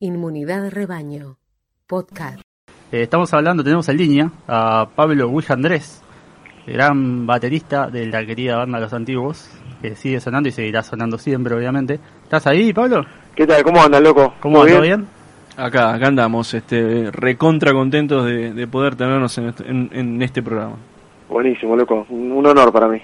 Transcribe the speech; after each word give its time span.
Inmunidad 0.00 0.70
Rebaño, 0.70 1.36
podcast. 1.86 2.40
Eh, 2.92 3.02
estamos 3.02 3.32
hablando, 3.32 3.62
tenemos 3.62 3.88
en 3.88 3.96
línea 3.96 4.30
a 4.48 4.88
Pablo 4.94 5.28
Guija 5.30 5.54
Andrés, 5.54 6.02
gran 6.66 7.26
baterista 7.26 7.88
de 7.88 8.06
la 8.06 8.24
querida 8.26 8.56
banda 8.56 8.80
Los 8.80 8.92
Antiguos, 8.92 9.48
que 9.80 9.94
sigue 9.94 10.20
sonando 10.20 10.48
y 10.48 10.52
seguirá 10.52 10.82
sonando 10.82 11.16
siempre, 11.16 11.54
obviamente. 11.54 12.00
¿Estás 12.24 12.46
ahí, 12.46 12.72
Pablo? 12.72 13.04
¿Qué 13.34 13.46
tal? 13.46 13.62
¿Cómo 13.62 13.82
andan, 13.82 14.02
loco? 14.02 14.34
¿Cómo 14.40 14.56
¿Todo 14.58 14.66
andas? 14.66 14.82
bien? 14.82 15.06
Acá, 15.56 15.94
acá 15.94 16.08
andamos, 16.08 16.52
este, 16.54 17.10
recontra 17.12 17.72
contentos 17.72 18.24
de, 18.26 18.52
de 18.52 18.66
poder 18.66 18.96
tenernos 18.96 19.38
en 19.38 19.48
este, 19.48 19.68
en- 19.70 19.90
en 19.92 20.20
este 20.22 20.42
programa. 20.42 20.76
Buenísimo, 21.28 21.76
loco. 21.76 22.04
Un 22.10 22.32
un 22.32 22.44
honor 22.46 22.72
para 22.72 22.88
mí. 22.88 23.00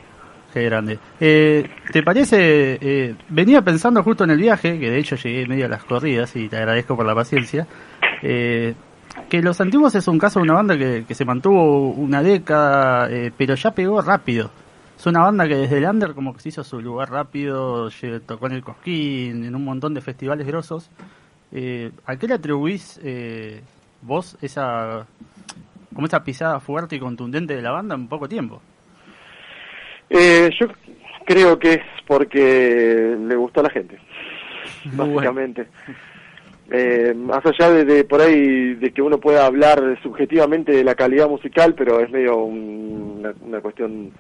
Qué 0.53 0.65
grande. 0.65 0.99
Eh, 1.21 1.69
¿Te 1.93 2.03
parece? 2.03 2.79
eh, 2.81 3.15
venía 3.29 3.63
pensando 3.63 4.03
justo 4.03 4.25
en 4.25 4.31
el 4.31 4.39
viaje, 4.39 4.79
que 4.81 4.91
de 4.91 4.99
hecho 4.99 5.15
llegué 5.17 5.47
medio 5.47 5.67
a 5.67 5.69
las 5.69 5.85
corridas 5.85 6.35
y 6.35 6.49
te 6.49 6.57
agradezco 6.57 6.97
por 6.97 7.07
la 7.07 7.15
paciencia. 7.15 7.67
eh, 8.23 8.75
que 9.29 9.43
Los 9.43 9.61
Antiguos 9.61 9.95
es 9.95 10.09
un 10.09 10.19
caso 10.19 10.41
de 10.41 10.45
una 10.45 10.55
banda 10.55 10.77
que, 10.77 11.05
que 11.07 11.15
se 11.15 11.25
mantuvo 11.25 11.91
una 11.91 12.23
década, 12.23 13.09
eh, 13.11 13.33
pero 13.37 13.55
ya 13.55 13.71
pegó 13.73 14.01
rápido. 14.03 14.51
Es 14.99 15.07
una 15.07 15.21
banda 15.21 15.47
que 15.47 15.57
desde 15.57 15.79
el 15.79 15.85
under 15.85 16.15
como 16.15 16.35
que 16.35 16.41
se 16.41 16.49
hizo 16.51 16.65
su 16.65 16.81
lugar 16.81 17.11
rápido, 17.11 17.89
tocó 18.27 18.47
en 18.47 18.53
el 18.53 18.63
Cosquín, 18.63 19.45
en 19.45 19.55
un 19.55 19.65
montón 19.65 19.95
de 19.95 20.01
festivales 20.01 20.47
grosos. 20.47 20.91
Eh, 21.53 21.91
¿A 22.07 22.17
qué 22.17 22.27
le 22.29 22.35
atribuís 22.35 23.01
vos 24.03 24.37
esa, 24.43 25.07
como 25.95 26.07
esa 26.07 26.23
pisada 26.23 26.61
fuerte 26.61 26.97
y 26.97 27.01
contundente 27.01 27.55
de 27.55 27.63
la 27.63 27.71
banda 27.71 27.95
en 27.95 28.09
poco 28.09 28.29
tiempo? 28.29 28.61
Eh, 30.11 30.51
yo 30.61 30.67
creo 31.25 31.59
que 31.59 31.75
es 31.75 31.83
porque 32.07 33.17
le 33.19 33.37
gustó 33.37 33.61
a 33.61 33.65
la 33.65 33.71
gente, 33.71 33.97
Muy 34.85 34.97
bueno. 34.97 35.15
básicamente. 35.15 35.67
Eh, 36.73 37.15
más 37.17 37.45
allá 37.45 37.71
de, 37.73 37.85
de 37.85 38.05
por 38.05 38.21
ahí 38.21 38.75
de 38.75 38.93
que 38.93 39.03
uno 39.03 39.19
pueda 39.19 39.45
hablar 39.47 39.99
subjetivamente 40.03 40.71
de 40.73 40.85
la 40.85 40.95
calidad 40.95 41.29
musical, 41.29 41.75
pero 41.75 41.99
es 42.01 42.11
medio 42.11 42.37
un- 42.37 43.17
una, 43.19 43.35
una 43.45 43.61
cuestión 43.61 44.13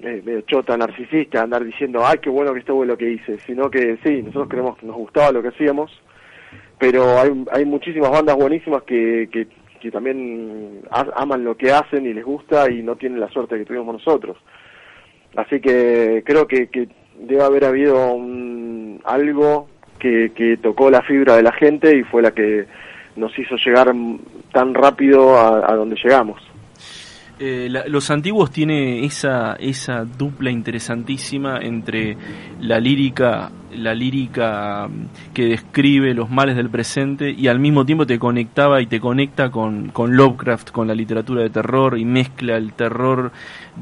eh, 0.00 0.22
medio 0.24 0.42
chota, 0.42 0.76
narcisista, 0.76 1.42
andar 1.42 1.64
diciendo, 1.64 2.04
ay, 2.04 2.18
qué 2.22 2.30
bueno 2.30 2.52
que 2.52 2.60
estuvo 2.60 2.84
lo 2.84 2.96
que 2.96 3.10
hice, 3.10 3.38
sino 3.46 3.70
que 3.70 3.98
sí, 4.04 4.22
nosotros 4.22 4.48
creemos 4.48 4.76
que 4.78 4.86
nos 4.86 4.96
gustaba 4.96 5.32
lo 5.32 5.42
que 5.42 5.48
hacíamos, 5.48 5.90
pero 6.78 7.18
hay, 7.18 7.30
hay 7.52 7.64
muchísimas 7.64 8.10
bandas 8.10 8.36
buenísimas 8.36 8.82
que, 8.84 9.28
que, 9.32 9.48
que 9.80 9.90
también 9.90 10.80
aman 10.90 11.42
lo 11.44 11.56
que 11.56 11.72
hacen 11.72 12.06
y 12.06 12.12
les 12.12 12.24
gusta 12.24 12.70
y 12.70 12.82
no 12.82 12.96
tienen 12.96 13.18
la 13.20 13.28
suerte 13.30 13.56
que 13.58 13.64
tuvimos 13.64 13.94
nosotros. 13.94 14.36
Así 15.36 15.60
que 15.60 16.22
creo 16.24 16.46
que, 16.46 16.68
que 16.68 16.88
debe 17.18 17.42
haber 17.42 17.64
habido 17.64 18.14
un- 18.14 19.00
algo 19.04 19.68
que, 19.98 20.58
tocó 20.62 20.90
la 20.90 21.00
fibra 21.02 21.36
de 21.36 21.42
la 21.42 21.52
gente 21.52 21.96
y 21.96 22.02
fue 22.04 22.20
la 22.22 22.32
que 22.32 22.66
nos 23.16 23.36
hizo 23.38 23.56
llegar 23.56 23.92
tan 24.52 24.74
rápido 24.74 25.36
a, 25.38 25.70
a 25.72 25.74
donde 25.76 25.96
llegamos. 26.02 26.40
Eh, 27.40 27.66
la- 27.70 27.86
los 27.88 28.10
antiguos 28.10 28.52
tiene 28.52 29.04
esa, 29.04 29.54
esa 29.54 30.04
dupla 30.04 30.50
interesantísima 30.52 31.58
entre 31.60 32.16
la 32.60 32.78
lírica, 32.78 33.50
la 33.76 33.92
lírica 33.92 34.86
mm, 34.88 35.32
que 35.34 35.46
describe 35.46 36.14
los 36.14 36.30
males 36.30 36.54
del 36.54 36.70
presente 36.70 37.30
y 37.30 37.48
al 37.48 37.58
mismo 37.58 37.84
tiempo 37.84 38.06
te 38.06 38.20
conectaba 38.20 38.80
y 38.80 38.86
te 38.86 39.00
conecta 39.00 39.50
con, 39.50 39.88
con 39.88 40.16
Lovecraft, 40.16 40.70
con 40.70 40.86
la 40.86 40.94
literatura 40.94 41.42
de 41.42 41.50
terror 41.50 41.98
y 41.98 42.04
mezcla 42.04 42.56
el 42.56 42.72
terror 42.72 43.32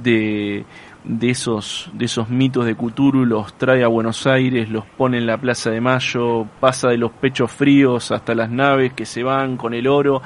de, 0.02 0.64
de 1.04 1.30
esos, 1.30 1.90
de 1.92 2.04
esos 2.04 2.28
mitos 2.28 2.64
de 2.64 2.76
Cthulhu, 2.76 3.24
los 3.24 3.54
trae 3.54 3.82
a 3.82 3.88
Buenos 3.88 4.26
Aires, 4.26 4.68
los 4.70 4.84
pone 4.84 5.18
en 5.18 5.26
la 5.26 5.38
Plaza 5.38 5.70
de 5.70 5.80
Mayo, 5.80 6.46
pasa 6.60 6.88
de 6.88 6.98
los 6.98 7.10
pechos 7.10 7.50
fríos 7.50 8.10
hasta 8.12 8.34
las 8.34 8.50
naves 8.50 8.92
que 8.92 9.04
se 9.04 9.22
van 9.22 9.56
con 9.56 9.74
el 9.74 9.86
oro. 9.88 10.22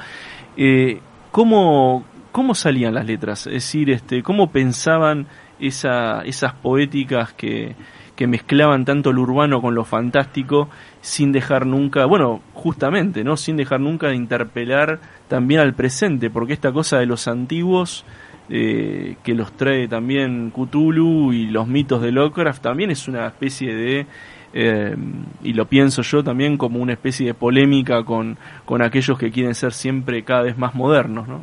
Eh, 0.55 0.99
¿cómo, 1.31 2.05
¿Cómo 2.31 2.53
salían 2.55 2.93
las 2.93 3.05
letras? 3.05 3.47
Es 3.47 3.53
decir, 3.53 3.89
este, 3.89 4.21
¿cómo 4.21 4.51
pensaban 4.51 5.27
esa, 5.59 6.21
esas 6.21 6.53
poéticas 6.53 7.33
que, 7.33 7.75
que 8.15 8.27
mezclaban 8.27 8.83
tanto 8.83 9.13
lo 9.13 9.21
urbano 9.21 9.61
con 9.61 9.75
lo 9.75 9.85
fantástico 9.85 10.69
sin 11.01 11.31
dejar 11.31 11.65
nunca, 11.65 12.05
bueno, 12.05 12.41
justamente, 12.53 13.23
¿no? 13.23 13.37
Sin 13.37 13.57
dejar 13.57 13.79
nunca 13.79 14.07
de 14.07 14.15
interpelar 14.15 14.99
también 15.27 15.61
al 15.61 15.73
presente, 15.73 16.29
porque 16.29 16.53
esta 16.53 16.71
cosa 16.71 16.97
de 16.97 17.05
los 17.05 17.27
antiguos 17.27 18.05
eh, 18.49 19.15
que 19.23 19.33
los 19.33 19.51
trae 19.53 19.87
también 19.87 20.51
Cthulhu 20.51 21.33
y 21.33 21.47
los 21.47 21.67
mitos 21.67 22.01
de 22.01 22.11
Lovecraft 22.11 22.61
también 22.61 22.91
es 22.91 23.07
una 23.07 23.27
especie 23.27 23.75
de 23.75 24.05
eh, 24.53 24.95
y 25.43 25.53
lo 25.53 25.65
pienso 25.65 26.01
yo 26.01 26.23
también 26.23 26.57
como 26.57 26.79
una 26.79 26.93
especie 26.93 27.27
de 27.27 27.33
polémica 27.33 28.03
con, 28.03 28.37
con 28.65 28.81
aquellos 28.81 29.17
que 29.19 29.31
quieren 29.31 29.53
ser 29.53 29.73
siempre 29.73 30.23
cada 30.23 30.43
vez 30.43 30.57
más 30.57 30.73
modernos, 30.73 31.27
¿no? 31.27 31.41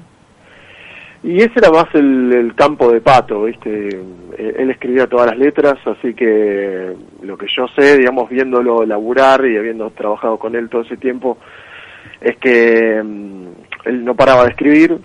Y 1.22 1.38
ese 1.38 1.52
era 1.56 1.70
más 1.70 1.86
el, 1.94 2.32
el 2.32 2.54
campo 2.54 2.92
de 2.92 3.00
Pato, 3.00 3.44
¿viste? 3.44 3.88
Eh, 4.36 4.56
Él 4.58 4.70
escribía 4.70 5.06
todas 5.06 5.28
las 5.28 5.38
letras, 5.38 5.76
así 5.86 6.12
que 6.12 6.92
lo 7.22 7.38
que 7.38 7.46
yo 7.54 7.66
sé, 7.68 7.96
digamos, 7.96 8.28
viéndolo 8.28 8.84
laburar 8.84 9.46
y 9.46 9.56
habiendo 9.56 9.88
trabajado 9.90 10.38
con 10.38 10.54
él 10.54 10.68
todo 10.68 10.82
ese 10.82 10.98
tiempo, 10.98 11.38
es 12.20 12.36
que 12.36 13.02
mm, 13.02 13.46
él 13.86 14.04
no 14.04 14.14
paraba 14.14 14.44
de 14.44 14.50
escribir 14.50 14.98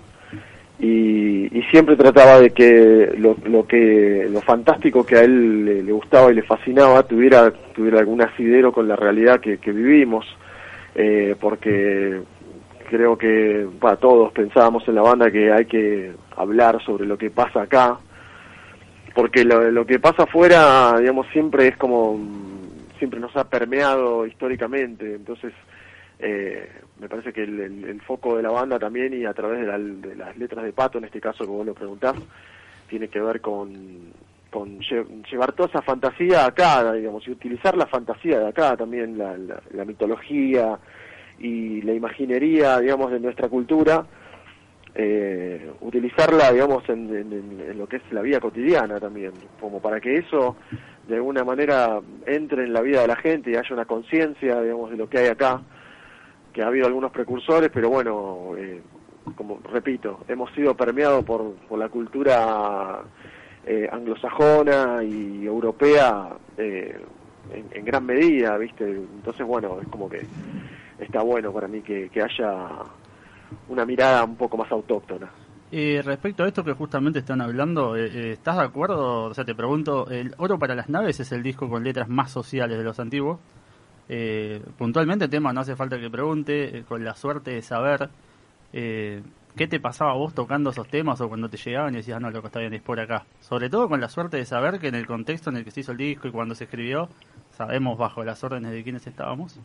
y, 0.80 1.58
y 1.58 1.62
siempre 1.70 1.94
trataba 1.94 2.40
de 2.40 2.50
que 2.50 3.12
lo, 3.18 3.36
lo 3.44 3.66
que 3.66 4.26
lo 4.30 4.40
fantástico 4.40 5.04
que 5.04 5.16
a 5.16 5.22
él 5.22 5.84
le, 5.84 5.92
gustaba 5.92 6.32
y 6.32 6.36
le 6.36 6.42
fascinaba 6.42 7.02
tuviera 7.02 7.52
tuviera 7.74 7.98
algún 7.98 8.22
asidero 8.22 8.72
con 8.72 8.88
la 8.88 8.96
realidad 8.96 9.40
que, 9.40 9.58
que 9.58 9.72
vivimos, 9.72 10.24
eh, 10.94 11.36
porque 11.38 12.22
creo 12.88 13.18
que 13.18 13.68
para 13.78 13.96
todos 13.96 14.32
pensábamos 14.32 14.88
en 14.88 14.94
la 14.94 15.02
banda 15.02 15.30
que 15.30 15.52
hay 15.52 15.66
que 15.66 16.12
hablar 16.34 16.82
sobre 16.82 17.06
lo 17.06 17.18
que 17.18 17.30
pasa 17.30 17.62
acá, 17.62 17.98
porque 19.14 19.44
lo, 19.44 19.70
lo 19.70 19.84
que 19.84 19.98
pasa 19.98 20.22
afuera, 20.22 20.94
digamos, 20.98 21.26
siempre 21.32 21.68
es 21.68 21.76
como, 21.76 22.18
siempre 22.98 23.20
nos 23.20 23.36
ha 23.36 23.44
permeado 23.48 24.26
históricamente, 24.26 25.14
entonces 25.14 25.52
eh, 26.18 26.68
me 27.00 27.08
parece 27.08 27.32
que 27.32 27.42
el, 27.42 28.00
foco 28.06 28.36
de 28.36 28.42
la 28.42 28.50
banda 28.50 28.78
también 28.78 29.14
y 29.14 29.24
a 29.24 29.32
través 29.32 29.60
de, 29.60 29.66
la- 29.66 29.78
de 29.78 30.14
las 30.16 30.36
letras 30.36 30.64
de 30.64 30.72
Pato, 30.72 30.98
en 30.98 31.04
este 31.04 31.20
caso 31.20 31.44
que 31.44 31.50
vos 31.50 31.64
lo 31.66 31.74
preguntás, 31.74 32.14
tiene 32.88 33.08
que 33.08 33.20
ver 33.20 33.40
con, 33.40 34.12
con 34.50 34.80
lle- 34.80 35.24
llevar 35.30 35.52
toda 35.52 35.68
esa 35.68 35.82
fantasía 35.82 36.44
acá, 36.46 36.92
digamos, 36.92 37.26
y 37.26 37.30
utilizar 37.30 37.76
la 37.76 37.86
fantasía 37.86 38.40
de 38.40 38.48
acá 38.48 38.76
también, 38.76 39.16
la, 39.16 39.36
la- 39.38 39.62
la 39.72 39.84
mitología 39.84 40.78
y 41.38 41.80
la 41.82 41.94
imaginería, 41.94 42.78
digamos, 42.80 43.10
de 43.12 43.20
nuestra 43.20 43.48
cultura, 43.48 44.06
eh, 44.94 45.70
utilizarla, 45.80 46.52
digamos, 46.52 46.86
en- 46.88 47.14
en 47.14 47.78
lo 47.78 47.86
que 47.86 47.96
es 47.96 48.02
la 48.12 48.22
vida 48.22 48.40
cotidiana 48.40 48.98
también, 48.98 49.32
como 49.60 49.80
para 49.80 50.00
que 50.00 50.16
eso 50.16 50.56
de 51.06 51.14
alguna 51.16 51.44
manera 51.44 52.00
entre 52.26 52.64
en 52.64 52.72
la 52.72 52.82
vida 52.82 53.00
de 53.02 53.08
la 53.08 53.16
gente 53.16 53.50
y 53.50 53.56
haya 53.56 53.72
una 53.74 53.84
conciencia, 53.84 54.60
digamos, 54.60 54.90
de 54.90 54.96
lo 54.96 55.08
que 55.08 55.18
hay 55.18 55.26
acá, 55.28 55.60
que 56.52 56.62
ha 56.62 56.66
habido 56.66 56.86
algunos 56.86 57.12
precursores, 57.12 57.70
pero 57.72 57.90
bueno, 57.90 58.52
eh, 58.56 58.82
como 59.36 59.60
repito, 59.70 60.20
hemos 60.28 60.52
sido 60.52 60.74
permeados 60.76 61.24
por, 61.24 61.54
por 61.68 61.78
la 61.78 61.88
cultura 61.88 63.02
eh, 63.66 63.88
anglosajona 63.90 65.02
y 65.02 65.46
europea 65.46 66.30
eh, 66.56 67.00
en, 67.72 67.84
gran 67.84 68.06
medida, 68.06 68.56
¿viste? 68.58 68.84
Entonces, 68.84 69.46
bueno, 69.46 69.78
es 69.80 69.88
como 69.88 70.08
que 70.08 70.22
está 70.98 71.22
bueno 71.22 71.52
para 71.52 71.68
mí 71.68 71.80
que, 71.82 72.08
que 72.08 72.22
haya 72.22 72.68
una 73.68 73.84
mirada 73.84 74.24
un 74.24 74.36
poco 74.36 74.56
más 74.56 74.70
autóctona. 74.70 75.30
Eh, 75.72 76.02
respecto 76.04 76.42
a 76.42 76.48
esto 76.48 76.64
que 76.64 76.72
justamente 76.72 77.20
están 77.20 77.40
hablando, 77.40 77.96
eh, 77.96 78.10
eh, 78.12 78.32
¿estás 78.32 78.56
de 78.56 78.64
acuerdo? 78.64 79.24
O 79.24 79.34
sea, 79.34 79.44
te 79.44 79.54
pregunto, 79.54 80.08
¿el 80.10 80.34
Oro 80.38 80.58
para 80.58 80.74
las 80.74 80.88
Naves 80.88 81.20
es 81.20 81.30
el 81.30 81.44
disco 81.44 81.68
con 81.68 81.84
letras 81.84 82.08
más 82.08 82.32
sociales 82.32 82.76
de 82.76 82.82
los 82.82 82.98
antiguos? 82.98 83.38
Eh, 84.12 84.60
puntualmente, 84.76 85.28
tema, 85.28 85.52
no 85.52 85.60
hace 85.60 85.76
falta 85.76 85.96
que 86.00 86.10
pregunte, 86.10 86.78
eh, 86.78 86.82
con 86.82 87.04
la 87.04 87.14
suerte 87.14 87.52
de 87.52 87.62
saber 87.62 88.10
eh, 88.72 89.22
qué 89.56 89.68
te 89.68 89.78
pasaba 89.78 90.14
vos 90.14 90.34
tocando 90.34 90.70
esos 90.70 90.88
temas 90.88 91.20
o 91.20 91.28
cuando 91.28 91.48
te 91.48 91.56
llegaban 91.56 91.94
y 91.94 91.98
decías, 91.98 92.16
"Ah, 92.16 92.20
no, 92.20 92.28
loco, 92.32 92.48
está 92.48 92.58
bien, 92.58 92.74
es 92.74 92.82
por 92.82 92.98
acá. 92.98 93.24
Sobre 93.38 93.70
todo 93.70 93.88
con 93.88 94.00
la 94.00 94.08
suerte 94.08 94.36
de 94.36 94.44
saber 94.46 94.80
que 94.80 94.88
en 94.88 94.96
el 94.96 95.06
contexto 95.06 95.50
en 95.50 95.58
el 95.58 95.64
que 95.64 95.70
se 95.70 95.80
hizo 95.80 95.92
el 95.92 95.98
disco 95.98 96.26
y 96.26 96.32
cuando 96.32 96.56
se 96.56 96.64
escribió, 96.64 97.08
sabemos 97.56 97.98
bajo 97.98 98.24
las 98.24 98.42
órdenes 98.42 98.72
de 98.72 98.82
quiénes 98.82 99.06
estábamos. 99.06 99.60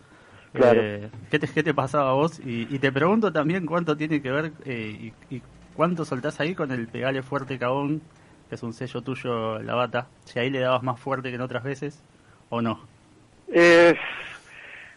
Claro. 0.54 0.80
Eh, 0.80 1.10
¿qué, 1.32 1.40
te, 1.40 1.48
¿Qué 1.48 1.64
te 1.64 1.74
pasaba 1.74 2.12
a 2.12 2.14
vos? 2.14 2.40
Y, 2.40 2.68
y 2.70 2.78
te 2.78 2.92
pregunto 2.92 3.34
también 3.34 3.66
cuánto 3.66 3.98
tiene 3.98 4.22
que 4.22 4.30
ver 4.30 4.52
y, 4.64 5.12
y 5.32 5.42
cuánto 5.76 6.06
soltás 6.06 6.40
ahí 6.40 6.54
con 6.54 6.72
el 6.72 6.88
Pegale 6.88 7.24
Fuerte 7.24 7.58
Cabón, 7.58 8.00
que 8.48 8.54
es 8.54 8.62
un 8.62 8.74
sello 8.74 9.02
tuyo, 9.02 9.58
la 9.64 9.74
bata. 9.74 10.06
Si 10.26 10.38
ahí 10.38 10.52
le 10.52 10.60
dabas 10.60 10.84
más 10.84 11.00
fuerte 11.00 11.30
que 11.30 11.36
en 11.36 11.42
otras 11.42 11.64
veces, 11.64 12.04
o 12.50 12.62
no. 12.62 12.80
Eh, 13.48 13.96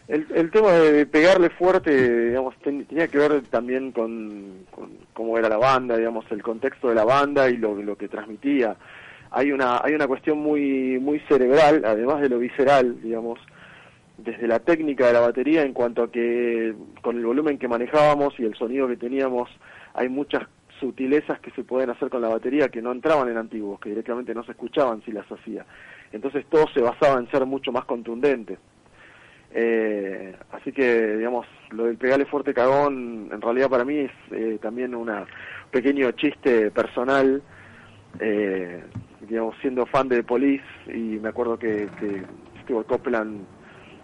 el, 0.09 0.49
tema 0.51 0.71
de 0.71 1.05
pegarle 1.05 1.49
fuerte, 1.51 2.25
digamos, 2.29 2.55
ten- 2.63 2.85
tenía 2.85 3.07
que 3.07 3.17
ver 3.19 3.41
también 3.43 3.91
con, 3.91 4.65
con 4.71 4.89
cómo 5.13 5.37
era 5.37 5.47
la 5.49 5.57
banda, 5.57 5.95
digamos, 5.97 6.25
el 6.31 6.41
contexto 6.41 6.89
de 6.89 6.95
la 6.95 7.05
banda 7.05 7.49
y 7.49 7.57
lo, 7.57 7.75
lo 7.75 7.95
que 7.95 8.07
transmitía. 8.07 8.75
Hay 9.31 9.51
una, 9.51 9.79
hay 9.83 9.93
una 9.93 10.07
cuestión 10.07 10.39
muy, 10.39 10.97
muy 10.99 11.19
cerebral, 11.29 11.83
además 11.85 12.21
de 12.21 12.29
lo 12.29 12.39
visceral, 12.39 12.99
digamos, 13.01 13.39
desde 14.17 14.47
la 14.47 14.59
técnica 14.59 15.05
de 15.07 15.13
la 15.13 15.19
batería 15.19 15.61
en 15.61 15.73
cuanto 15.73 16.03
a 16.03 16.11
que 16.11 16.73
con 17.01 17.15
el 17.17 17.25
volumen 17.25 17.59
que 17.59 17.67
manejábamos 17.67 18.33
y 18.39 18.43
el 18.45 18.55
sonido 18.55 18.87
que 18.87 18.97
teníamos 18.97 19.49
hay 19.93 20.09
muchas 20.09 20.43
sutilezas 20.79 21.39
que 21.39 21.51
se 21.51 21.63
pueden 21.63 21.89
hacer 21.89 22.09
con 22.09 22.21
la 22.21 22.29
batería 22.29 22.69
que 22.69 22.81
no 22.81 22.91
entraban 22.91 23.29
en 23.29 23.37
antiguos, 23.37 23.79
que 23.79 23.89
directamente 23.89 24.33
no 24.33 24.43
se 24.43 24.51
escuchaban 24.51 25.01
si 25.05 25.11
las 25.11 25.31
hacía. 25.31 25.65
Entonces 26.11 26.45
todo 26.49 26.65
se 26.73 26.81
basaba 26.81 27.19
en 27.19 27.29
ser 27.29 27.45
mucho 27.45 27.71
más 27.71 27.85
contundente. 27.85 28.57
Eh, 29.51 30.35
así 30.51 30.71
que, 30.71 31.17
digamos, 31.17 31.47
lo 31.71 31.85
del 31.85 31.97
pegale 31.97 32.25
fuerte 32.25 32.53
cagón, 32.53 33.29
en 33.31 33.41
realidad 33.41 33.69
para 33.69 33.85
mí 33.85 33.97
es 33.97 34.11
eh, 34.31 34.59
también 34.61 34.93
un 34.93 35.11
pequeño 35.71 36.11
chiste 36.11 36.71
personal, 36.71 37.41
eh, 38.19 38.83
digamos, 39.27 39.55
siendo 39.61 39.85
fan 39.85 40.07
de 40.07 40.23
Police, 40.23 40.63
y 40.87 41.19
me 41.19 41.29
acuerdo 41.29 41.57
que, 41.57 41.87
que 41.99 42.23
Steve 42.63 42.83
Copeland 42.87 43.41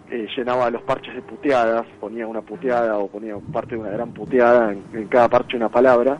eh, 0.09 0.27
llenaba 0.36 0.69
los 0.69 0.81
parches 0.83 1.15
de 1.15 1.21
puteadas, 1.21 1.86
ponía 2.00 2.27
una 2.27 2.41
puteada 2.41 2.98
o 2.98 3.07
ponía 3.07 3.36
parte 3.51 3.75
de 3.75 3.81
una 3.81 3.91
gran 3.91 4.13
puteada, 4.13 4.71
en, 4.71 5.07
cada 5.07 5.30
parche 5.30 5.57
una 5.57 5.69
palabra, 5.69 6.19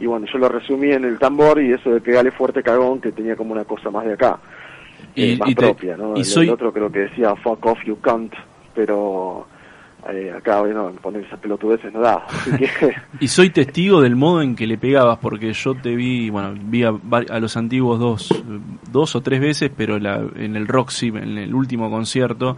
y 0.00 0.06
bueno, 0.06 0.26
yo 0.32 0.38
lo 0.38 0.48
resumí 0.48 0.92
en 0.92 1.04
el 1.04 1.18
tambor 1.18 1.60
y 1.60 1.72
eso 1.72 1.90
de 1.90 2.00
pegale 2.00 2.30
fuerte 2.30 2.62
cagón, 2.62 3.00
que 3.00 3.12
tenía 3.12 3.36
como 3.36 3.52
una 3.52 3.64
cosa 3.64 3.90
más 3.90 4.06
de 4.06 4.14
acá 4.14 4.38
y, 5.14 5.36
más 5.36 5.54
propia, 5.54 5.96
¿no? 5.96 6.14
Y 6.16 6.22
el, 6.22 6.50
otro 6.50 6.72
creo 6.72 6.90
que 6.90 7.00
decía 7.00 7.34
fuck 7.36 7.64
off 7.66 7.78
you 7.84 7.98
can't, 8.00 8.32
pero 8.74 9.46
eh, 10.10 10.32
acá 10.36 10.60
bueno, 10.60 10.92
poner 11.02 11.24
esas 11.24 11.38
pelotudeces 11.40 11.92
no 11.92 12.00
da. 12.00 12.24
y 13.20 13.28
soy 13.28 13.50
testigo 13.50 14.00
del 14.00 14.16
modo 14.16 14.42
en 14.42 14.54
que 14.54 14.66
le 14.66 14.78
pegabas, 14.78 15.18
porque 15.18 15.52
yo 15.52 15.74
te 15.74 15.96
vi, 15.96 16.30
bueno, 16.30 16.54
vi 16.60 16.84
a, 16.84 16.92
los 17.40 17.56
antiguos 17.56 17.98
dos, 17.98 18.44
dos 18.90 19.16
o 19.16 19.20
tres 19.20 19.40
veces, 19.40 19.70
pero 19.76 19.98
la, 19.98 20.22
en 20.36 20.56
el 20.56 20.66
Roxy, 20.66 21.08
en 21.08 21.38
el 21.38 21.54
último 21.54 21.90
concierto, 21.90 22.56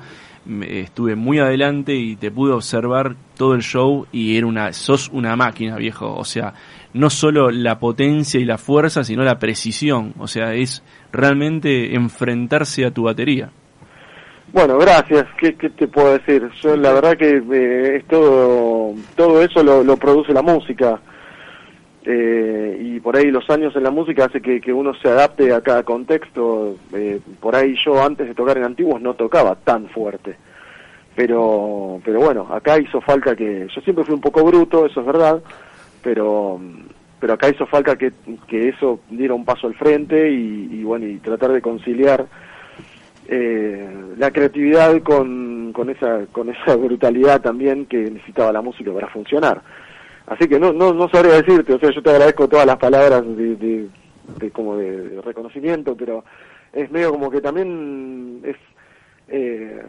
estuve 0.62 1.16
muy 1.16 1.38
adelante 1.38 1.94
y 1.94 2.16
te 2.16 2.30
pude 2.30 2.52
observar 2.52 3.14
todo 3.36 3.54
el 3.54 3.62
show 3.62 4.06
y 4.10 4.36
era 4.36 4.46
una, 4.46 4.72
sos 4.72 5.08
una 5.10 5.36
máquina, 5.36 5.76
viejo. 5.76 6.14
O 6.14 6.24
sea, 6.24 6.54
no 6.92 7.10
solo 7.10 7.50
la 7.50 7.78
potencia 7.78 8.40
y 8.40 8.44
la 8.44 8.58
fuerza, 8.58 9.04
sino 9.04 9.22
la 9.22 9.38
precisión. 9.38 10.14
O 10.18 10.26
sea, 10.26 10.54
es 10.54 10.82
realmente 11.12 11.94
enfrentarse 11.94 12.84
a 12.84 12.90
tu 12.90 13.04
batería. 13.04 13.50
Bueno, 14.52 14.78
gracias. 14.78 15.26
¿Qué, 15.38 15.52
te 15.52 15.86
puedo 15.86 16.18
decir? 16.18 16.48
Yo 16.62 16.76
la 16.76 16.92
verdad 16.92 17.16
que 17.16 17.42
eh, 17.52 17.96
es 17.96 18.04
todo, 18.06 18.94
todo 19.14 19.42
eso 19.42 19.62
lo, 19.62 19.96
produce 19.96 20.32
la 20.32 20.42
música. 20.42 21.00
Eh, 22.04 22.78
y 22.80 23.00
por 23.00 23.16
ahí 23.16 23.30
los 23.30 23.48
años 23.50 23.76
en 23.76 23.84
la 23.84 23.90
música 23.90 24.24
hace 24.24 24.40
que, 24.40 24.60
que 24.60 24.72
uno 24.72 24.94
se 24.94 25.08
adapte 25.08 25.52
a 25.52 25.60
cada 25.60 25.84
contexto. 25.84 26.76
Eh, 26.92 27.20
por 27.38 27.54
ahí 27.54 27.76
yo 27.84 28.02
antes 28.02 28.26
de 28.26 28.34
tocar 28.34 28.58
en 28.58 28.64
antiguos 28.64 29.00
no 29.00 29.14
tocaba 29.14 29.54
tan 29.54 29.88
fuerte. 29.88 30.36
Pero, 31.14 32.00
pero 32.04 32.20
bueno, 32.20 32.48
acá 32.50 32.78
hizo 32.78 33.00
falta 33.00 33.36
que... 33.36 33.66
Yo 33.72 33.80
siempre 33.82 34.04
fui 34.04 34.14
un 34.14 34.20
poco 34.20 34.44
bruto, 34.44 34.86
eso 34.86 35.00
es 35.00 35.06
verdad, 35.06 35.42
pero 36.02 36.60
pero 37.18 37.34
acá 37.34 37.50
hizo 37.50 37.66
falta 37.66 37.96
que, 37.96 38.12
que 38.48 38.70
eso 38.70 39.00
diera 39.10 39.34
un 39.34 39.44
paso 39.44 39.66
al 39.66 39.74
frente 39.74 40.30
y, 40.30 40.82
bueno 40.82 41.06
y 41.06 41.18
tratar 41.18 41.52
de 41.52 41.60
conciliar 41.60 42.26
eh, 43.28 43.86
la 44.16 44.30
creatividad 44.30 45.02
con, 45.02 45.72
con 45.72 45.90
esa 45.90 46.26
con 46.32 46.48
esa 46.48 46.76
brutalidad 46.76 47.40
también 47.40 47.86
que 47.86 48.10
necesitaba 48.10 48.52
la 48.52 48.62
música 48.62 48.92
para 48.92 49.08
funcionar. 49.08 49.60
Así 50.26 50.48
que 50.48 50.58
no 50.58 50.72
no 50.72 50.94
no 50.94 51.08
sabría 51.08 51.34
decirte 51.34 51.74
o 51.74 51.78
sea 51.78 51.90
yo 51.90 52.02
te 52.02 52.10
agradezco 52.10 52.48
todas 52.48 52.66
las 52.66 52.76
palabras 52.76 53.22
de, 53.36 53.88
de 54.38 54.50
como 54.50 54.76
de 54.76 55.20
reconocimiento 55.22 55.96
pero 55.96 56.24
es 56.72 56.90
medio 56.90 57.10
como 57.10 57.30
que 57.30 57.40
también 57.40 58.40
es 58.44 58.56
eh, 59.32 59.80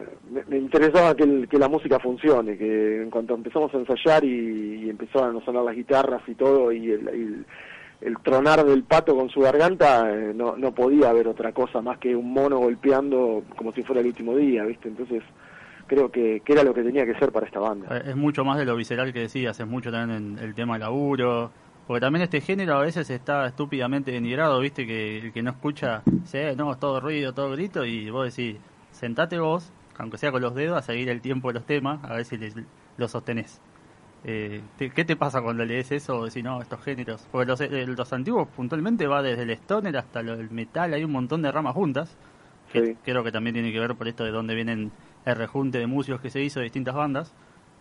me, 0.48 0.56
interesaba 0.56 1.16
que, 1.16 1.26
la 1.58 1.68
música 1.68 1.98
funcione, 1.98 2.56
que 2.56 3.02
en 3.02 3.10
cuanto 3.10 3.34
empezamos 3.34 3.74
a 3.74 3.78
ensayar 3.78 4.24
y, 4.24 4.88
empezaban 4.88 5.36
a 5.36 5.44
sonar 5.44 5.64
las 5.64 5.74
guitarras 5.74 6.22
y 6.28 6.34
todo, 6.36 6.70
y 6.70 6.92
el, 6.92 7.44
tronar 8.22 8.64
del 8.64 8.84
pato 8.84 9.16
con 9.16 9.28
su 9.30 9.40
garganta, 9.40 10.08
eh, 10.12 10.32
no, 10.32 10.56
no 10.56 10.72
podía 10.72 11.10
haber 11.10 11.26
otra 11.26 11.52
cosa 11.52 11.82
más 11.82 11.98
que 11.98 12.14
un 12.14 12.32
mono 12.32 12.58
golpeando 12.58 13.42
como 13.56 13.72
si 13.72 13.82
fuera 13.82 14.00
el 14.00 14.08
último 14.08 14.36
día, 14.36 14.64
¿viste? 14.64 14.88
Entonces 14.88 15.22
creo 15.88 16.10
que, 16.10 16.40
era 16.46 16.62
lo 16.62 16.72
que 16.72 16.82
tenía 16.82 17.04
que 17.04 17.14
ser 17.14 17.32
para 17.32 17.46
esta 17.46 17.58
banda. 17.58 17.96
Eh, 17.96 18.10
es 18.10 18.16
mucho 18.16 18.44
más 18.44 18.58
de 18.58 18.64
lo 18.64 18.76
visceral 18.76 19.12
que 19.12 19.20
decías, 19.20 19.58
es 19.58 19.66
mucho 19.66 19.90
también 19.90 20.38
el 20.40 20.54
tema 20.54 20.78
laburo, 20.78 21.50
porque 21.88 22.00
también 22.00 22.22
este 22.22 22.40
género 22.40 22.76
a 22.76 22.82
veces 22.82 23.10
está 23.10 23.46
estúpidamente 23.46 24.12
denigrado, 24.12 24.60
¿viste? 24.60 24.86
Que 24.86 25.18
el 25.18 25.32
que 25.32 25.42
no 25.42 25.50
escucha, 25.50 26.02
dice, 26.06 26.54
no, 26.54 26.70
es 26.72 26.78
todo 26.78 27.00
ruido, 27.00 27.32
todo 27.32 27.50
grito, 27.50 27.84
y 27.84 28.08
vos 28.08 28.34
decís 28.34 28.60
sentate 29.02 29.40
vos, 29.40 29.72
aunque 29.98 30.16
sea 30.16 30.30
con 30.30 30.40
los 30.40 30.54
dedos, 30.54 30.78
a 30.78 30.82
seguir 30.82 31.08
el 31.08 31.20
tiempo 31.20 31.48
de 31.48 31.54
los 31.54 31.66
temas, 31.66 32.04
a 32.04 32.14
ver 32.14 32.24
si 32.24 32.38
lo 32.96 33.08
sostenés. 33.08 33.60
Eh, 34.24 34.60
¿Qué 34.78 35.04
te 35.04 35.16
pasa 35.16 35.42
cuando 35.42 35.64
lees 35.64 35.90
eso 35.90 36.18
o 36.18 36.24
decís, 36.26 36.44
no, 36.44 36.62
estos 36.62 36.80
géneros? 36.84 37.26
Porque 37.32 37.46
los, 37.46 37.60
eh, 37.60 37.84
los 37.88 38.12
antiguos 38.12 38.46
puntualmente 38.54 39.08
va 39.08 39.20
desde 39.20 39.42
el 39.42 39.50
stoner 39.50 39.96
hasta 39.96 40.20
el 40.20 40.48
metal, 40.50 40.94
hay 40.94 41.02
un 41.02 41.10
montón 41.10 41.42
de 41.42 41.50
ramas 41.50 41.74
juntas, 41.74 42.16
que 42.72 42.94
creo 43.02 43.24
que 43.24 43.32
también 43.32 43.54
tiene 43.54 43.72
que 43.72 43.80
ver 43.80 43.96
por 43.96 44.06
esto 44.06 44.22
de 44.22 44.30
dónde 44.30 44.54
vienen 44.54 44.92
el 45.24 45.34
rejunte 45.34 45.78
de 45.78 45.88
músicos 45.88 46.20
que 46.20 46.30
se 46.30 46.40
hizo 46.40 46.60
de 46.60 46.64
distintas 46.64 46.94
bandas. 46.94 47.34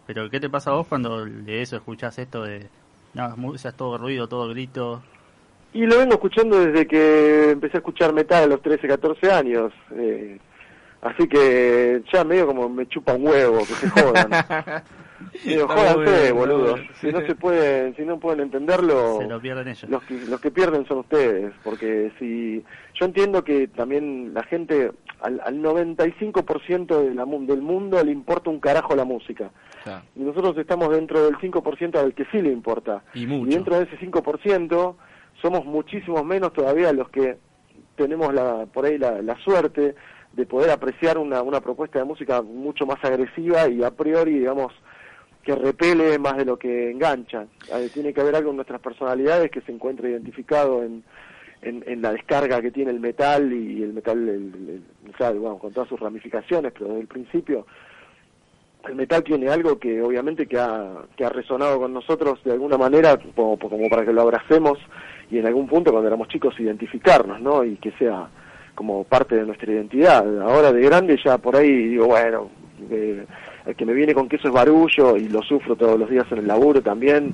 Pero 0.08 0.28
¿qué 0.32 0.40
te 0.40 0.50
pasa 0.50 0.72
a 0.72 0.74
vos 0.74 0.88
cuando 0.88 1.24
lees 1.24 1.72
o 1.74 1.76
escuchás 1.76 2.18
esto 2.18 2.42
de, 2.42 2.68
no, 3.14 3.54
es 3.54 3.62
todo 3.76 4.00
ruido, 4.00 4.28
todo 4.28 4.50
grito? 4.50 5.04
Y 5.72 5.86
lo 5.86 6.00
vengo 6.00 6.14
escuchando 6.14 6.66
desde 6.66 6.88
que 6.88 7.52
empecé 7.52 7.78
a 7.78 7.82
escuchar 7.82 8.12
metal 8.12 8.44
a 8.46 8.48
los 8.48 8.62
13, 8.64 8.88
14 8.88 9.32
años. 9.32 9.72
Eh, 9.92 10.40
Así 11.02 11.28
que 11.28 12.04
ya 12.14 12.24
medio 12.24 12.48
como 12.48 12.70
me 12.70 12.88
chupa 12.88 13.14
un 13.14 13.28
huevo, 13.28 13.60
que 13.60 13.66
se 13.66 13.90
jodan. 13.90 14.30
Digo, 15.46 15.68
jódanse, 15.68 16.32
boludo. 16.32 16.76
Si 17.00 17.12
no 17.12 17.22
se 17.22 17.36
pueden, 17.36 17.96
si 17.96 18.04
no 18.04 18.20
pueden 18.20 18.42
entenderlo, 18.42 19.20
se 19.20 19.28
lo 19.28 19.40
pierden 19.40 19.68
ellos. 19.68 19.90
Los 19.90 20.04
que, 20.04 20.14
los 20.14 20.40
que 20.40 20.52
pierden 20.52 20.86
son 20.86 21.00
ustedes, 21.00 21.54
porque 21.64 22.12
si 22.20 22.64
yo 22.94 23.06
entiendo 23.06 23.44
que 23.44 23.68
también 23.68 24.34
la 24.34 24.44
gente 24.44 24.92
al, 25.22 25.42
al 25.44 25.62
95% 25.62 27.02
de 27.02 27.16
la, 27.16 27.26
del 27.26 27.62
mundo 27.62 28.04
le 28.04 28.12
importa 28.12 28.50
un 28.50 28.60
carajo 28.60 28.96
la 28.96 29.06
música. 29.06 29.52
Y 30.16 30.22
nosotros 30.22 30.56
estamos 30.58 30.90
dentro 30.90 31.26
del 31.26 31.36
5% 31.38 31.96
al 31.98 32.14
que 32.14 32.26
sí 32.26 32.42
le 32.42 32.52
importa. 32.52 33.04
Y, 33.16 33.26
mucho. 33.26 33.50
y 33.50 33.54
dentro 33.56 33.78
de 33.78 33.84
ese 33.86 33.98
5% 34.00 34.96
somos 35.42 35.66
muchísimos 35.66 36.24
menos 36.24 36.54
todavía 36.54 36.94
los 36.94 37.10
que 37.10 37.38
tenemos 37.96 38.34
la 38.34 38.68
por 38.68 38.86
ahí 38.86 38.98
la, 38.98 39.22
la 39.22 39.36
suerte 39.44 39.96
de 40.34 40.46
poder 40.46 40.70
apreciar 40.70 41.18
una, 41.18 41.42
una 41.42 41.62
propuesta 41.62 42.00
de 42.00 42.06
música 42.06 42.42
mucho 42.42 42.86
más 42.86 43.04
agresiva 43.04 43.68
y 43.68 43.84
a 43.84 43.92
priori, 43.92 44.40
digamos, 44.40 44.74
que 45.44 45.56
repele 45.56 46.18
más 46.20 46.38
de 46.38 46.46
lo 46.46 46.58
que 46.58 46.92
engancha. 46.92 47.48
Eh, 47.74 47.90
tiene 47.94 48.14
que 48.14 48.22
haber 48.22 48.36
algo 48.36 48.52
en 48.52 48.58
nuestras 48.58 48.82
personalidades 48.82 49.52
que 49.52 49.62
se 49.62 49.72
encuentre 49.72 50.12
identificado 50.12 50.84
en, 50.84 51.04
en, 51.62 52.02
la 52.02 52.14
descarga 52.14 52.62
que 52.62 52.72
tiene 52.72 52.92
el 52.92 53.00
metal 53.00 53.52
y 53.52 53.84
el 53.84 53.94
metal, 53.94 54.28
el, 54.28 54.82
bueno, 55.40 55.58
con 55.58 55.74
todas 55.74 55.90
sus 55.90 56.00
ramificaciones, 56.00 56.72
pero 56.74 56.88
desde 56.88 57.02
el 57.02 57.08
principio 57.08 57.66
el 58.88 58.96
metal 58.96 59.24
tiene 59.24 59.48
algo 59.48 59.78
que 59.78 60.02
obviamente 60.02 60.48
que 60.48 60.58
ha, 60.58 61.04
que 61.16 61.24
ha 61.24 61.30
resonado 61.30 61.80
con 61.80 61.94
nosotros 61.94 62.44
de 62.44 62.52
alguna 62.52 62.80
manera 62.80 63.16
como, 63.36 63.58
como 63.60 63.90
para 63.90 64.04
que 64.04 64.12
lo 64.12 64.24
abracemos 64.24 64.80
y 65.30 65.38
en 65.38 65.46
algún 65.46 65.68
punto 65.68 65.92
cuando 65.92 66.08
éramos 66.08 66.30
chicos 66.30 66.60
identificarnos, 66.60 67.40
¿no? 67.42 67.64
Y 67.64 67.76
que 67.76 67.92
sea 67.92 68.28
como 68.76 69.04
parte 69.04 69.36
de 69.36 69.46
nuestra 69.46 69.72
identidad. 69.72 70.42
Ahora 70.42 70.72
de 70.72 70.82
grande 70.82 71.20
ya 71.24 71.38
por 71.38 71.56
ahí 71.56 71.90
digo, 71.90 72.08
bueno, 72.08 72.50
eh, 72.90 73.26
el 73.66 73.76
que 73.76 73.86
me 73.86 73.94
viene 73.94 74.14
con 74.14 74.28
que 74.28 74.38
eso 74.38 74.48
es 74.48 74.54
barullo 74.54 75.18
y 75.18 75.30
lo 75.30 75.42
sufro 75.42 75.76
todos 75.76 76.00
los 76.00 76.10
días 76.10 76.26
en 76.32 76.40
el 76.40 76.48
laburo 76.48 76.82
también. 76.82 77.34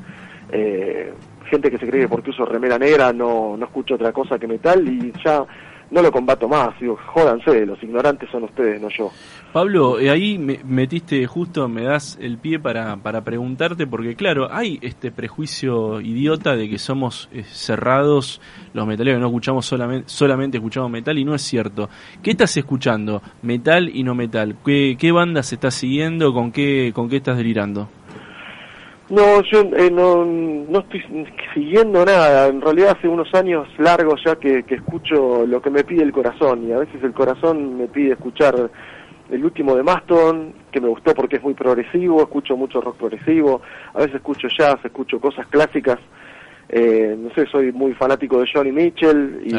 Eh, 0.52 1.14
gente 1.50 1.72
que 1.72 1.78
se 1.78 1.88
cree 1.88 2.02
que 2.02 2.10
porque 2.10 2.30
uso 2.30 2.46
remera 2.46 2.78
negra 2.78 3.12
no, 3.14 3.56
no 3.58 3.66
escucho 3.66 3.96
otra 3.96 4.12
cosa 4.12 4.38
que 4.38 4.48
metal 4.48 4.88
y 4.88 5.12
ya 5.24 5.46
no 5.92 6.02
lo 6.02 6.12
combato 6.12 6.48
más. 6.48 6.80
Digo, 6.80 6.98
jódanse, 7.08 7.66
los 7.66 7.82
ignorantes 7.82 8.30
son 8.30 8.44
ustedes, 8.44 8.82
no 8.82 8.90
yo. 8.90 9.12
Pablo, 9.54 10.00
eh, 10.00 10.10
ahí 10.10 10.38
me 10.38 10.60
metiste 10.64 11.26
justo, 11.26 11.68
me 11.68 11.84
das 11.84 12.18
el 12.22 12.38
pie 12.38 12.60
para, 12.60 12.98
para 12.98 13.24
preguntarte, 13.24 13.88
porque 13.88 14.16
claro, 14.16 14.50
hay 14.52 14.78
este 14.82 15.12
prejuicio 15.12 16.02
idiota 16.02 16.56
de 16.56 16.70
que 16.70 16.78
somos 16.78 17.30
eh, 17.32 17.44
cerrados 17.44 18.42
los 18.74 18.86
metaleros, 18.86 19.20
no 19.22 19.28
escuchamos 19.28 19.66
solamente, 19.66 20.10
solamente 20.10 20.58
escuchamos 20.58 20.92
metal 20.92 21.18
y 21.18 21.26
no 21.26 21.34
es 21.34 21.42
cierto. 21.42 21.90
¿Qué 22.22 22.32
estás 22.32 22.56
escuchando? 22.58 23.22
¿Metal 23.42 23.90
y 23.94 24.04
no 24.04 24.14
metal? 24.14 24.58
¿Qué, 24.66 24.96
qué 25.00 25.12
bandas 25.12 25.52
estás 25.54 25.74
siguiendo? 25.74 26.34
¿Con 26.34 26.52
qué, 26.52 26.92
con 26.94 27.10
qué 27.10 27.18
estás 27.18 27.38
delirando? 27.38 27.90
No, 29.10 29.42
yo 29.42 29.62
eh, 29.78 29.90
no, 29.90 30.26
no 30.26 30.80
estoy 30.80 31.02
siguiendo 31.54 32.04
nada. 32.04 32.48
En 32.48 32.60
realidad 32.60 32.96
hace 32.98 33.08
unos 33.08 33.34
años 33.34 33.68
largos 33.78 34.22
ya 34.26 34.36
que, 34.36 34.64
que 34.64 34.76
escucho 34.76 35.46
lo 35.46 35.62
que 35.62 35.70
me 35.70 35.84
pide 35.84 36.04
el 36.04 36.12
corazón 36.12 36.68
y 36.68 36.74
a 36.74 36.80
veces 36.80 37.02
el 37.04 37.14
corazón 37.14 37.78
me 37.78 37.88
pide 37.88 38.14
escuchar 38.14 38.70
el 39.30 39.44
último 39.46 39.76
de 39.76 39.84
Maston, 39.84 40.54
que 40.72 40.82
me 40.82 40.88
gustó 40.90 41.14
porque 41.14 41.38
es 41.38 41.44
muy 41.44 41.54
progresivo, 41.54 42.22
escucho 42.22 42.58
mucho 42.58 42.82
rock 42.82 42.98
progresivo, 42.98 43.62
a 43.94 44.00
veces 44.00 44.16
escucho 44.16 44.48
jazz, 44.50 44.78
escucho 44.84 45.20
cosas 45.20 45.48
clásicas. 45.48 46.00
Eh, 46.70 47.16
no 47.18 47.34
sé, 47.34 47.46
soy 47.50 47.72
muy 47.72 47.94
fanático 47.94 48.42
de 48.42 48.50
Johnny 48.54 48.74
Mitchell 48.74 49.42
y, 49.46 49.56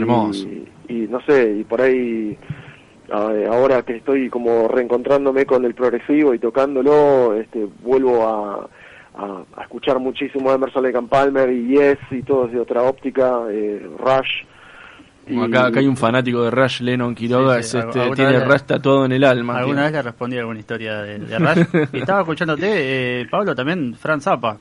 y, 0.93 1.07
no 1.09 1.21
sé, 1.23 1.57
y 1.59 1.65
por 1.65 1.81
ahí 1.81 2.37
ahora 3.11 3.81
que 3.83 3.97
estoy 3.97 4.29
como 4.29 4.69
reencontrándome 4.69 5.47
con 5.47 5.65
el 5.65 5.75
progresivo 5.75 6.35
y 6.35 6.39
tocándolo, 6.39 7.35
este, 7.35 7.67
vuelvo 7.83 8.27
a, 8.27 8.69
a, 9.19 9.63
escuchar 9.63 9.99
muchísimo 9.99 10.53
Emerson 10.53 10.83
Lake 10.83 11.01
Palmer 11.09 11.51
y 11.51 11.69
Yes 11.69 11.99
y 12.11 12.23
todo 12.23 12.47
desde 12.47 12.61
otra 12.61 12.83
óptica, 12.83 13.43
eh, 13.51 13.87
Rush. 13.99 15.43
acá, 15.45 15.67
acá, 15.67 15.81
hay 15.81 15.87
un 15.87 15.97
fanático 15.97 16.43
de 16.43 16.51
Rush, 16.51 16.81
Lennon 16.81 17.15
Quiroga, 17.15 17.59
este, 17.59 17.83
tiene 18.15 18.45
Rush 18.45 18.63
tatuado 18.63 19.05
en 19.05 19.13
el 19.13 19.25
alma. 19.25 19.59
Alguna 19.59 19.83
vez 19.83 19.93
le 19.93 20.03
respondí 20.03 20.39
alguna 20.39 20.61
historia 20.61 21.03
de, 21.03 21.39
Rush. 21.39 21.89
y 21.93 21.99
estaba 21.99 22.21
escuchándote, 22.21 23.21
eh, 23.21 23.27
Pablo, 23.29 23.55
también 23.55 23.95
Franz 23.95 24.25
Zappa. 24.25 24.59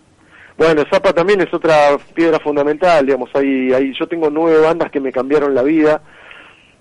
Bueno, 0.57 0.83
Zappa 0.91 1.13
también 1.13 1.41
es 1.41 1.53
otra 1.53 1.97
piedra 2.15 2.39
fundamental, 2.39 3.05
digamos, 3.05 3.29
ahí, 3.35 3.71
ahí 3.73 3.93
yo 3.97 4.07
tengo 4.07 4.31
nueve 4.31 4.59
bandas 4.59 4.89
que 4.89 4.99
me 4.99 5.11
cambiaron 5.11 5.53
la 5.53 5.61
vida 5.61 6.01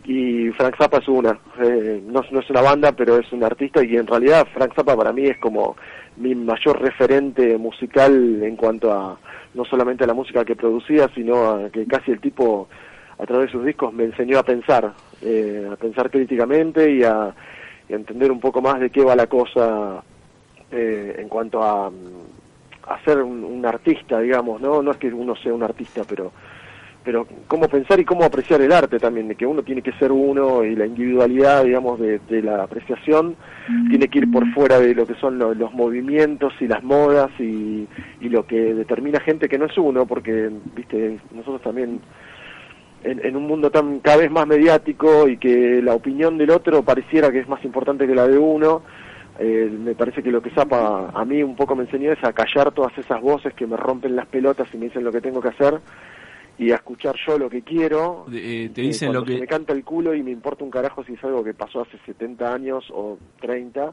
y 0.07 0.51
Frank 0.53 0.77
Zappa 0.79 0.99
es 0.99 1.09
una, 1.09 1.39
eh, 1.63 2.01
no, 2.07 2.23
no, 2.31 2.41
es 2.41 2.49
una 2.49 2.63
banda, 2.63 2.93
pero 2.93 3.19
es 3.19 3.31
un 3.33 3.45
artista 3.45 3.85
y 3.85 3.97
en 3.97 4.07
realidad 4.07 4.47
Frank 4.55 4.73
Zappa 4.75 4.97
para 4.97 5.13
mí 5.13 5.27
es 5.27 5.37
como 5.39 5.77
mi 6.17 6.35
mayor 6.35 6.81
referente 6.81 7.57
musical 7.59 8.43
en 8.43 8.57
cuanto 8.57 8.93
a 8.93 9.19
no 9.55 9.65
solamente 9.65 10.05
a 10.05 10.07
la 10.07 10.15
música 10.15 10.45
que 10.45 10.57
producía, 10.57 11.09
sino 11.15 11.51
a 11.51 11.71
que 11.71 11.87
casi 11.87 12.13
el 12.13 12.21
tipo 12.21 12.69
a 13.19 13.25
través 13.25 13.47
de 13.47 13.53
sus 13.53 13.65
discos 13.65 13.93
me 13.93 14.05
enseñó 14.05 14.39
a 14.39 14.43
pensar, 14.43 14.93
eh, 15.23 15.69
a 15.73 15.77
pensar 15.77 16.11
críticamente 16.11 16.91
y 16.93 17.03
a, 17.03 17.35
entender 17.89 18.33
un 18.33 18.41
poco 18.41 18.61
más 18.61 18.81
de 18.81 18.91
qué 18.91 19.05
va 19.05 19.15
la 19.15 19.29
cosa 19.29 20.03
eh, 20.73 21.15
en 21.19 21.29
cuanto 21.29 21.63
a, 21.63 21.87
a 21.87 23.05
ser 23.05 23.23
un, 23.23 23.45
un, 23.45 23.65
artista, 23.65 24.19
digamos, 24.19 24.61
¿no? 24.61 24.83
No 24.83 24.91
es 24.91 24.97
que 24.97 25.07
uno 25.07 25.37
sea 25.37 25.55
un 25.55 25.63
artista, 25.63 26.03
pero 26.03 26.33
pero 27.07 27.25
cómo 27.47 27.69
pensar 27.69 28.01
y 28.01 28.05
cómo 28.05 28.25
apreciar 28.25 28.61
el 28.61 28.73
arte 28.73 28.99
también, 28.99 29.29
de 29.29 29.37
que 29.37 29.47
uno 29.47 29.63
tiene 29.63 29.81
que 29.81 29.93
ser 29.93 30.11
uno 30.11 30.65
y 30.65 30.75
la 30.75 30.87
individualidad, 30.87 31.63
digamos, 31.63 32.01
de, 32.01 32.21
la 32.43 32.65
apreciación 32.65 33.37
tiene 33.89 34.09
que 34.09 34.19
ir 34.19 34.31
por 34.31 34.45
fuera 34.53 34.81
de 34.81 34.93
lo 34.93 35.07
que 35.07 35.15
son 35.15 35.39
los 35.39 35.73
movimientos 35.73 36.53
y 36.61 36.67
las 36.67 36.83
modas 36.83 37.31
y, 37.39 37.87
lo 38.23 38.45
que 38.45 38.75
determina 38.75 39.21
gente 39.21 39.49
que 39.49 39.57
no 39.57 39.67
es 39.67 39.79
uno, 39.79 40.05
porque, 40.05 40.51
viste, 40.75 41.21
nosotros 41.31 41.63
también 41.63 42.01
en, 43.05 43.37
un 43.37 43.47
mundo 43.47 43.71
tan 43.71 44.01
cada 44.01 44.17
vez 44.17 44.31
más 44.33 44.49
mediático 44.49 45.29
y 45.29 45.37
que 45.37 45.81
la 45.81 45.95
opinión 45.95 46.37
del 46.37 46.51
otro 46.51 46.83
pareciera 46.83 47.31
que 47.31 47.39
es 47.39 47.49
más 47.49 47.65
importante 47.65 48.09
que 48.09 48.17
la 48.17 48.27
de 48.27 48.37
uno, 48.37 48.83
eh, 49.39 49.71
me 49.73 49.95
parece 49.95 50.25
que 50.25 50.33
lo 50.33 50.43
que 50.43 50.51
Zapa 50.51 51.13
a 51.15 51.25
mí 51.25 51.41
un 51.41 51.55
poco 51.55 51.77
me 51.77 51.85
enseñó 51.85 52.11
es 52.11 52.25
a 52.25 52.33
callar 52.33 52.73
todas 52.73 52.99
esas 52.99 53.21
voces 53.21 53.55
que 53.55 53.69
me 53.69 53.77
rompen 53.77 54.17
las 54.17 54.27
pelotas 54.27 54.67
y 54.75 54.77
me 54.77 54.87
dicen 54.87 55.05
lo 55.05 55.13
que 55.13 55.21
tengo 55.21 55.41
que 55.41 55.51
hacer 55.51 55.81
y 56.59 56.71
a 56.73 56.77
escuchar 56.77 57.15
yo 57.27 57.39
lo 57.39 57.51
que 57.51 57.63
quiero. 57.63 58.27
Eh, 58.33 58.71
te 58.75 58.83
dicen 58.83 59.13
lo 59.13 59.25
que... 59.25 59.39
me 59.39 59.47
canta 59.47 59.73
el 59.73 59.85
culo 59.85 60.15
y 60.15 60.23
me 60.23 60.31
importa 60.31 60.65
un 60.65 60.71
carajo 60.71 61.05
si 61.05 61.15
es 61.15 61.25
algo 61.25 61.45
que 61.45 61.55
pasó 61.55 61.83
hace 61.83 61.99
70 62.07 62.53
años 62.53 62.85
o 62.93 63.19
30, 63.41 63.93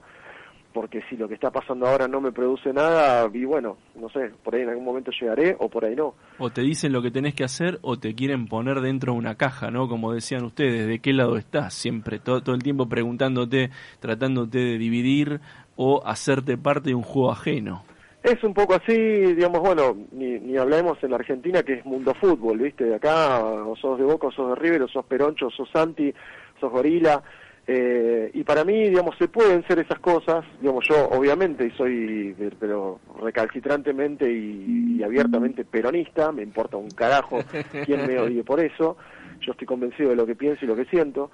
porque 0.73 1.01
si 1.09 1.17
lo 1.17 1.27
que 1.27 1.35
está 1.35 1.51
pasando 1.51 1.85
ahora 1.87 2.07
no 2.07 2.19
me 2.21 2.31
produce 2.31 2.73
nada, 2.73 3.29
y 3.31 3.45
bueno, 3.45 3.77
no 3.95 4.09
sé, 4.09 4.31
por 4.43 4.55
ahí 4.55 4.61
en 4.61 4.69
algún 4.69 4.85
momento 4.85 5.11
llegaré 5.19 5.55
o 5.59 5.69
por 5.69 5.85
ahí 5.85 5.95
no. 5.95 6.15
O 6.39 6.49
te 6.49 6.61
dicen 6.61 6.93
lo 6.93 7.01
que 7.01 7.11
tenés 7.11 7.35
que 7.35 7.43
hacer 7.43 7.79
o 7.81 7.97
te 7.97 8.15
quieren 8.15 8.47
poner 8.47 8.81
dentro 8.81 9.13
de 9.13 9.19
una 9.19 9.35
caja, 9.35 9.69
¿no? 9.69 9.87
Como 9.87 10.13
decían 10.13 10.43
ustedes, 10.43 10.87
¿de 10.87 10.99
qué 10.99 11.13
lado 11.13 11.37
estás? 11.37 11.73
Siempre, 11.73 12.19
todo, 12.19 12.41
todo 12.41 12.55
el 12.55 12.63
tiempo 12.63 12.87
preguntándote, 12.87 13.69
tratándote 13.99 14.57
de 14.57 14.77
dividir 14.77 15.41
o 15.75 16.05
hacerte 16.05 16.57
parte 16.57 16.89
de 16.89 16.95
un 16.95 17.03
juego 17.03 17.31
ajeno. 17.31 17.83
Es 18.23 18.41
un 18.41 18.53
poco 18.53 18.73
así, 18.73 18.95
digamos, 18.95 19.59
bueno, 19.59 19.97
ni, 20.13 20.39
ni 20.39 20.55
hablemos 20.57 20.97
en 21.03 21.09
la 21.09 21.17
Argentina 21.17 21.61
que 21.61 21.73
es 21.73 21.85
mundo 21.85 22.13
fútbol, 22.13 22.57
¿viste? 22.57 22.85
De 22.85 22.95
acá, 22.95 23.43
o 23.43 23.75
sos 23.75 23.99
de 23.99 24.05
Boca, 24.05 24.27
o 24.27 24.31
sos 24.31 24.49
de 24.49 24.55
River, 24.55 24.83
o 24.83 24.87
sos 24.87 25.05
Peroncho, 25.05 25.47
o 25.47 25.51
sos 25.51 25.69
Santi, 25.71 26.13
sos 26.57 26.71
Gorila. 26.71 27.21
Eh, 27.67 28.31
y 28.33 28.43
para 28.43 28.63
mí, 28.63 28.89
digamos, 28.89 29.17
se 29.17 29.27
pueden 29.27 29.67
ser 29.67 29.79
esas 29.79 29.99
cosas, 29.99 30.45
digamos, 30.61 30.85
yo 30.87 31.09
obviamente 31.09 31.69
soy, 31.75 32.33
pero 32.59 32.99
recalcitrantemente 33.21 34.31
y, 34.31 34.95
y 34.97 35.03
abiertamente 35.03 35.65
peronista, 35.65 36.31
me 36.31 36.43
importa 36.43 36.77
un 36.77 36.91
carajo 36.91 37.39
quién 37.85 38.07
me 38.07 38.19
odie 38.19 38.43
por 38.43 38.61
eso, 38.61 38.97
yo 39.41 39.51
estoy 39.51 39.67
convencido 39.67 40.09
de 40.09 40.15
lo 40.15 40.25
que 40.25 40.35
pienso 40.35 40.63
y 40.63 40.67
lo 40.67 40.75
que 40.75 40.85
siento, 40.85 41.31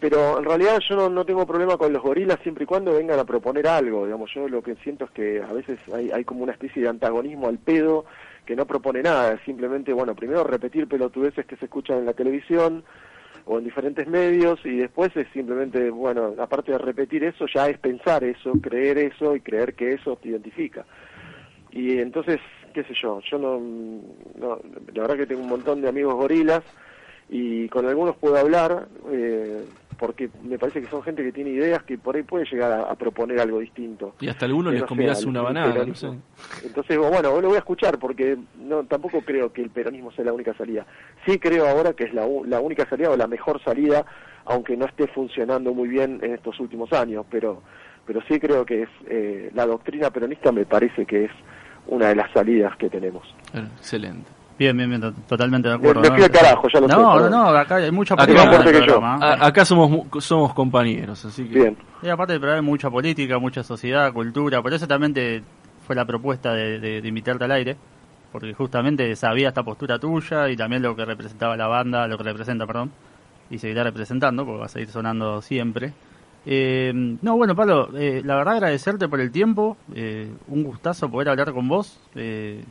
pero 0.00 0.38
en 0.38 0.44
realidad 0.44 0.80
yo 0.88 0.96
no, 0.96 1.10
no, 1.10 1.24
tengo 1.24 1.46
problema 1.46 1.76
con 1.76 1.92
los 1.92 2.02
gorilas 2.02 2.38
siempre 2.42 2.64
y 2.64 2.66
cuando 2.66 2.94
vengan 2.94 3.18
a 3.18 3.24
proponer 3.24 3.68
algo, 3.68 4.06
digamos, 4.06 4.30
yo 4.34 4.48
lo 4.48 4.62
que 4.62 4.74
siento 4.76 5.04
es 5.04 5.10
que 5.10 5.42
a 5.42 5.52
veces 5.52 5.78
hay, 5.94 6.10
hay 6.10 6.24
como 6.24 6.42
una 6.42 6.52
especie 6.52 6.82
de 6.82 6.88
antagonismo 6.88 7.48
al 7.48 7.58
pedo 7.58 8.06
que 8.46 8.56
no 8.56 8.66
propone 8.66 9.02
nada, 9.02 9.38
simplemente, 9.44 9.92
bueno, 9.92 10.14
primero 10.14 10.42
repetir 10.42 10.88
pelotudeces 10.88 11.44
que 11.46 11.56
se 11.56 11.66
escuchan 11.66 11.98
en 11.98 12.06
la 12.06 12.14
televisión 12.14 12.82
o 13.44 13.58
en 13.58 13.64
diferentes 13.64 14.06
medios 14.08 14.58
y 14.64 14.76
después 14.76 15.14
es 15.16 15.26
simplemente, 15.32 15.90
bueno, 15.90 16.34
aparte 16.38 16.72
de 16.72 16.78
repetir 16.78 17.22
eso, 17.24 17.46
ya 17.52 17.68
es 17.68 17.78
pensar 17.78 18.24
eso, 18.24 18.52
creer 18.62 18.98
eso 18.98 19.36
y 19.36 19.40
creer 19.40 19.74
que 19.74 19.92
eso 19.92 20.16
te 20.16 20.30
identifica. 20.30 20.86
Y 21.70 21.98
entonces, 21.98 22.38
qué 22.72 22.82
sé 22.84 22.94
yo, 23.00 23.20
yo 23.30 23.38
no, 23.38 23.60
no 24.38 24.60
la 24.94 25.02
verdad 25.02 25.16
que 25.16 25.26
tengo 25.26 25.42
un 25.42 25.48
montón 25.48 25.82
de 25.82 25.88
amigos 25.88 26.14
gorilas 26.14 26.62
y 27.28 27.68
con 27.68 27.86
algunos 27.86 28.16
puedo 28.16 28.36
hablar, 28.36 28.88
eh, 29.12 29.64
porque 30.00 30.30
me 30.42 30.58
parece 30.58 30.80
que 30.80 30.88
son 30.88 31.02
gente 31.02 31.22
que 31.22 31.30
tiene 31.30 31.50
ideas 31.50 31.82
que 31.82 31.98
por 31.98 32.16
ahí 32.16 32.22
puede 32.22 32.46
llegar 32.46 32.72
a, 32.72 32.94
proponer 32.94 33.38
algo 33.38 33.58
distinto. 33.58 34.14
Y 34.18 34.28
hasta 34.28 34.46
algunos 34.46 34.72
les 34.72 34.84
convidas 34.84 35.22
una 35.26 35.42
banana. 35.42 35.74
Entonces, 36.64 36.96
bueno, 36.96 37.38
lo 37.38 37.48
voy 37.48 37.56
a 37.56 37.58
escuchar 37.58 37.98
porque 37.98 38.38
no 38.58 38.84
tampoco 38.84 39.20
creo 39.20 39.52
que 39.52 39.60
el 39.60 39.68
peronismo 39.68 40.10
sea 40.12 40.24
la 40.24 40.32
única 40.32 40.54
salida. 40.54 40.86
Sí 41.26 41.38
creo 41.38 41.68
ahora 41.68 41.92
que 41.92 42.04
es 42.04 42.14
la, 42.14 42.26
la 42.46 42.60
única 42.60 42.88
salida 42.88 43.10
o 43.10 43.16
la 43.16 43.26
mejor 43.26 43.62
salida, 43.62 44.06
aunque 44.46 44.74
no 44.74 44.86
esté 44.86 45.06
funcionando 45.06 45.74
muy 45.74 45.90
bien 45.90 46.18
en 46.22 46.32
estos 46.32 46.58
últimos 46.60 46.90
años, 46.94 47.26
pero, 47.30 47.62
pero 48.06 48.22
sí 48.26 48.40
creo 48.40 48.64
que 48.64 48.84
es 48.84 48.88
eh, 49.06 49.50
la 49.52 49.66
doctrina 49.66 50.08
peronista 50.08 50.50
me 50.50 50.64
parece 50.64 51.04
que 51.04 51.26
es 51.26 51.32
una 51.88 52.08
de 52.08 52.14
las 52.14 52.32
salidas 52.32 52.74
que 52.78 52.88
tenemos. 52.88 53.34
Excelente. 53.52 54.39
Bien, 54.60 54.76
bien, 54.76 54.90
bien, 54.90 55.14
totalmente 55.26 55.70
de 55.70 55.74
acuerdo. 55.74 56.02
Me, 56.02 56.10
fui 56.10 56.22
al 56.22 56.30
carajo, 56.30 56.68
ya 56.68 56.80
lo 56.80 56.86
no, 56.86 56.94
sé. 56.94 57.30
No, 57.30 57.30
no, 57.30 57.48
acá 57.56 57.76
hay 57.76 57.90
mucha 57.90 58.14
política. 58.14 59.14
Acá, 59.14 59.46
acá 59.46 59.64
somos, 59.64 60.22
somos 60.22 60.52
compañeros, 60.52 61.24
así 61.24 61.44
que... 61.48 61.60
Bien. 61.60 61.78
Y 62.02 62.10
aparte 62.10 62.38
de 62.38 62.52
hay 62.52 62.60
mucha 62.60 62.90
política, 62.90 63.38
mucha 63.38 63.62
sociedad, 63.62 64.12
cultura, 64.12 64.60
por 64.60 64.74
eso 64.74 64.86
también 64.86 65.14
te, 65.14 65.42
fue 65.86 65.96
la 65.96 66.04
propuesta 66.04 66.52
de, 66.52 66.78
de, 66.78 67.08
invitarte 67.08 67.44
al 67.44 67.52
aire, 67.52 67.78
porque 68.32 68.52
justamente 68.52 69.16
sabía 69.16 69.48
esta 69.48 69.62
postura 69.62 69.98
tuya 69.98 70.50
y 70.50 70.58
también 70.58 70.82
lo 70.82 70.94
que 70.94 71.06
representaba 71.06 71.56
la 71.56 71.66
banda, 71.66 72.06
lo 72.06 72.18
que 72.18 72.24
representa, 72.24 72.66
perdón, 72.66 72.90
y 73.48 73.56
seguirá 73.56 73.82
representando, 73.82 74.44
porque 74.44 74.60
va 74.60 74.66
a 74.66 74.68
seguir 74.68 74.90
sonando 74.90 75.40
siempre. 75.40 75.94
Eh, 76.44 76.92
no, 76.94 77.34
bueno, 77.34 77.56
Pablo, 77.56 77.88
eh, 77.96 78.20
la 78.22 78.36
verdad 78.36 78.56
agradecerte 78.56 79.08
por 79.08 79.20
el 79.20 79.30
tiempo, 79.30 79.78
eh, 79.94 80.30
un 80.48 80.64
gustazo 80.64 81.10
poder 81.10 81.30
hablar 81.30 81.54
con 81.54 81.66
vos. 81.66 81.98
Eh, 82.14 82.62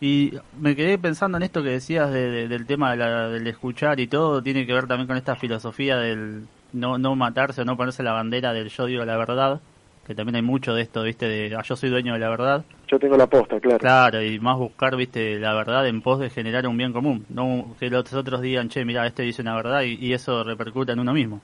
y 0.00 0.32
me 0.60 0.76
quedé 0.76 0.98
pensando 0.98 1.36
en 1.38 1.44
esto 1.44 1.62
que 1.62 1.70
decías 1.70 2.12
del 2.12 2.66
tema 2.66 2.96
del 2.96 3.46
escuchar 3.46 4.00
y 4.00 4.06
todo, 4.06 4.42
tiene 4.42 4.66
que 4.66 4.72
ver 4.72 4.86
también 4.86 5.06
con 5.06 5.16
esta 5.16 5.36
filosofía 5.36 5.96
del 5.96 6.46
no, 6.72 6.98
no 6.98 7.14
matarse 7.14 7.62
o 7.62 7.64
no 7.64 7.76
ponerse 7.76 8.02
la 8.02 8.12
bandera 8.12 8.52
del 8.52 8.68
yo 8.68 8.86
digo 8.86 9.04
la 9.04 9.16
verdad, 9.16 9.60
que 10.06 10.14
también 10.14 10.36
hay 10.36 10.42
mucho 10.42 10.74
de 10.74 10.82
esto, 10.82 11.02
viste, 11.02 11.26
de 11.26 11.54
ah, 11.56 11.62
yo 11.62 11.76
soy 11.76 11.90
dueño 11.90 12.12
de 12.12 12.18
la 12.18 12.28
verdad. 12.28 12.64
Yo 12.88 12.98
tengo 12.98 13.16
la 13.16 13.26
posta, 13.26 13.58
claro. 13.60 13.78
Claro, 13.78 14.22
y 14.22 14.38
más 14.40 14.58
buscar, 14.58 14.96
viste, 14.96 15.38
la 15.38 15.54
verdad 15.54 15.86
en 15.86 16.02
pos 16.02 16.20
de 16.20 16.30
generar 16.30 16.66
un 16.66 16.76
bien 16.76 16.92
común, 16.92 17.24
no 17.28 17.74
que 17.78 17.88
los 17.88 18.12
otros 18.12 18.42
digan, 18.42 18.68
che, 18.68 18.84
mira, 18.84 19.06
este 19.06 19.22
dice 19.22 19.42
una 19.42 19.54
verdad 19.54 19.82
y 19.82 20.12
eso 20.12 20.44
repercuta 20.44 20.92
en 20.92 21.00
uno 21.00 21.12
mismo. 21.12 21.40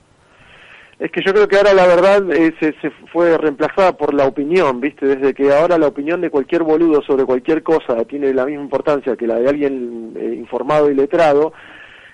Es 1.01 1.09
que 1.09 1.23
yo 1.25 1.33
creo 1.33 1.47
que 1.47 1.57
ahora 1.57 1.73
la 1.73 1.87
verdad 1.87 2.31
eh, 2.31 2.53
se, 2.59 2.91
fue 3.11 3.35
reemplazada 3.35 3.97
por 3.97 4.13
la 4.13 4.27
opinión, 4.27 4.79
¿viste? 4.79 5.07
Desde 5.07 5.33
que 5.33 5.51
ahora 5.51 5.79
la 5.79 5.87
opinión 5.87 6.21
de 6.21 6.29
cualquier 6.29 6.61
boludo 6.61 7.01
sobre 7.01 7.25
cualquier 7.25 7.63
cosa 7.63 8.05
tiene 8.05 8.31
la 8.35 8.45
misma 8.45 8.65
importancia 8.65 9.15
que 9.15 9.25
la 9.25 9.39
de 9.39 9.49
alguien 9.49 10.13
eh, 10.15 10.35
informado 10.37 10.91
y 10.91 10.93
letrado, 10.93 11.53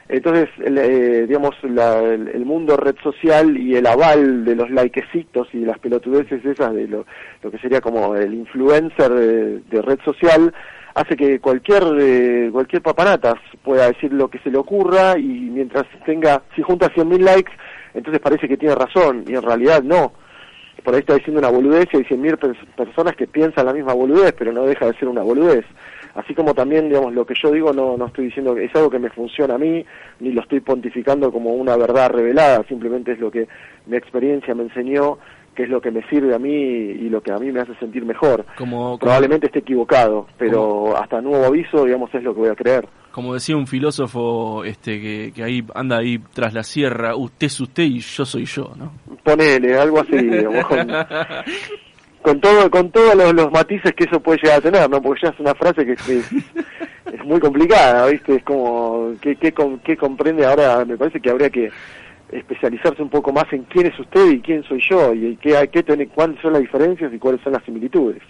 entonces, 0.08 0.48
eh, 0.60 1.26
digamos, 1.28 1.54
el, 1.64 2.46
mundo 2.46 2.78
red 2.78 2.96
social 3.04 3.58
y 3.58 3.76
el 3.76 3.88
aval 3.88 4.46
de 4.46 4.56
los 4.56 4.70
likecitos 4.70 5.50
y 5.52 5.66
las 5.66 5.80
pelotudeces 5.80 6.46
esas 6.46 6.74
de 6.74 6.88
lo, 6.88 7.06
que 7.42 7.58
sería 7.58 7.82
como 7.82 8.16
el 8.16 8.34
influencer 8.36 9.12
de, 9.12 9.82
red 9.82 10.00
social 10.06 10.54
hace 10.96 11.18
que 11.18 11.42
cualquier 11.42 12.54
cualquier 12.54 12.82
papanatas 12.82 13.36
pueda 13.62 13.88
decir 13.88 14.14
lo 14.14 14.30
que 14.30 14.40
se 14.40 14.50
le 14.50 14.58
ocurra 14.58 15.20
y 15.20 15.28
mientras 15.28 15.84
tenga, 16.06 16.42
si 16.56 16.62
junta 16.62 16.88
100.000 16.88 17.20
likes, 17.20 17.52
entonces 17.98 18.22
parece 18.22 18.48
que 18.48 18.58
tiene 18.58 18.76
razón 18.76 19.26
y 19.28 19.34
en 19.34 19.42
realidad 19.42 19.82
no. 19.82 20.14
Por 20.84 20.94
ahí 20.94 21.00
está 21.00 21.16
diciendo 21.16 21.40
una 21.40 21.50
boludez 21.50 21.88
y 21.92 21.98
hay 21.98 22.04
100.000 22.04 22.76
personas 22.76 23.16
que 23.16 23.26
piensan 23.26 23.66
la 23.66 23.74
misma 23.74 23.94
boludez, 23.94 24.34
pero 24.38 24.54
no 24.54 24.64
deja 24.64 24.86
de 24.86 24.94
ser 25.00 25.08
una 25.08 25.24
boludez. 25.24 25.66
Así 26.14 26.36
como 26.36 26.54
también, 26.54 26.90
digamos, 26.90 27.14
lo 27.14 27.26
que 27.26 27.34
yo 27.42 27.52
digo 27.52 27.74
no, 27.74 27.98
no 27.98 28.06
estoy 28.06 28.26
diciendo 28.26 28.54
que 28.54 28.66
es 28.66 28.76
algo 28.76 28.92
que 28.92 29.00
me 29.00 29.10
funciona 29.10 29.56
a 29.56 29.58
mí, 29.58 29.84
ni 30.20 30.32
lo 30.32 30.42
estoy 30.42 30.60
pontificando 30.60 31.32
como 31.32 31.52
una 31.56 31.76
verdad 31.76 32.12
revelada, 32.12 32.64
simplemente 32.68 33.14
es 33.14 33.20
lo 33.20 33.32
que 33.32 33.48
mi 33.88 33.98
experiencia 33.98 34.54
me 34.54 34.64
enseñó, 34.64 35.18
que 35.56 35.64
es 35.64 35.70
lo 35.70 35.82
que 35.82 35.90
me 35.90 36.08
sirve 36.08 36.36
a 36.36 36.40
mí 36.40 36.52
y 36.52 37.10
lo 37.10 37.22
que 37.22 37.32
a 37.32 37.38
mí 37.38 37.52
me 37.52 37.62
hace 37.62 37.74
sentir 37.76 38.06
mejor. 38.06 38.46
Probablemente 39.00 39.48
esté 39.48 39.60
equivocado, 39.60 40.28
pero 40.38 40.96
hasta 40.96 41.20
nuevo 41.20 41.46
aviso, 41.46 41.86
digamos, 41.86 42.14
es 42.14 42.22
lo 42.22 42.36
que 42.36 42.42
voy 42.42 42.50
a 42.50 42.56
creer 42.56 42.88
como 43.18 43.34
decía 43.34 43.58
un 43.58 43.66
filósofo 43.66 44.64
este 44.64 45.32
que, 45.34 45.44
ahí 45.44 45.66
anda 45.74 45.98
ahí 45.98 46.20
tras 46.34 46.54
la 46.54 46.62
sierra, 46.62 47.16
usted 47.16 47.48
es 47.48 47.60
usted 47.60 47.82
y 47.82 48.00
yo 48.00 48.26
soy 48.26 48.46
yo, 48.46 48.72
¿no? 48.78 48.92
Ponele, 49.24 49.76
algo 49.76 50.02
así, 50.02 50.16
con, 52.22 52.40
todo 52.40 52.70
con 52.70 52.92
todos 52.92 53.34
los, 53.34 53.52
matices 53.52 53.92
que 53.94 54.04
eso 54.04 54.20
puede 54.20 54.38
llegar 54.44 54.60
a 54.60 54.62
tener, 54.62 54.88
¿no? 54.88 55.02
Porque 55.02 55.22
ya 55.24 55.30
es 55.30 55.40
una 55.40 55.56
frase 55.56 55.84
que 55.84 55.94
es, 55.94 57.26
muy 57.26 57.40
complicada, 57.40 58.06
¿viste? 58.06 58.36
Es 58.36 58.44
como, 58.44 59.14
¿qué, 59.20 59.36
qué, 59.36 59.52
qué 59.84 59.98
comprende 59.98 60.46
ahora? 60.46 60.86
Me 60.86 60.96
parece 60.96 61.20
que 61.20 61.32
habría 61.32 61.50
que 61.50 61.72
especializarse 62.32 63.02
un 63.02 63.10
poco 63.10 63.34
más 63.34 63.52
en 63.52 63.64
quién 63.64 63.88
es 63.88 64.00
usted 64.00 64.30
y 64.30 64.42
quién 64.42 64.62
soy 64.66 64.80
yo, 64.88 65.16
y 65.16 65.36
qué, 65.38 65.82
tiene, 65.82 66.08
cuáles 66.08 66.40
son 66.40 66.54
las 66.54 66.62
diferencias 66.62 67.12
y 67.12 67.18
cuáles 67.18 67.42
son 67.42 67.54
las 67.54 67.64
similitudes. 67.64 68.22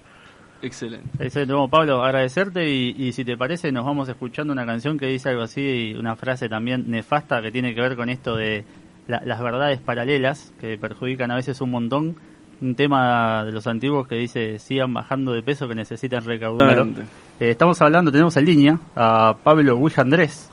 Excelente. 0.62 1.08
Excelente, 1.20 1.54
bueno, 1.54 1.68
Pablo, 1.70 2.04
agradecerte 2.04 2.70
y, 2.70 2.96
y 2.98 3.12
si 3.12 3.24
te 3.24 3.38
parece 3.38 3.72
nos 3.72 3.86
vamos 3.86 4.10
escuchando 4.10 4.54
una 4.54 4.66
canción 4.66 4.98
que 4.98 5.06
dice 5.08 5.30
algo 5.30 5.44
así, 5.44 5.96
una 5.98 6.16
frase 6.16 6.50
también 6.50 6.86
nefasta 6.88 7.42
que 7.42 7.52
tiene 7.52 7.76
que 7.76 7.82
ver 7.82 7.96
con 7.96 8.10
esto 8.10 8.36
de 8.36 8.64
la- 9.08 9.22
las 9.24 9.40
verdades 9.42 9.80
paralelas 9.80 10.54
que 10.60 10.78
perjudican 10.78 11.30
a 11.32 11.36
veces 11.36 11.62
un 11.62 11.72
montón. 11.72 12.16
Un 12.60 12.74
tema 12.74 13.46
de 13.46 13.52
los 13.52 13.68
antiguos 13.68 14.08
que 14.08 14.16
dice 14.16 14.58
sigan 14.58 14.92
bajando 14.92 15.32
de 15.32 15.44
peso 15.44 15.68
que 15.68 15.76
necesitan 15.76 16.26
recaudar. 16.26 16.76
Eh, 17.40 17.52
estamos 17.52 17.80
hablando, 17.84 18.12
tenemos 18.12 18.36
en 18.36 18.46
línea 18.46 18.80
a 18.96 19.38
Pablo 19.44 19.76
Huija 19.78 20.02
Andrés, 20.02 20.50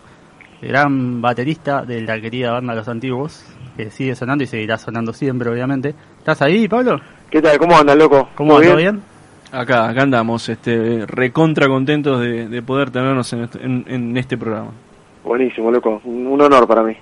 gran 0.61 1.23
baterista 1.23 1.83
de 1.83 2.03
la 2.03 2.21
querida 2.21 2.53
banda 2.53 2.75
Los 2.75 2.89
Antiguos, 2.89 3.43
que 3.79 3.91
sigue 3.91 4.15
sonando 4.15 4.45
y 4.45 4.47
seguirá 4.47 4.77
sonando 4.77 5.15
siempre, 5.15 5.49
obviamente. 5.49 5.95
¿Estás 6.19 6.43
ahí, 6.43 6.69
Pablo? 6.69 7.01
¿Qué 7.31 7.41
tal? 7.41 7.57
¿Cómo 7.59 7.75
andan, 7.79 7.99
loco? 7.99 8.29
¿Cómo 8.35 8.51
¿Todo 8.51 8.59
andas? 8.61 8.77
¿Bien? 8.77 9.03
Acá, 9.55 9.89
acá 9.89 10.03
andamos, 10.03 10.49
este, 10.49 11.07
recontra 11.07 11.69
contentos 11.69 12.21
de, 12.21 12.49
de 12.49 12.63
poder 12.63 12.91
tenernos 12.91 13.33
en 13.33 13.43
este, 13.45 13.65
en- 13.65 13.85
en 13.87 14.17
este 14.17 14.37
programa. 14.37 14.71
Buenísimo, 15.23 15.71
loco. 15.71 16.01
Un 16.05 16.27
un 16.27 16.41
honor 16.41 16.67
para 16.67 16.83
mí. 16.83 16.95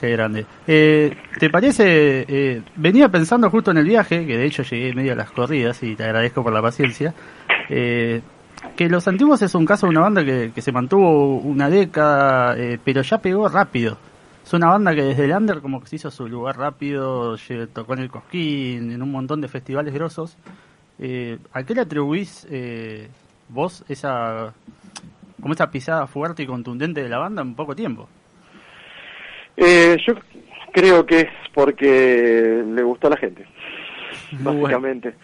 Qué 0.00 0.10
grande. 0.10 0.44
Eh, 0.66 1.14
¿Te 1.38 1.48
parece? 1.48 2.24
eh, 2.28 2.62
venía 2.74 3.08
pensando 3.08 3.48
justo 3.50 3.70
en 3.70 3.76
el 3.78 3.84
viaje, 3.84 4.26
que 4.26 4.36
de 4.36 4.44
hecho 4.46 4.64
llegué 4.64 4.92
medio 4.94 5.12
a 5.12 5.16
las 5.16 5.30
corridas 5.30 5.80
y 5.84 5.94
te 5.94 6.02
agradezco 6.04 6.42
por 6.42 6.52
la 6.52 6.60
paciencia. 6.60 7.14
eh, 7.68 8.20
que 8.76 8.88
Los 8.88 9.06
Antiguos 9.08 9.42
es 9.42 9.54
un 9.54 9.64
caso 9.66 9.86
de 9.86 9.90
una 9.90 10.00
banda 10.00 10.24
que, 10.24 10.50
que 10.54 10.60
se 10.62 10.72
mantuvo 10.72 11.36
una 11.38 11.68
década, 11.70 12.56
eh, 12.58 12.78
pero 12.84 13.02
ya 13.02 13.18
pegó 13.18 13.48
rápido. 13.48 13.96
Es 14.44 14.52
una 14.52 14.66
banda 14.68 14.92
que 14.94 15.02
desde 15.02 15.24
el 15.24 15.32
under 15.32 15.60
como 15.60 15.80
que 15.80 15.86
se 15.86 15.96
hizo 15.96 16.10
su 16.10 16.26
lugar 16.28 16.58
rápido, 16.58 17.36
tocó 17.72 17.94
en 17.94 18.00
el 18.00 18.10
Cosquín, 18.10 18.90
en 18.90 19.02
un 19.02 19.10
montón 19.12 19.40
de 19.40 19.46
festivales 19.48 19.94
grosos. 19.94 20.36
Eh, 20.98 21.38
¿A 21.52 21.62
qué 21.64 21.74
le 21.74 21.80
atribuís 21.82 22.46
eh, 22.50 23.08
vos 23.48 23.84
esa 23.88 24.52
como 25.40 25.54
esa 25.54 25.70
pisada 25.70 26.06
fuerte 26.06 26.42
y 26.44 26.46
contundente 26.46 27.02
de 27.02 27.08
la 27.08 27.18
banda 27.18 27.42
en 27.42 27.54
poco 27.54 27.74
tiempo? 27.74 28.08
Eh, 29.56 29.96
yo 30.06 30.14
creo 30.72 31.04
que 31.04 31.20
es 31.20 31.28
porque 31.52 32.62
le 32.66 32.82
gustó 32.82 33.08
a 33.08 33.10
la 33.10 33.16
gente, 33.16 33.44
Muy 34.32 34.42
bueno. 34.44 34.62
básicamente. 34.62 35.14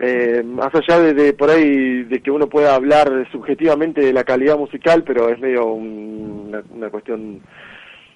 Eh, 0.00 0.42
más 0.44 0.74
allá 0.74 0.98
de, 1.00 1.14
de 1.14 1.32
por 1.34 1.50
ahí 1.50 2.02
de 2.02 2.20
que 2.20 2.30
uno 2.30 2.48
pueda 2.48 2.74
hablar 2.74 3.08
subjetivamente 3.30 4.00
de 4.00 4.12
la 4.12 4.24
calidad 4.24 4.58
musical, 4.58 5.04
pero 5.04 5.28
es 5.28 5.38
medio 5.38 5.66
un- 5.66 6.46
una, 6.48 6.62
una 6.70 6.90
cuestión 6.90 7.40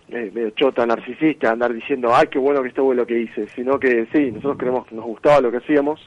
eh, 0.08 0.30
medio 0.34 0.50
chota, 0.50 0.84
narcisista, 0.86 1.50
andar 1.52 1.72
diciendo, 1.72 2.10
ay, 2.14 2.26
qué 2.30 2.38
bueno 2.38 2.62
que 2.62 2.68
estuvo 2.68 2.92
lo 2.94 3.06
que 3.06 3.20
hice, 3.20 3.46
sino 3.54 3.78
que 3.78 4.06
sí, 4.12 4.30
nosotros 4.32 4.56
creemos 4.58 4.86
que 4.86 4.94
nos 4.96 5.04
gustaba 5.04 5.40
lo 5.40 5.50
que 5.52 5.58
hacíamos, 5.58 6.00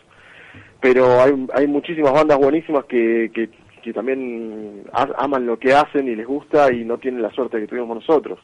pero 0.81 1.21
hay, 1.21 1.31
hay 1.53 1.67
muchísimas 1.67 2.11
bandas 2.13 2.37
buenísimas 2.39 2.85
que, 2.85 3.31
que, 3.33 3.49
que 3.81 3.93
también 3.93 4.83
aman 5.17 5.45
lo 5.45 5.57
que 5.59 5.73
hacen 5.73 6.07
y 6.07 6.15
les 6.15 6.25
gusta 6.27 6.73
y 6.73 6.83
no 6.83 6.97
tienen 6.97 7.21
la 7.21 7.31
suerte 7.31 7.59
que 7.59 7.67
tuvimos 7.67 7.95
nosotros. 7.95 8.39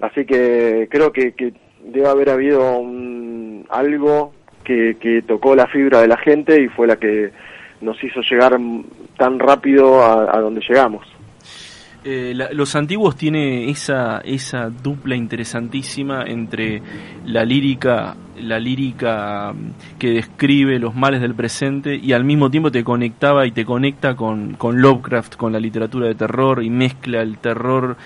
Así 0.00 0.24
que 0.24 0.88
creo 0.90 1.12
que, 1.12 1.32
que 1.32 1.52
debe 1.84 2.08
haber 2.08 2.30
habido 2.30 2.78
un- 2.78 3.66
algo 3.70 4.32
que, 4.64 4.96
que 4.98 5.22
tocó 5.22 5.54
la 5.54 5.66
fibra 5.66 6.00
de 6.00 6.08
la 6.08 6.16
gente 6.16 6.60
y 6.60 6.68
fue 6.68 6.86
la 6.86 6.96
que 6.96 7.30
nos 7.80 8.02
hizo 8.02 8.20
llegar 8.22 8.58
tan 9.18 9.38
rápido 9.38 10.02
a, 10.02 10.36
a 10.36 10.40
donde 10.40 10.62
llegamos. 10.66 11.06
Eh, 12.06 12.34
los 12.52 12.76
antiguos 12.76 13.16
tiene 13.16 13.70
esa 13.70 14.18
esa 14.18 14.68
dupla 14.68 15.16
interesantísima 15.16 16.24
entre 16.26 16.82
la 17.24 17.46
lírica 17.46 18.14
la 18.42 18.58
lírica 18.58 19.54
mm, 19.54 19.98
que 19.98 20.10
describe 20.10 20.78
los 20.78 20.94
males 20.94 21.22
del 21.22 21.34
presente 21.34 21.96
y 21.96 22.12
al 22.12 22.22
mismo 22.24 22.50
tiempo 22.50 22.70
te 22.70 22.84
conectaba 22.84 23.46
y 23.46 23.52
te 23.52 23.64
conecta 23.64 24.14
con, 24.16 24.52
con 24.52 24.82
Lovecraft 24.82 25.36
con 25.36 25.54
la 25.54 25.58
literatura 25.58 26.06
de 26.06 26.14
terror 26.14 26.62
y 26.62 26.68
mezcla 26.68 27.22
el 27.22 27.38
terror 27.38 27.96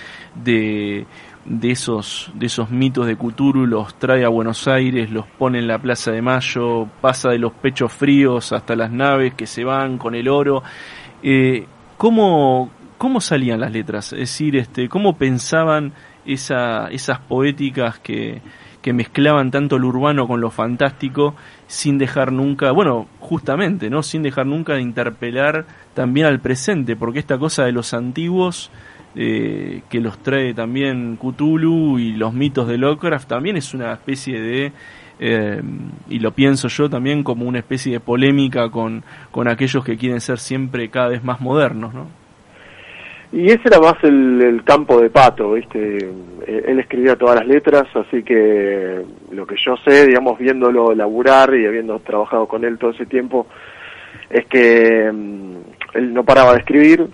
de 0.45 1.05
de 1.45 1.71
esos 1.73 2.31
de 2.35 2.47
esos 2.47 2.71
mitos 2.71 3.05
de 3.05 3.17
Cthulhu 3.17 3.67
los 3.67 3.99
trae 3.99 4.25
a 4.25 4.29
Buenos 4.29 4.69
Aires 4.69 5.11
los 5.11 5.27
pone 5.27 5.59
en 5.59 5.67
la 5.67 5.81
Plaza 5.81 6.13
de 6.13 6.23
Mayo 6.23 6.87
pasa 7.01 7.31
de 7.31 7.39
los 7.39 7.53
pechos 7.53 7.93
fríos 7.93 8.53
hasta 8.53 8.77
las 8.77 8.93
naves 8.93 9.35
que 9.35 9.49
se 9.49 9.65
van 9.65 9.99
con 9.99 10.15
el 10.15 10.29
oro. 10.29 10.63
Eh, 11.21 11.67
¿cómo, 11.99 12.71
¿Cómo 12.99 13.21
salían 13.21 13.61
las 13.61 13.71
letras? 13.71 14.13
Es 14.13 14.19
decir, 14.19 14.57
este, 14.57 14.89
¿cómo 14.89 15.17
pensaban 15.17 15.93
esa, 16.27 16.89
esas 16.89 17.21
poéticas 17.21 17.99
que, 18.01 18.43
mezclaban 18.89 19.51
tanto 19.51 19.79
lo 19.79 19.89
urbano 19.89 20.27
con 20.27 20.41
lo 20.41 20.51
fantástico 20.51 21.35
sin 21.67 21.99
dejar 21.99 22.33
nunca, 22.33 22.71
bueno, 22.71 23.07
justamente, 23.21 23.91
¿no? 23.91 24.03
Sin 24.03 24.23
dejar 24.23 24.47
nunca 24.47 24.77
de 24.77 24.81
interpelar 24.81 25.67
también 25.93 26.25
al 26.25 26.41
presente, 26.41 26.97
porque 26.97 27.19
esta 27.19 27.37
cosa 27.37 27.67
de 27.67 27.73
los 27.73 27.93
antiguos 27.93 28.71
eh, 29.15 29.83
que 29.91 30.01
los 30.01 30.17
trae 30.23 30.55
también 30.55 31.19
Cthulhu 31.19 31.99
y 31.99 32.15
los 32.15 32.33
mitos 32.33 32.67
de 32.67 32.79
Lovecraft 32.79 33.29
también 33.29 33.59
es 33.59 33.75
una 33.75 33.93
especie 33.93 34.41
de 34.41 34.73
eh, 35.21 35.61
y 36.09 36.19
lo 36.21 36.33
pienso 36.33 36.69
yo 36.69 36.89
también 36.89 37.23
como 37.23 37.45
una 37.45 37.59
especie 37.59 37.93
de 37.93 38.01
polémica 38.01 38.71
con, 38.71 39.05
con 39.31 39.49
aquellos 39.49 39.85
que 39.85 39.99
quieren 39.99 40.23
ser 40.23 40.39
siempre 40.39 40.89
cada 40.89 41.09
vez 41.09 41.23
más 41.23 41.43
modernos, 41.43 41.93
¿no? 41.93 42.07
Y 43.31 43.51
ese 43.51 43.63
era 43.67 43.79
más 43.79 44.03
el, 44.03 44.63
campo 44.65 45.01
de 45.01 45.11
Pato, 45.11 45.53
¿viste? 45.53 45.99
Él 46.47 46.81
escribía 46.81 47.17
todas 47.17 47.37
las 47.37 47.47
letras, 47.47 47.85
así 47.95 48.23
que 48.23 49.03
lo 49.33 49.47
que 49.47 49.57
yo 49.63 49.77
sé, 49.85 50.07
digamos, 50.07 50.39
viéndolo 50.39 50.95
laburar 50.95 51.55
y 51.55 51.67
habiendo 51.67 51.99
trabajado 51.99 52.47
con 52.47 52.65
él 52.65 52.79
todo 52.79 52.91
ese 52.93 53.05
tiempo, 53.05 53.47
es 54.31 54.47
que 54.47 55.11
mm, 55.13 55.57
él 55.95 56.15
no 56.15 56.25
paraba 56.25 56.53
de 56.55 56.61
escribir 56.61 57.07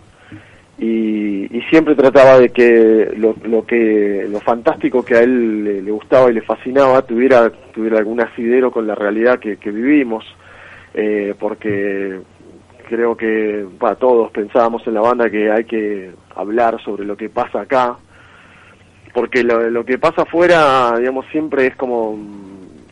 y, 0.78 1.56
y 1.56 1.62
siempre 1.70 1.94
trataba 1.94 2.38
de 2.38 2.50
que 2.50 3.12
lo, 3.16 3.34
lo 3.44 3.64
que 3.64 4.26
lo 4.28 4.40
fantástico 4.40 5.04
que 5.04 5.14
a 5.16 5.20
él 5.20 5.64
le, 5.64 5.82
le 5.82 5.90
gustaba 5.90 6.30
y 6.30 6.34
le 6.34 6.42
fascinaba 6.42 7.02
tuviera 7.02 7.50
tuviera 7.72 7.98
algún 7.98 8.20
asidero 8.20 8.72
con 8.72 8.86
la 8.86 8.94
realidad 8.94 9.38
que, 9.38 9.56
que 9.56 9.70
vivimos, 9.70 10.24
eh, 10.94 11.34
porque 11.38 12.20
creo 12.84 13.16
que 13.16 13.66
para 13.78 13.96
todos 13.96 14.30
pensábamos 14.30 14.86
en 14.86 14.94
la 14.94 15.00
banda 15.00 15.28
que 15.30 15.50
hay 15.50 15.64
que 15.64 16.12
hablar 16.36 16.80
sobre 16.82 17.04
lo 17.04 17.16
que 17.16 17.28
pasa 17.28 17.62
acá 17.62 17.96
porque 19.12 19.42
lo, 19.44 19.70
lo 19.70 19.84
que 19.84 19.98
pasa 19.98 20.22
afuera 20.22 20.94
digamos 20.98 21.26
siempre 21.30 21.66
es 21.68 21.76
como 21.76 22.18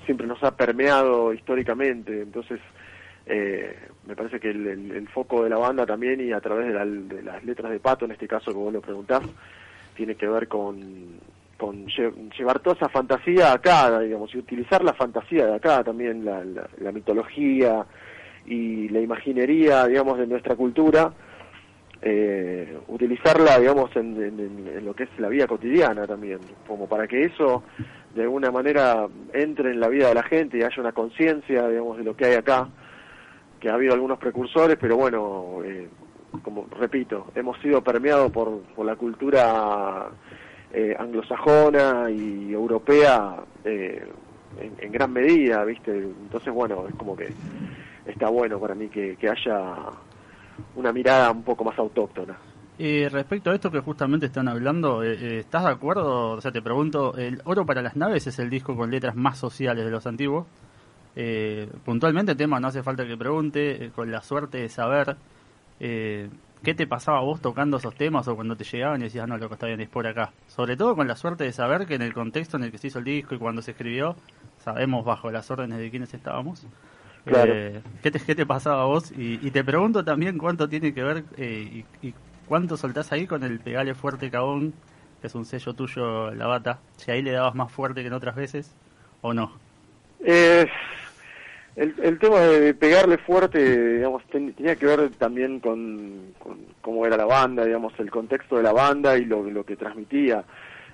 siempre 0.04 0.26
nos 0.26 0.42
ha 0.42 0.56
permeado 0.56 1.32
históricamente. 1.32 2.22
Entonces 2.22 2.60
eh, 3.26 3.76
me 4.06 4.16
parece 4.16 4.40
que 4.40 4.50
el, 4.50 4.66
el- 4.66 5.08
foco 5.08 5.44
de 5.44 5.50
la 5.50 5.58
banda 5.58 5.86
también 5.86 6.20
y 6.20 6.32
a 6.32 6.40
través 6.40 6.66
de, 6.68 6.72
la- 6.74 6.84
de 6.84 7.22
las 7.22 7.44
letras 7.44 7.70
de 7.70 7.78
Pato 7.80 8.04
en 8.04 8.12
este 8.12 8.26
caso 8.26 8.50
que 8.50 8.56
vos 8.58 8.72
lo 8.72 8.80
preguntás 8.80 9.22
tiene 9.96 10.14
que 10.16 10.26
ver 10.26 10.48
con 10.48 11.20
con 11.58 11.86
lle- 11.86 12.12
llevar 12.36 12.58
toda 12.58 12.74
esa 12.74 12.88
fantasía 12.88 13.52
acá 13.52 14.00
digamos 14.00 14.34
y 14.34 14.38
utilizar 14.38 14.82
la 14.82 14.94
fantasía 14.94 15.46
de 15.46 15.54
acá 15.54 15.84
también 15.84 16.24
la, 16.24 16.42
la- 16.44 16.68
la 16.78 16.90
mitología 16.92 17.84
y 18.44 18.88
la 18.88 19.00
imaginería, 19.00 19.86
digamos, 19.86 20.18
de 20.18 20.26
nuestra 20.26 20.56
cultura, 20.56 21.12
eh, 22.00 22.78
utilizarla, 22.88 23.58
digamos, 23.58 23.94
en, 23.96 24.20
en- 24.22 24.84
lo 24.84 24.94
que 24.94 25.04
es 25.04 25.10
la 25.18 25.28
vida 25.28 25.46
cotidiana 25.46 26.06
también, 26.06 26.40
como 26.66 26.88
para 26.88 27.06
que 27.06 27.24
eso 27.24 27.62
de 28.14 28.22
alguna 28.22 28.50
manera 28.50 29.08
entre 29.32 29.70
en 29.70 29.80
la 29.80 29.88
vida 29.88 30.08
de 30.08 30.14
la 30.14 30.22
gente 30.24 30.58
y 30.58 30.62
haya 30.62 30.80
una 30.80 30.92
conciencia, 30.92 31.68
digamos, 31.68 31.96
de 31.98 32.04
lo 32.04 32.14
que 32.16 32.26
hay 32.26 32.34
acá, 32.34 32.68
que 33.60 33.68
ha 33.70 33.74
habido 33.74 33.94
algunos 33.94 34.18
precursores, 34.18 34.76
pero 34.80 34.96
bueno, 34.96 35.60
eh, 35.64 35.88
como 36.42 36.66
repito, 36.70 37.30
hemos 37.34 37.58
sido 37.60 37.82
permeados 37.82 38.32
por, 38.32 38.62
por 38.74 38.84
la 38.84 38.96
cultura 38.96 40.10
eh, 40.72 40.96
anglosajona 40.98 42.10
y 42.10 42.52
europea 42.52 43.36
eh, 43.64 44.04
en, 44.56 44.74
en 44.78 44.92
gran 44.92 45.12
medida, 45.12 45.64
¿viste? 45.64 45.92
Entonces, 45.92 46.52
bueno, 46.52 46.88
es 46.88 46.94
como 46.94 47.14
que 47.16 47.34
está 48.06 48.28
bueno 48.28 48.58
para 48.58 48.74
mí 48.74 48.88
que, 48.88 49.16
que 49.16 49.28
haya 49.28 49.74
una 50.76 50.92
mirada 50.92 51.30
un 51.30 51.42
poco 51.42 51.64
más 51.64 51.78
autóctona. 51.78 52.36
Eh, 52.78 53.08
respecto 53.10 53.50
a 53.50 53.54
esto 53.54 53.70
que 53.70 53.80
justamente 53.80 54.26
están 54.26 54.48
hablando, 54.48 55.02
eh, 55.02 55.12
eh, 55.12 55.38
¿estás 55.40 55.64
de 55.64 55.70
acuerdo? 55.70 56.30
O 56.32 56.40
sea, 56.40 56.52
te 56.52 56.62
pregunto, 56.62 57.16
¿el 57.16 57.40
Oro 57.44 57.66
para 57.66 57.82
las 57.82 57.96
Naves 57.96 58.26
es 58.26 58.38
el 58.38 58.48
disco 58.48 58.74
con 58.74 58.90
letras 58.90 59.14
más 59.14 59.38
sociales 59.38 59.84
de 59.84 59.90
los 59.90 60.06
antiguos? 60.06 60.46
Eh, 61.14 61.70
puntualmente, 61.84 62.34
tema, 62.34 62.58
no 62.58 62.68
hace 62.68 62.82
falta 62.82 63.06
que 63.06 63.16
pregunte, 63.16 63.84
eh, 63.84 63.90
con 63.90 64.10
la 64.10 64.22
suerte 64.22 64.58
de 64.58 64.68
saber, 64.68 65.16
¿qué 65.78 66.74
te 66.74 66.86
pasaba 66.86 67.20
vos 67.20 67.40
tocando 67.40 67.76
esos 67.76 67.94
temas 67.94 68.26
o 68.28 68.34
cuando 68.34 68.56
te 68.56 68.64
llegaban 68.64 69.00
y 69.00 69.04
decías, 69.04 69.28
no, 69.28 69.36
loco, 69.36 69.54
está 69.54 69.66
bien, 69.66 69.80
es 69.80 69.88
por 69.88 70.06
acá? 70.06 70.32
Sobre 70.46 70.76
todo 70.76 70.96
con 70.96 71.06
la 71.06 71.16
suerte 71.16 71.44
de 71.44 71.52
saber 71.52 71.86
que 71.86 71.96
en 71.96 72.02
el 72.02 72.14
contexto 72.14 72.56
en 72.56 72.64
el 72.64 72.72
que 72.72 72.78
se 72.78 72.86
hizo 72.86 73.00
el 73.00 73.04
disco 73.04 73.34
y 73.34 73.38
cuando 73.38 73.60
se 73.60 73.72
escribió, 73.72 74.16
sabemos 74.58 75.04
bajo 75.04 75.30
las 75.30 75.50
órdenes 75.50 75.78
de 75.78 75.90
quienes 75.90 76.14
estábamos. 76.14 76.66
Claro. 77.24 77.52
Eh, 77.54 77.80
¿qué, 78.02 78.10
te, 78.10 78.18
¿Qué 78.20 78.34
te 78.34 78.46
pasaba 78.46 78.82
a 78.82 78.86
vos? 78.86 79.12
Y, 79.12 79.38
y 79.46 79.50
te 79.50 79.62
pregunto 79.62 80.04
también 80.04 80.38
cuánto 80.38 80.68
tiene 80.68 80.92
que 80.92 81.02
ver 81.02 81.24
eh, 81.36 81.84
y, 82.02 82.06
y 82.08 82.14
cuánto 82.46 82.76
soltás 82.76 83.12
ahí 83.12 83.26
con 83.26 83.44
el 83.44 83.60
Pegale 83.60 83.94
Fuerte 83.94 84.30
Cagón, 84.30 84.72
que 85.20 85.28
es 85.28 85.34
un 85.34 85.44
sello 85.44 85.72
tuyo, 85.74 86.32
la 86.34 86.46
bata. 86.46 86.80
Si 86.96 87.10
ahí 87.10 87.22
le 87.22 87.30
dabas 87.32 87.54
más 87.54 87.70
fuerte 87.70 88.00
que 88.02 88.08
en 88.08 88.12
otras 88.12 88.34
veces 88.34 88.74
o 89.20 89.32
no. 89.32 89.52
Eh, 90.24 90.66
el, 91.76 91.94
el 92.02 92.18
tema 92.18 92.40
de 92.40 92.74
pegarle 92.74 93.18
fuerte, 93.18 93.94
digamos, 93.96 94.24
ten- 94.26 94.52
tenía 94.54 94.74
que 94.76 94.86
ver 94.86 95.10
también 95.10 95.60
con, 95.60 96.34
con 96.40 96.58
cómo 96.80 97.06
era 97.06 97.16
la 97.16 97.24
banda, 97.24 97.64
digamos, 97.64 97.92
el 97.98 98.10
contexto 98.10 98.56
de 98.56 98.64
la 98.64 98.72
banda 98.72 99.16
y 99.16 99.24
lo, 99.24 99.44
lo 99.48 99.64
que 99.64 99.76
transmitía. 99.76 100.44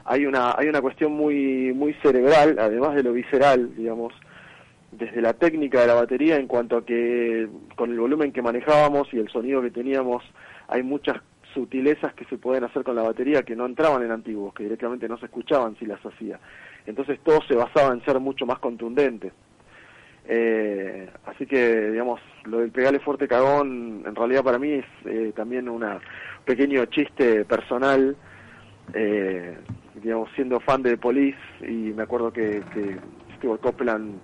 Hay 0.04 0.24
una, 0.26 0.54
hay 0.56 0.68
una 0.68 0.80
cuestión 0.80 1.12
muy, 1.12 1.72
muy 1.74 1.94
cerebral, 1.94 2.58
además 2.58 2.94
de 2.94 3.02
lo 3.02 3.12
visceral, 3.12 3.74
digamos, 3.74 4.12
desde 4.92 5.20
la 5.20 5.34
técnica 5.34 5.80
de 5.80 5.86
la 5.86 5.94
batería 5.94 6.36
en 6.36 6.46
cuanto 6.46 6.78
a 6.78 6.84
que 6.84 7.48
con 7.76 7.90
el 7.90 8.00
volumen 8.00 8.32
que 8.32 8.42
manejábamos 8.42 9.12
y 9.12 9.18
el 9.18 9.28
sonido 9.28 9.60
que 9.62 9.70
teníamos, 9.70 10.24
hay 10.68 10.82
muchas 10.82 11.18
sutilezas 11.54 12.14
que 12.14 12.24
se 12.26 12.38
pueden 12.38 12.64
hacer 12.64 12.84
con 12.84 12.96
la 12.96 13.02
batería 13.02 13.42
que 13.42 13.56
no 13.56 13.66
entraban 13.66 14.02
en 14.02 14.10
antiguos, 14.10 14.54
que 14.54 14.64
directamente 14.64 15.08
no 15.08 15.18
se 15.18 15.26
escuchaban 15.26 15.76
si 15.78 15.86
las 15.86 16.04
hacía. 16.04 16.38
Entonces 16.86 17.18
todo 17.22 17.40
se 17.46 17.54
basaba 17.54 17.92
en 17.92 18.04
ser 18.04 18.18
mucho 18.20 18.46
más 18.46 18.58
contundente. 18.58 19.32
Eh, 20.30 21.08
así 21.24 21.46
que, 21.46 21.90
digamos, 21.90 22.20
lo 22.44 22.58
del 22.58 22.70
pegale 22.70 23.00
fuerte 23.00 23.26
cagón, 23.26 24.04
en 24.06 24.14
realidad 24.14 24.44
para 24.44 24.58
mí 24.58 24.72
es 24.72 24.84
eh, 25.06 25.32
también 25.34 25.68
un 25.68 25.84
pequeño 26.44 26.84
chiste 26.86 27.46
personal, 27.46 28.14
eh, 28.92 29.56
digamos, 30.02 30.28
siendo 30.34 30.60
fan 30.60 30.82
de 30.82 30.98
Police, 30.98 31.38
y 31.62 31.92
me 31.94 32.02
acuerdo 32.02 32.30
que, 32.30 32.62
que 32.74 32.96
Stewart 33.36 33.60
Copeland 33.60 34.18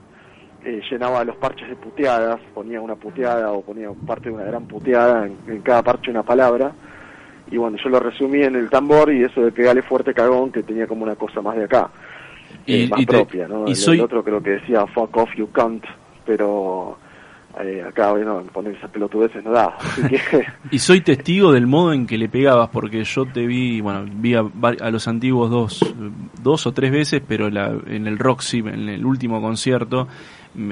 eh, 0.64 0.80
llenaba 0.90 1.24
los 1.24 1.36
parches 1.36 1.68
de 1.68 1.76
puteadas, 1.76 2.40
ponía 2.54 2.80
una 2.80 2.94
puteada 2.96 3.52
o 3.52 3.62
ponía 3.62 3.90
parte 4.06 4.28
de 4.28 4.34
una 4.34 4.44
gran 4.44 4.66
puteada, 4.66 5.26
en, 5.26 5.36
en 5.46 5.60
cada 5.62 5.82
parche 5.82 6.10
una 6.10 6.22
palabra, 6.22 6.72
y 7.50 7.56
bueno, 7.56 7.76
yo 7.82 7.90
lo 7.90 8.00
resumí 8.00 8.42
en 8.42 8.56
el 8.56 8.70
tambor 8.70 9.12
y 9.12 9.22
eso 9.22 9.42
de 9.42 9.52
pegale 9.52 9.82
fuerte 9.82 10.14
cagón, 10.14 10.50
que 10.50 10.62
tenía 10.62 10.86
como 10.86 11.04
una 11.04 11.16
cosa 11.16 11.40
más 11.42 11.56
de 11.56 11.64
acá. 11.64 11.90
Eh, 12.66 12.88
más 12.88 13.00
y 13.00 13.06
te- 13.06 13.12
propia, 13.14 13.46
¿no? 13.48 13.66
y 13.66 13.70
El- 13.70 13.76
soy- 13.76 13.98
El 13.98 14.04
otro 14.04 14.24
creo 14.24 14.42
que 14.42 14.50
decía 14.50 14.86
fuck 14.86 15.14
off 15.16 15.30
you 15.36 15.50
can't, 15.52 15.84
pero 16.24 16.96
eh, 17.62 17.82
acá 17.86 18.12
bueno, 18.12 18.42
poner 18.52 18.74
esas 18.74 18.90
pelotudeces 18.90 19.44
no 19.44 19.52
da. 19.52 19.76
Y 20.70 20.78
soy 20.78 21.00
testigo 21.02 21.52
del 21.52 21.66
modo 21.66 21.92
en 21.92 22.06
que 22.06 22.18
le 22.18 22.28
pegabas, 22.28 22.70
porque 22.70 23.04
yo 23.04 23.26
te 23.26 23.46
vi, 23.46 23.80
bueno, 23.80 24.04
vi 24.10 24.34
a, 24.34 24.44
a 24.80 24.90
los 24.90 25.06
antiguos 25.08 25.50
dos, 25.50 25.94
dos 26.42 26.66
o 26.66 26.72
tres 26.72 26.90
veces, 26.90 27.22
pero 27.26 27.50
la, 27.50 27.72
en 27.86 28.06
el 28.06 28.18
Roxy, 28.18 28.58
en 28.58 28.88
el 28.88 29.04
último 29.04 29.40
concierto, 29.40 30.08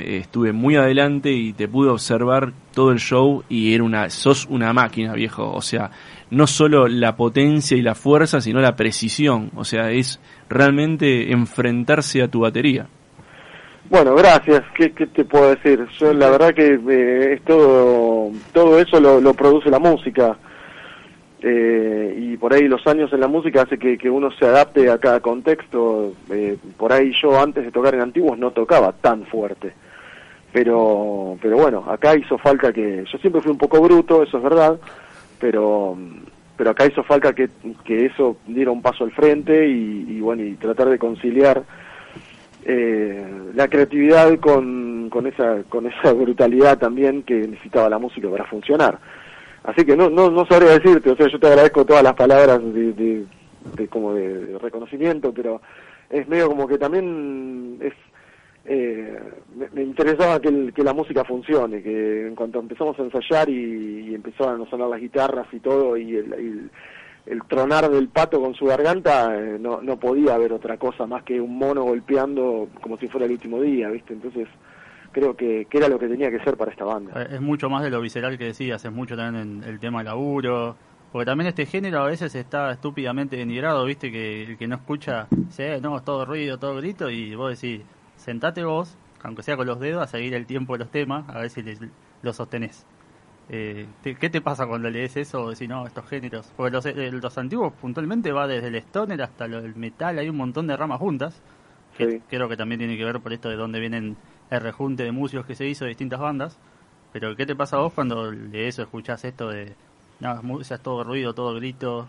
estuve 0.05 0.53
muy 0.53 0.77
adelante 0.77 1.33
y 1.33 1.53
te 1.53 1.69
pude 1.69 1.91
observar 1.91 2.53
todo 2.73 2.93
el 2.93 2.99
show 2.99 3.43
y 3.49 3.75
era 3.75 3.85
una, 3.85 4.11
sos 4.11 4.47
una 4.47 4.73
máquina, 4.73 5.13
viejo. 5.13 5.51
O 5.53 5.63
sea, 5.63 5.91
no 6.31 6.47
solo 6.47 6.89
la 6.89 7.17
potencia 7.17 7.77
y 7.77 7.83
la 7.83 7.95
fuerza, 7.95 8.41
sino 8.41 8.61
la 8.61 8.77
precisión. 8.77 9.51
O 9.55 9.65
sea, 9.65 9.91
es 9.91 10.21
realmente 10.49 11.33
enfrentarse 11.33 12.23
a 12.23 12.29
tu 12.29 12.41
batería. 12.41 12.87
Bueno, 13.93 14.15
gracias. 14.15 14.63
¿Qué, 14.75 14.93
qué 14.93 15.07
te 15.07 15.27
puedo 15.27 15.51
decir? 15.51 15.87
Yo 15.99 16.15
la 16.15 16.31
verdad 16.31 16.55
que 16.55 16.81
eh, 16.89 17.35
es 17.35 17.43
todo 17.43 18.31
todo 18.55 18.81
eso 18.81 18.99
lo, 18.99 19.21
lo 19.21 19.35
produce 19.35 19.69
la 19.69 19.79
música. 19.79 20.35
Eh, 21.43 22.15
y 22.17 22.37
por 22.39 22.55
ahí 22.55 22.69
los 22.69 22.87
años 22.87 23.13
en 23.13 23.21
la 23.21 23.29
música 23.29 23.63
hace 23.63 23.77
que, 23.77 23.99
que 23.99 24.09
uno 24.09 24.31
se 24.31 24.47
adapte 24.47 24.89
a 24.89 24.97
cada 24.97 25.21
contexto. 25.21 26.15
Eh, 26.31 26.57
por 26.79 26.91
ahí 26.91 27.13
yo 27.21 27.39
antes 27.39 27.67
de 27.67 27.71
tocar 27.71 27.95
en 27.95 28.01
antiguos 28.01 28.39
no 28.39 28.51
tocaba 28.53 28.93
tan 28.93 29.27
fuerte. 29.27 29.75
Pero, 30.55 31.37
pero 31.43 31.59
bueno, 31.59 31.85
acá 31.87 32.17
hizo 32.17 32.39
falta 32.39 32.73
que, 32.73 33.05
yo 33.05 33.19
siempre 33.19 33.43
fui 33.43 33.53
un 33.53 33.59
poco 33.59 33.79
bruto, 33.83 34.23
eso 34.23 34.39
es 34.39 34.43
verdad, 34.43 34.79
pero, 35.39 35.99
pero 36.57 36.71
acá 36.71 36.87
hizo 36.87 37.03
falta 37.03 37.35
que, 37.35 37.51
que 37.85 38.07
eso 38.07 38.39
diera 38.47 38.71
un 38.71 38.81
paso 38.81 39.05
al 39.05 39.13
frente 39.13 39.69
y, 39.69 40.07
y 40.09 40.21
bueno, 40.21 40.45
y 40.45 40.55
tratar 40.55 40.89
de 40.89 40.99
conciliar 40.99 41.63
eh, 42.65 43.25
la 43.55 43.69
creatividad 43.69 44.39
con, 44.39 45.09
con 45.11 45.27
esa, 45.27 45.63
con 45.69 45.87
esa 45.87 46.13
brutalidad 46.13 46.79
también 46.79 47.23
que 47.23 47.35
necesitaba 47.49 47.89
la 47.89 47.99
música 47.99 48.29
para 48.31 48.45
funcionar. 48.47 48.99
Así 49.65 49.85
que 49.85 49.97
no, 49.97 50.11
no, 50.11 50.31
no 50.31 50.45
sabría 50.47 50.73
decirte, 50.79 51.11
o 51.11 51.17
sea, 51.17 51.29
yo 51.29 51.39
te 51.39 51.47
agradezco 51.47 51.85
todas 51.85 52.03
las 52.03 52.15
palabras 52.15 52.61
de, 52.75 52.93
de, 53.77 53.89
como 53.89 54.15
de, 54.15 54.59
reconocimiento, 54.59 55.33
pero 55.33 55.61
es 56.11 56.27
medio 56.29 56.49
como 56.49 56.67
que 56.67 56.79
también 56.79 57.79
es 57.81 57.93
eh, 58.65 59.19
me, 59.57 59.69
me 59.73 59.83
interesaba 59.83 60.41
que, 60.41 60.49
el- 60.49 60.73
que 60.73 60.83
la 60.85 60.93
música 60.93 61.25
funcione, 61.25 61.83
que 61.83 62.27
en 62.29 62.35
cuanto 62.35 62.61
empezamos 62.61 62.99
a 62.99 63.03
ensayar 63.03 63.49
y, 63.49 64.11
y 64.11 64.15
a 64.15 64.71
sonar 64.71 64.89
las 64.89 65.01
guitarras 65.01 65.47
y 65.53 65.59
todo, 65.61 65.97
y 65.97 66.17
el, 66.17 66.33
el, 66.33 66.71
el 67.27 67.43
tronar 67.45 67.89
del 67.91 68.09
pato 68.09 68.41
con 68.41 68.55
su 68.55 68.65
garganta, 68.67 69.37
eh, 69.39 69.57
no, 69.61 69.81
no 69.81 69.97
podía 69.99 70.35
haber 70.35 70.53
otra 70.53 70.77
cosa 70.79 71.07
más 71.07 71.23
que 71.23 71.41
un 71.41 71.57
mono 71.57 71.85
golpeando 71.85 72.69
como 72.81 72.99
si 72.99 73.09
fuera 73.09 73.27
el 73.27 73.33
último 73.33 73.61
día, 73.61 73.89
¿viste? 73.91 74.13
Entonces 74.13 74.49
creo 75.13 75.37
que, 75.37 75.67
que 75.71 75.79
era 75.79 75.89
lo 75.89 75.99
que 75.99 76.09
tenía 76.09 76.31
que 76.31 76.41
ser 76.41 76.57
para 76.57 76.71
esta 76.73 76.85
banda. 76.85 77.13
Eh, 77.23 77.35
Es 77.35 77.41
mucho 77.41 77.69
más 77.71 77.83
de 77.83 77.91
lo 77.91 78.01
visceral 78.01 78.37
que 78.39 78.45
decías, 78.47 78.85
es 78.85 78.93
mucho 78.93 79.17
también 79.17 79.63
en 79.63 79.69
el 79.69 79.79
tema 79.79 80.03
laburo. 80.03 80.77
Porque 81.13 81.27
también 81.27 81.49
este 81.49 81.67
género 81.67 82.01
a 82.01 82.07
veces 82.07 82.35
está 82.35 82.73
estúpidamente 82.73 83.37
denigrado, 83.37 83.85
viste, 83.85 84.11
que 84.11 84.45
el 84.45 84.57
que 84.57 84.67
no 84.67 84.77
escucha, 84.77 85.29
"Eh, 85.59 85.79
no, 85.83 86.03
todo 86.03 86.25
ruido, 86.25 86.59
todo 86.59 86.77
grito, 86.77 87.11
y 87.11 87.35
vos 87.35 87.51
decís, 87.61 87.83
sentate 88.17 88.65
vos, 88.65 88.97
aunque 89.23 89.43
sea 89.43 89.59
con 89.59 89.67
los 89.67 89.79
dedos, 89.79 90.03
a 90.03 90.07
seguir 90.07 90.33
el 90.33 90.47
tiempo 90.47 90.73
de 90.73 90.79
los 90.79 90.91
temas, 90.91 91.29
a 91.29 91.41
ver 91.41 91.51
si 91.51 91.63
les- 91.63 91.83
lo 92.23 92.33
sostenés. 92.33 92.87
Eh, 93.49 93.89
te- 94.01 94.15
¿Qué 94.17 94.31
te 94.31 94.41
pasa 94.41 94.67
cuando 94.67 94.89
lees 94.91 95.17
eso 95.17 95.51
decís, 95.51 95.69
no, 95.69 95.87
estos 95.87 96.07
géneros? 96.09 96.53
Porque 96.57 96.71
los, 96.73 96.87
eh, 96.87 97.11
los 97.13 97.39
antiguos 97.39 97.73
puntualmente 97.75 98.33
va 98.33 98.47
desde 98.47 98.69
el 98.69 98.77
stoner 98.77 99.21
hasta 99.23 99.45
el 99.47 99.75
metal, 99.77 100.19
hay 100.19 100.29
un 100.29 100.37
montón 100.37 100.67
de 100.67 100.77
ramas 100.77 100.99
juntas, 101.01 101.43
que 101.97 102.07
Sí. 102.07 102.23
creo 102.29 102.49
que 102.49 102.57
también 102.57 102.79
tiene 102.81 102.97
que 102.97 103.05
ver 103.05 103.21
por 103.21 103.33
esto 103.33 103.49
de 103.51 103.57
dónde 103.57 103.81
vienen 103.81 104.17
el 104.51 104.61
rejunte 104.61 105.03
de 105.05 105.13
músicos 105.13 105.47
que 105.47 105.55
se 105.55 105.67
hizo 105.67 105.85
de 105.85 105.91
distintas 105.91 106.21
bandas. 106.21 106.59
Pero 107.13 107.37
¿qué 107.37 107.47
te 107.47 107.55
pasa 107.57 107.77
a 107.77 107.81
vos 107.81 107.93
cuando 107.93 108.31
lees 108.33 108.79
o 108.79 108.83
escuchás 108.83 109.25
esto 109.25 109.51
de, 109.51 109.77
no, 110.21 110.61
es 110.61 110.83
todo 110.83 111.05
ruido, 111.05 111.35
todo 111.35 111.55
grito? 111.55 112.09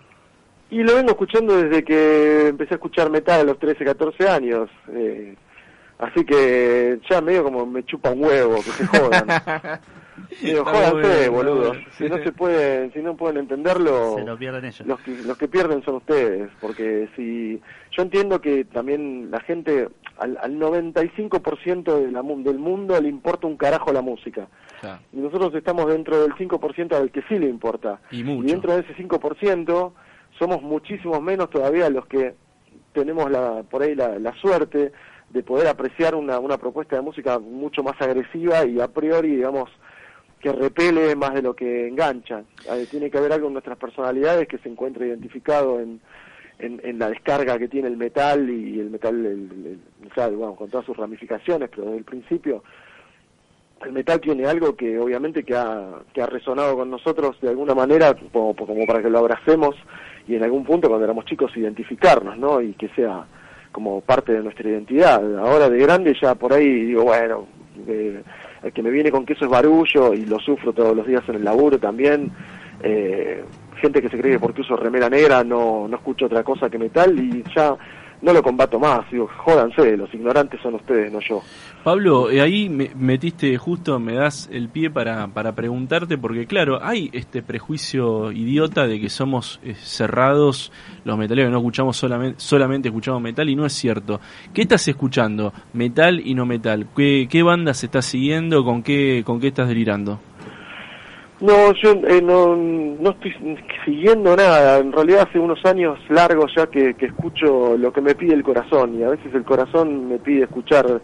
Y 0.69 0.81
lo 0.83 0.95
vengo 0.95 1.11
escuchando 1.11 1.55
desde 1.61 1.83
que 1.83 2.47
empecé 2.47 2.73
a 2.73 2.77
escuchar 2.77 3.09
metal 3.11 3.41
a 3.41 3.43
los 3.43 3.59
13, 3.59 3.85
14 3.85 4.27
años. 4.27 4.69
eh, 4.89 5.35
así 5.99 6.25
que 6.25 6.99
ya 7.09 7.21
medio 7.21 7.43
como 7.43 7.65
me 7.65 7.83
chupa 7.85 8.11
un 8.11 8.23
huevo, 8.23 8.63
que 8.63 8.71
se 8.73 8.85
jodan. 8.85 9.27
Digo, 10.41 10.63
jódanse, 10.65 11.29
boludo. 11.29 11.73
Si 11.97 12.03
no 12.09 12.17
se 12.17 12.31
pueden, 12.31 12.91
si 12.93 12.99
no 12.99 13.15
pueden 13.15 13.37
entenderlo, 13.37 14.15
Se 14.17 14.23
lo 14.23 14.37
pierden 14.37 14.65
ellos. 14.65 14.85
los 14.85 14.99
que, 15.01 15.11
los 15.11 15.37
que 15.37 15.47
pierden 15.47 15.83
son 15.83 15.95
ustedes, 15.95 16.49
porque 16.59 17.09
si 17.15 17.61
yo 17.91 18.03
entiendo 18.03 18.39
que 18.41 18.65
también 18.65 19.31
la 19.31 19.39
gente 19.41 19.89
al, 20.17 20.37
al 20.41 20.59
95% 20.59 21.99
de 22.05 22.11
la, 22.11 22.21
mu- 22.21 22.43
del 22.43 22.59
mundo 22.59 22.99
le 22.99 23.09
importa 23.09 23.47
un 23.47 23.57
carajo 23.57 23.91
la 23.91 24.01
música. 24.01 24.47
Y 25.13 25.17
nosotros 25.17 25.55
estamos 25.55 25.87
dentro 25.87 26.21
del 26.21 26.33
5% 26.33 26.93
al 26.93 27.09
que 27.09 27.21
sí 27.29 27.39
le 27.39 27.47
importa. 27.47 28.01
Y 28.11 28.21
mucho. 28.23 28.47
Y 28.47 28.51
dentro 28.51 28.73
de 28.75 28.81
ese 28.81 28.93
5% 28.95 29.91
somos 30.37 30.61
muchísimos 30.61 31.21
menos 31.21 31.49
todavía 31.49 31.89
los 31.89 32.05
que 32.07 32.35
tenemos 32.91 33.31
la, 33.31 33.63
por 33.63 33.81
ahí 33.81 33.95
la, 33.95 34.19
la 34.19 34.33
suerte 34.41 34.91
de 35.29 35.41
poder 35.43 35.67
apreciar 35.67 36.15
una, 36.15 36.37
una 36.39 36.57
propuesta 36.57 36.97
de 36.97 37.01
música 37.01 37.39
mucho 37.39 37.81
más 37.81 37.99
agresiva 38.01 38.65
y 38.65 38.79
a 38.81 38.87
priori, 38.89 39.37
digamos, 39.37 39.69
que 40.43 40.51
repele 40.51 41.15
más 41.15 41.33
de 41.33 41.41
lo 41.41 41.55
que 41.55 41.87
engancha. 41.87 42.43
Eh, 42.69 42.85
tiene 42.91 43.09
que 43.09 43.17
haber 43.17 43.31
algo 43.31 43.47
en 43.47 43.53
nuestras 43.53 43.77
personalidades 43.77 44.45
que 44.45 44.57
se 44.57 44.67
encuentre 44.67 45.07
identificado 45.07 45.79
en, 45.79 46.01
en, 46.59 46.81
en 46.83 46.99
la 46.99 47.07
descarga 47.07 47.57
que 47.57 47.69
tiene 47.69 47.87
el 47.87 47.95
metal 47.95 48.49
y 48.49 48.77
el 48.77 48.89
metal, 48.89 49.79
o 50.05 50.13
sea, 50.13 50.27
bueno, 50.27 50.53
con 50.55 50.69
todas 50.69 50.85
sus 50.85 50.97
ramificaciones, 50.97 51.69
pero 51.69 51.85
desde 51.85 51.97
el 51.99 52.03
principio 52.03 52.61
el 53.85 53.93
metal 53.93 54.19
tiene 54.19 54.45
algo 54.45 54.75
que 54.75 54.99
obviamente 54.99 55.43
que 55.43 55.55
ha, 55.55 56.01
que 56.13 56.21
ha 56.21 56.25
resonado 56.25 56.75
con 56.75 56.89
nosotros 56.89 57.39
de 57.41 57.49
alguna 57.49 57.73
manera 57.73 58.13
como, 58.31 58.53
como 58.53 58.85
para 58.85 59.01
que 59.01 59.09
lo 59.09 59.19
abracemos 59.19 59.75
y 60.27 60.35
en 60.35 60.43
algún 60.43 60.65
punto 60.65 60.87
cuando 60.87 61.05
éramos 61.05 61.25
chicos 61.25 61.55
identificarnos, 61.55 62.37
¿no? 62.37 62.61
Y 62.61 62.73
que 62.73 62.89
sea 62.89 63.25
como 63.71 64.01
parte 64.01 64.31
de 64.31 64.41
nuestra 64.41 64.69
identidad. 64.69 65.37
Ahora 65.37 65.69
de 65.69 65.79
grande 65.79 66.15
ya 66.21 66.35
por 66.35 66.53
ahí 66.53 66.85
digo, 66.85 67.03
bueno, 67.03 67.45
eh, 67.87 68.21
el 68.63 68.71
que 68.71 68.81
me 68.81 68.89
viene 68.89 69.11
con 69.11 69.25
que 69.25 69.33
eso 69.33 69.45
es 69.45 69.51
barullo 69.51 70.13
y 70.13 70.25
lo 70.25 70.39
sufro 70.39 70.73
todos 70.73 70.95
los 70.95 71.05
días 71.05 71.23
en 71.27 71.35
el 71.35 71.43
laburo 71.43 71.77
también. 71.79 72.31
Eh, 72.81 73.43
gente 73.81 74.01
que 74.01 74.09
se 74.09 74.17
cree 74.17 74.33
que 74.33 74.39
porque 74.39 74.61
uso 74.61 74.75
remera 74.75 75.09
negra 75.09 75.43
no, 75.43 75.87
no 75.87 75.95
escucho 75.97 76.25
otra 76.25 76.43
cosa 76.43 76.69
que 76.69 76.77
metal 76.77 77.17
y 77.19 77.43
ya 77.55 77.75
no 78.23 78.31
lo 78.31 78.41
combato 78.41 78.79
más, 78.79 79.01
digo, 79.11 79.29
jódanse, 79.37 79.97
los 79.97 80.11
ignorantes 80.13 80.59
son 80.61 80.75
ustedes, 80.75 81.11
no 81.11 81.19
yo. 81.19 81.41
Pablo, 81.83 82.31
eh, 82.31 82.39
ahí 82.39 82.69
me 82.69 82.89
metiste 82.95 83.57
justo, 83.57 83.99
me 83.99 84.13
das 84.13 84.49
el 84.49 84.69
pie 84.69 84.89
para, 84.89 85.27
para 85.27 85.53
preguntarte, 85.53 86.17
porque 86.17 86.47
claro, 86.47 86.79
hay 86.81 87.09
este 87.11 87.43
prejuicio 87.43 88.31
idiota 88.31 88.87
de 88.87 89.01
que 89.01 89.09
somos 89.09 89.59
eh, 89.61 89.75
cerrados 89.75 90.71
los 91.03 91.17
metaleros, 91.17 91.51
no 91.51 91.57
escuchamos 91.57 91.97
solamente, 91.97 92.39
solamente 92.39 92.87
escuchamos 92.87 93.21
metal 93.21 93.49
y 93.49 93.55
no 93.55 93.65
es 93.65 93.73
cierto. 93.73 94.21
¿Qué 94.53 94.61
estás 94.61 94.87
escuchando? 94.87 95.51
¿Metal 95.73 96.21
y 96.25 96.33
no 96.33 96.45
metal? 96.45 96.87
¿Qué, 96.95 97.27
qué 97.29 97.43
bandas 97.43 97.83
estás 97.83 98.05
siguiendo? 98.05 98.63
¿Con 98.63 98.83
qué, 98.83 99.23
con 99.25 99.41
qué 99.41 99.47
estás 99.47 99.67
delirando? 99.67 100.21
No, 101.43 101.73
yo 101.73 101.91
eh, 102.07 102.21
no, 102.21 102.55
no 102.55 103.09
estoy 103.09 103.35
siguiendo 103.83 104.33
nada. 104.33 104.77
En 104.77 104.93
realidad 104.93 105.27
hace 105.27 105.39
unos 105.39 105.59
años 105.65 105.99
largos 106.07 106.53
ya 106.55 106.67
que, 106.67 106.93
que 106.93 107.07
escucho 107.07 107.75
lo 107.77 107.91
que 107.91 107.99
me 107.99 108.15
pide 108.15 108.33
el 108.33 108.43
corazón 108.43 108.97
y 108.97 109.03
a 109.03 109.09
veces 109.09 109.35
el 109.35 109.43
corazón 109.43 110.07
me 110.07 110.19
pide 110.19 110.45
escuchar 110.45 111.01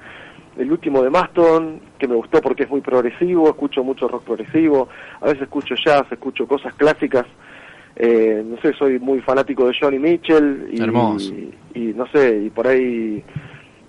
el 0.57 0.71
último 0.71 1.03
de 1.03 1.09
Maston, 1.09 1.81
que 1.99 2.07
me 2.07 2.15
gustó 2.15 2.39
porque 2.41 2.63
es 2.63 2.69
muy 2.69 2.79
progresivo, 2.79 3.49
escucho 3.49 3.83
mucho 3.83 4.07
rock 4.07 4.23
progresivo, 4.23 4.87
a 5.19 5.25
veces 5.25 5.41
escucho 5.41 5.75
jazz, 5.75 6.09
escucho 6.09 6.47
cosas 6.47 6.73
clásicas. 6.75 7.25
Eh, 7.97 8.41
no 8.45 8.55
sé, 8.61 8.71
soy 8.75 8.97
muy 8.97 9.19
fanático 9.19 9.67
de 9.67 9.75
Johnny 9.77 9.99
Mitchell 9.99 10.69
y, 10.71 10.81
Hermoso. 10.81 11.33
y, 11.33 11.53
y 11.73 11.93
no 11.93 12.07
sé, 12.13 12.43
y 12.45 12.49
por 12.49 12.65
ahí 12.65 13.21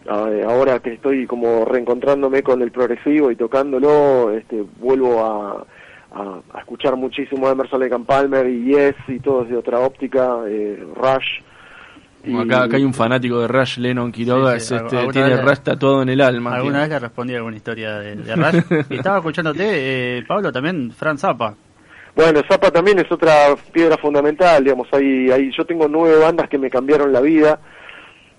ahora 0.08 0.80
que 0.80 0.94
estoy 0.94 1.28
como 1.28 1.64
reencontrándome 1.64 2.42
con 2.42 2.60
el 2.60 2.72
progresivo 2.72 3.30
y 3.30 3.36
tocándolo, 3.36 4.32
este, 4.32 4.64
vuelvo 4.80 5.20
a, 5.24 5.64
a, 6.12 6.40
a 6.54 6.58
escuchar 6.60 6.96
muchísimo 6.96 7.48
a 7.48 7.52
Emerson 7.52 7.80
Lake 7.80 7.94
and 7.94 8.06
Palmer 8.06 8.46
y 8.48 8.64
Yes 8.64 8.94
y 9.08 9.18
todos 9.20 9.48
de 9.48 9.56
otra 9.56 9.78
óptica, 9.80 10.38
eh, 10.48 10.82
Rush. 10.94 11.42
Y- 12.24 12.36
Acá, 12.38 12.64
acá 12.64 12.76
hay 12.76 12.84
un 12.84 12.92
fanático 12.92 13.40
de 13.40 13.48
Rush, 13.48 13.78
Lennon 13.78 14.12
Quiroga, 14.12 14.58
Sí, 14.60 14.66
sí, 14.68 14.74
es, 14.74 14.82
este, 14.82 15.08
tiene 15.08 15.36
Rush 15.40 15.58
todo 15.78 16.02
en 16.02 16.10
el 16.10 16.20
alma. 16.20 16.54
Alguna 16.56 16.72
tío. 16.74 16.80
vez 16.82 16.88
le 16.90 16.98
respondí 16.98 17.34
alguna 17.34 17.56
historia 17.56 17.98
de, 17.98 18.16
de 18.16 18.36
Rush. 18.36 18.84
y 18.90 18.94
estaba 18.96 19.18
escuchándote, 19.18 20.18
eh, 20.18 20.22
Pablo, 20.28 20.52
también 20.52 20.90
Fran 20.92 21.16
Zappa. 21.16 21.54
Bueno, 22.14 22.40
Zappa 22.46 22.70
también 22.70 22.98
es 22.98 23.10
otra 23.10 23.54
piedra 23.72 23.96
fundamental, 23.96 24.62
digamos, 24.64 24.88
ahí, 24.92 25.30
ahí 25.30 25.50
yo 25.56 25.64
tengo 25.64 25.88
nueve 25.88 26.18
bandas 26.18 26.48
que 26.48 26.58
me 26.58 26.68
cambiaron 26.68 27.12
la 27.12 27.20
vida 27.20 27.58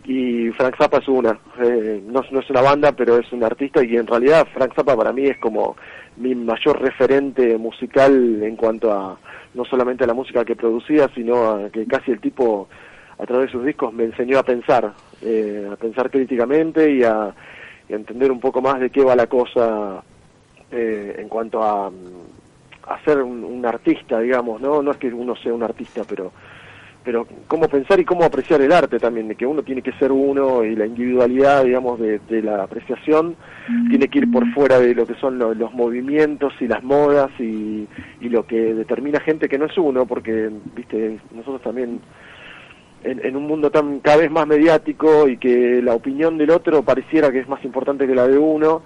y 0.06 0.50
Frank 0.52 0.76
Zappa 0.78 0.98
es 0.98 1.08
una, 1.08 1.38
Eh, 1.62 2.02
no, 2.06 2.22
es 2.22 2.50
una 2.50 2.62
banda, 2.62 2.92
pero 2.92 3.18
es 3.18 3.32
un 3.32 3.44
artista 3.44 3.84
y 3.84 3.96
en 3.96 4.08
realidad 4.08 4.48
Frank 4.54 4.74
Zappa 4.76 4.96
para 4.96 5.14
mí 5.14 5.26
es 5.28 5.38
como 5.38 5.76
mi 6.18 6.36
mayor 6.36 6.82
referente 6.82 7.58
musical 7.58 8.42
en 8.44 8.56
cuanto 8.56 8.92
a 8.92 9.18
no 9.54 9.66
solamente 9.66 10.04
a 10.04 10.08
la 10.08 10.14
música 10.14 10.46
que 10.46 10.56
producía, 10.56 11.10
sino 11.14 11.52
a 11.52 11.70
que 11.70 11.86
casi 11.86 12.12
el 12.12 12.20
tipo 12.20 12.68
a 13.20 13.26
través 13.26 13.48
de 13.48 13.52
sus 13.52 13.66
discos 13.66 13.94
me 13.94 14.06
enseñó 14.06 14.40
a 14.40 14.44
pensar, 14.44 14.94
eh, 15.22 15.70
a 15.72 15.76
pensar 15.76 16.10
críticamente 16.10 16.92
y 16.92 17.04
a, 17.04 17.34
y 17.88 17.94
a 17.94 17.96
entender 17.96 18.32
un 18.32 18.40
poco 18.40 18.62
más 18.62 18.80
de 18.80 18.90
qué 18.90 19.04
va 19.04 19.16
la 19.16 19.28
cosa 19.28 20.04
eh, 20.72 21.16
en 21.20 21.28
cuanto 21.28 21.62
a, 21.62 21.90
mm, 21.90 21.94
a 22.88 23.04
ser 23.04 23.22
un, 23.22 23.44
un 23.44 23.66
artista, 23.66 24.20
digamos, 24.20 24.62
¿no? 24.62 24.82
No 24.82 24.92
es 24.92 24.98
que 24.98 25.08
uno 25.14 25.36
sea 25.36 25.54
un 25.54 25.64
artista, 25.64 26.04
pero 26.08 26.32
pero 27.04 27.26
cómo 27.48 27.68
pensar 27.68 28.00
y 28.00 28.06
cómo 28.06 28.24
apreciar 28.24 28.62
el 28.62 28.72
arte 28.72 29.00
también, 29.00 29.28
de 29.28 29.36
que 29.36 29.46
uno 29.48 29.64
tiene 29.64 29.82
que 29.82 29.92
ser 29.94 30.12
uno 30.12 30.64
y 30.64 30.76
la 30.76 30.86
individualidad, 30.86 31.64
digamos, 31.64 32.00
de, 32.00 32.20
de 32.30 32.44
la 32.44 32.64
apreciación 32.64 33.36
tiene 33.90 34.08
que 34.08 34.20
ir 34.20 34.32
por 34.32 34.46
fuera 34.54 34.80
de 34.80 34.94
lo 34.94 35.08
que 35.08 35.16
son 35.16 35.40
lo- 35.40 35.54
los 35.56 35.74
movimientos 35.74 36.54
y 36.60 36.68
las 36.68 36.84
modas 36.84 37.32
y, 37.40 37.88
y 38.22 38.30
lo 38.30 38.46
que 38.46 38.74
determina 38.76 39.20
gente 39.20 39.50
que 39.50 39.58
no 39.58 39.66
es 39.66 39.78
uno, 39.78 40.06
porque, 40.06 40.50
viste, 40.76 41.20
nosotros 41.34 41.62
también 41.64 42.00
en, 43.04 43.26
en 43.26 43.36
un 43.36 43.48
mundo 43.48 43.72
tan 43.72 44.00
cada 44.02 44.18
vez 44.18 44.30
más 44.30 44.46
mediático 44.46 45.28
y 45.28 45.38
que 45.38 45.82
la 45.82 45.96
opinión 45.96 46.38
del 46.38 46.52
otro 46.52 46.84
pareciera 46.84 47.32
que 47.32 47.40
es 47.40 47.48
más 47.50 47.64
importante 47.66 48.06
que 48.06 48.14
la 48.14 48.28
de 48.28 48.38
uno, 48.38 48.84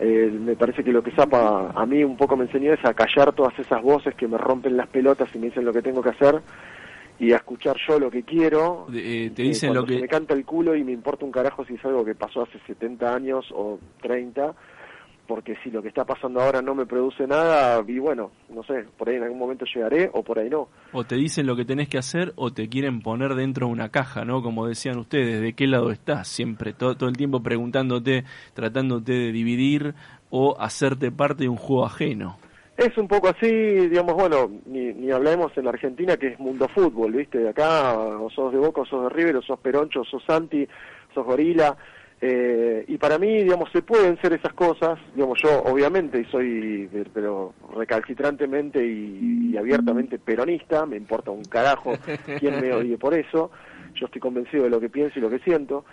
eh, 0.00 0.32
me 0.36 0.56
parece 0.56 0.82
que 0.82 0.90
lo 0.90 1.02
que 1.04 1.12
Zapa 1.12 1.70
a 1.76 1.86
mí 1.86 2.02
un 2.02 2.16
poco 2.16 2.36
me 2.36 2.46
enseñó 2.46 2.72
es 2.72 2.84
a 2.84 2.94
callar 2.94 3.32
todas 3.34 3.56
esas 3.60 3.80
voces 3.82 4.16
que 4.16 4.26
me 4.26 4.36
rompen 4.36 4.76
las 4.76 4.88
pelotas 4.88 5.28
y 5.32 5.38
me 5.38 5.46
dicen 5.46 5.64
lo 5.64 5.72
que 5.72 5.82
tengo 5.82 6.02
que 6.02 6.08
hacer 6.08 6.40
y 7.22 7.32
a 7.32 7.36
escuchar 7.36 7.76
yo 7.88 8.00
lo 8.00 8.10
que 8.10 8.24
quiero. 8.24 8.86
Eh, 8.92 9.30
te 9.34 9.42
Eh, 9.42 9.46
dicen 9.46 9.72
lo 9.72 9.86
que... 9.86 10.00
me 10.00 10.08
canta 10.08 10.34
el 10.34 10.44
culo 10.44 10.74
y 10.74 10.82
me 10.82 10.90
importa 10.92 11.24
un 11.24 11.30
carajo 11.30 11.64
si 11.64 11.74
es 11.74 11.84
algo 11.84 12.04
que 12.04 12.16
pasó 12.16 12.42
hace 12.42 12.58
70 12.66 13.14
años 13.14 13.46
o 13.54 13.78
30, 14.02 14.52
porque 15.28 15.54
si 15.62 15.70
lo 15.70 15.80
que 15.82 15.88
está 15.88 16.04
pasando 16.04 16.40
ahora 16.40 16.60
no 16.60 16.74
me 16.74 16.84
produce 16.84 17.28
nada, 17.28 17.80
y 17.86 17.98
bueno, 18.00 18.32
no 18.52 18.64
sé, 18.64 18.86
por 18.98 19.08
ahí 19.08 19.16
en 19.16 19.22
algún 19.22 19.38
momento 19.38 19.64
llegaré 19.72 20.10
o 20.12 20.24
por 20.24 20.40
ahí 20.40 20.50
no. 20.50 20.68
O 20.92 21.04
te 21.04 21.14
dicen 21.14 21.46
lo 21.46 21.54
que 21.54 21.64
tenés 21.64 21.88
que 21.88 21.96
hacer 21.98 22.32
o 22.34 22.52
te 22.52 22.68
quieren 22.68 23.00
poner 23.02 23.36
dentro 23.36 23.66
de 23.68 23.72
una 23.72 23.90
caja, 23.90 24.24
¿no? 24.24 24.42
Como 24.42 24.66
decían 24.66 24.98
ustedes, 24.98 25.40
¿de 25.40 25.52
qué 25.52 25.68
lado 25.68 25.92
estás? 25.92 26.26
Siempre, 26.26 26.72
todo, 26.72 26.96
todo 26.96 27.08
el 27.08 27.16
tiempo 27.16 27.40
preguntándote, 27.40 28.24
tratándote 28.52 29.12
de 29.12 29.30
dividir 29.30 29.94
o 30.30 30.56
hacerte 30.60 31.12
parte 31.12 31.44
de 31.44 31.48
un 31.50 31.56
juego 31.56 31.86
ajeno. 31.86 32.36
Es 32.84 32.98
un 32.98 33.06
poco 33.06 33.28
así, 33.28 33.48
digamos, 33.48 34.14
bueno, 34.14 34.50
ni, 34.66 34.92
ni 34.92 35.12
hablemos 35.12 35.56
en 35.56 35.64
la 35.64 35.70
Argentina 35.70 36.16
que 36.16 36.28
es 36.28 36.38
mundo 36.40 36.66
fútbol, 36.68 37.12
¿viste? 37.12 37.48
Acá 37.48 37.96
o 37.96 38.28
sos 38.30 38.52
de 38.52 38.58
Boca, 38.58 38.80
o 38.80 38.84
sos 38.86 39.04
de 39.04 39.08
River, 39.10 39.36
o 39.36 39.42
sos 39.42 39.60
Peroncho, 39.60 40.00
o 40.00 40.04
sos 40.04 40.22
Santi, 40.26 40.66
sos 41.14 41.24
Gorila. 41.24 41.76
eh, 42.20 42.84
y 42.88 42.98
para 42.98 43.18
mí, 43.18 43.42
digamos, 43.42 43.70
se 43.72 43.82
pueden 43.82 44.20
ser 44.20 44.32
esas 44.32 44.52
cosas, 44.54 44.98
digamos, 45.14 45.38
yo 45.42 45.62
obviamente 45.64 46.26
soy, 46.30 46.88
pero 47.12 47.54
recalcitrantemente 47.76 48.84
y 48.84 49.56
abiertamente 49.56 50.18
peronista, 50.18 50.84
me 50.84 50.96
importa 50.96 51.30
un 51.30 51.44
carajo 51.44 51.92
quién 52.40 52.60
me 52.60 52.72
odie 52.72 52.98
por 52.98 53.14
eso, 53.14 53.50
yo 53.94 54.06
estoy 54.06 54.20
convencido 54.20 54.64
de 54.64 54.70
lo 54.70 54.80
que 54.80 54.88
pienso 54.88 55.18
y 55.18 55.22
lo 55.22 55.30
que 55.30 55.38
siento, 55.40 55.84